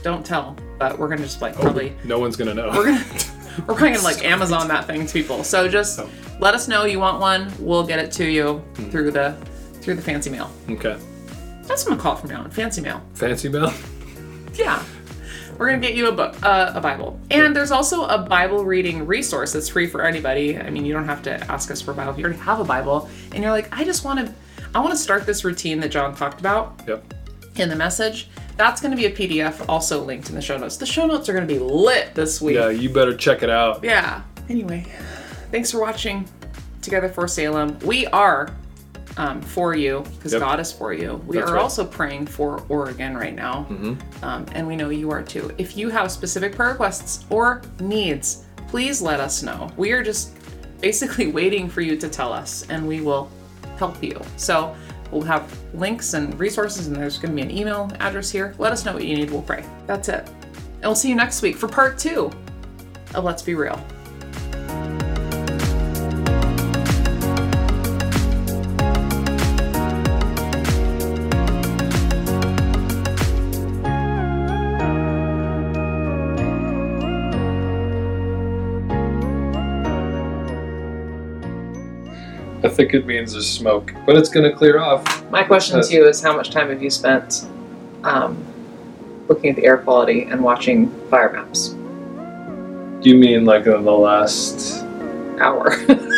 Don't 0.02 0.24
tell, 0.24 0.56
but 0.78 0.98
we're 0.98 1.08
gonna 1.08 1.22
just 1.22 1.40
like 1.42 1.54
probably 1.54 1.94
No 2.04 2.18
one's 2.18 2.36
going 2.36 2.48
to 2.48 2.54
know. 2.54 2.70
we're 2.74 2.86
gonna 2.86 3.04
we're 3.66 3.74
probably 3.74 3.90
gonna 3.90 4.02
like 4.02 4.24
Amazon 4.24 4.68
that 4.68 4.86
thing 4.86 5.06
to 5.06 5.12
people. 5.12 5.44
So 5.44 5.68
just 5.68 6.00
Oh. 6.00 6.08
let 6.40 6.54
us 6.54 6.68
know 6.68 6.84
you 6.84 6.98
want 7.00 7.20
one. 7.20 7.52
We'll 7.58 7.86
get 7.86 7.98
it 7.98 8.10
to 8.12 8.24
you 8.26 8.62
through 8.90 9.10
the 9.10 9.36
through 9.82 9.94
the 9.96 10.02
fancy 10.02 10.30
mail. 10.30 10.50
okay. 10.70 10.96
That's 11.64 11.84
what 11.84 11.92
I'm 11.92 11.98
gonna 11.98 12.02
call 12.02 12.14
it 12.16 12.20
from 12.20 12.30
now 12.30 12.42
on. 12.42 12.50
Fancy 12.50 12.80
mail. 12.80 13.02
Fancy 13.14 13.48
mail. 13.48 13.72
Yeah. 14.54 14.82
We're 15.58 15.68
gonna 15.68 15.80
get 15.82 15.94
you 15.94 16.08
a 16.08 16.12
book, 16.12 16.34
uh, 16.42 16.72
a 16.74 16.80
Bible, 16.80 17.20
and 17.30 17.54
there's 17.54 17.70
also 17.70 18.06
a 18.06 18.16
Bible 18.18 18.64
reading 18.64 19.06
resource 19.06 19.52
that's 19.52 19.68
free 19.68 19.86
for 19.86 20.02
anybody. 20.02 20.56
I 20.58 20.70
mean, 20.70 20.86
you 20.86 20.94
don't 20.94 21.04
have 21.04 21.22
to 21.24 21.32
ask 21.52 21.70
us 21.70 21.82
for 21.82 21.90
a 21.90 21.94
Bible 21.94 22.12
if 22.12 22.18
you 22.18 22.24
already 22.24 22.40
have 22.40 22.60
a 22.60 22.64
Bible, 22.64 23.10
and 23.32 23.42
you're 23.42 23.52
like, 23.52 23.68
I 23.78 23.84
just 23.84 24.02
want 24.02 24.26
to, 24.26 24.34
I 24.74 24.78
want 24.80 24.90
to 24.92 24.96
start 24.96 25.26
this 25.26 25.44
routine 25.44 25.80
that 25.80 25.90
Jon 25.90 26.14
talked 26.14 26.40
about 26.40 26.80
Yep. 26.86 27.14
in 27.56 27.68
the 27.68 27.76
message. 27.76 28.28
That's 28.56 28.80
gonna 28.80 28.96
be 28.96 29.06
a 29.06 29.10
PDF, 29.10 29.64
also 29.68 30.04
linked 30.04 30.28
in 30.28 30.34
the 30.34 30.42
show 30.42 30.56
notes. 30.58 30.76
The 30.76 30.86
show 30.86 31.06
notes 31.06 31.28
are 31.28 31.32
gonna 31.32 31.46
be 31.46 31.58
lit 31.58 32.14
this 32.14 32.40
week. 32.40 32.56
Yeah, 32.56 32.68
you 32.70 32.88
better 32.90 33.14
check 33.16 33.42
it 33.42 33.50
out. 33.50 33.82
Yeah. 33.82 34.22
Anyway, 34.48 34.86
thanks 35.50 35.70
for 35.70 35.80
watching 35.80 36.26
Together 36.82 37.08
for 37.08 37.26
Salem. 37.26 37.78
We 37.84 38.06
are 38.08 38.50
um, 39.16 39.40
for 39.42 39.74
you 39.74 40.04
because 40.16 40.32
Yep. 40.32 40.40
God 40.40 40.60
is 40.60 40.70
for 40.72 40.92
you. 40.92 41.20
We 41.26 41.36
That's 41.38 41.50
are 41.50 41.54
right. 41.54 41.62
also 41.62 41.84
praying 41.84 42.26
for 42.26 42.62
Oregon 42.68 43.16
right 43.16 43.34
now, 43.34 43.66
um, 44.22 44.46
and 44.54 44.66
we 44.66 44.76
know 44.76 44.88
you 44.90 45.10
are 45.10 45.22
too. 45.22 45.50
If 45.58 45.76
you 45.76 45.88
have 45.90 46.12
specific 46.12 46.54
prayer 46.54 46.70
requests 46.70 47.24
or 47.28 47.60
needs, 47.80 48.44
please 48.68 49.02
let 49.02 49.18
us 49.20 49.42
know. 49.42 49.68
We 49.76 49.90
are 49.92 50.02
just 50.02 50.30
basically 50.80 51.26
waiting 51.32 51.68
for 51.68 51.80
you 51.80 51.96
to 51.96 52.08
tell 52.08 52.32
us, 52.32 52.64
and 52.70 52.86
we 52.86 53.00
will 53.00 53.28
help 53.80 54.02
you. 54.02 54.20
So 54.36 54.76
we'll 55.10 55.22
have 55.22 55.52
links 55.74 56.14
and 56.14 56.38
resources, 56.38 56.86
and 56.86 56.94
there's 56.94 57.18
going 57.18 57.34
to 57.34 57.36
be 57.36 57.42
an 57.42 57.50
email 57.50 57.90
address 57.98 58.30
here. 58.30 58.54
Let 58.58 58.70
us 58.72 58.84
know 58.84 58.92
what 58.92 59.04
you 59.04 59.16
need. 59.16 59.30
We'll 59.30 59.42
pray. 59.42 59.64
That's 59.88 60.08
it. 60.08 60.28
And 60.28 60.84
we'll 60.84 60.94
see 60.94 61.08
you 61.08 61.16
next 61.16 61.42
week 61.42 61.56
for 61.56 61.66
part 61.66 61.98
two 61.98 62.30
of 63.14 63.24
Let's 63.24 63.42
Be 63.42 63.54
Real. 63.54 63.84
Think 82.80 82.94
it 82.94 83.06
means 83.06 83.32
there's 83.32 83.50
smoke, 83.50 83.92
but 84.06 84.16
it's 84.16 84.30
going 84.30 84.50
to 84.50 84.56
clear 84.56 84.78
off. 84.78 85.28
My 85.30 85.42
question 85.44 85.82
to 85.82 85.92
you 85.92 86.06
is 86.06 86.22
how 86.22 86.34
much 86.34 86.50
time 86.50 86.70
have 86.70 86.82
you 86.82 86.88
spent 86.88 87.46
um, 88.04 88.42
looking 89.28 89.50
at 89.50 89.56
the 89.56 89.66
air 89.66 89.76
quality 89.76 90.22
and 90.22 90.42
watching 90.42 90.90
fire 91.10 91.30
maps? 91.30 91.70
Do 93.02 93.10
you 93.10 93.16
mean 93.16 93.44
like 93.44 93.66
in 93.66 93.84
the 93.84 93.92
last 93.92 94.84
Hour. 95.40 95.70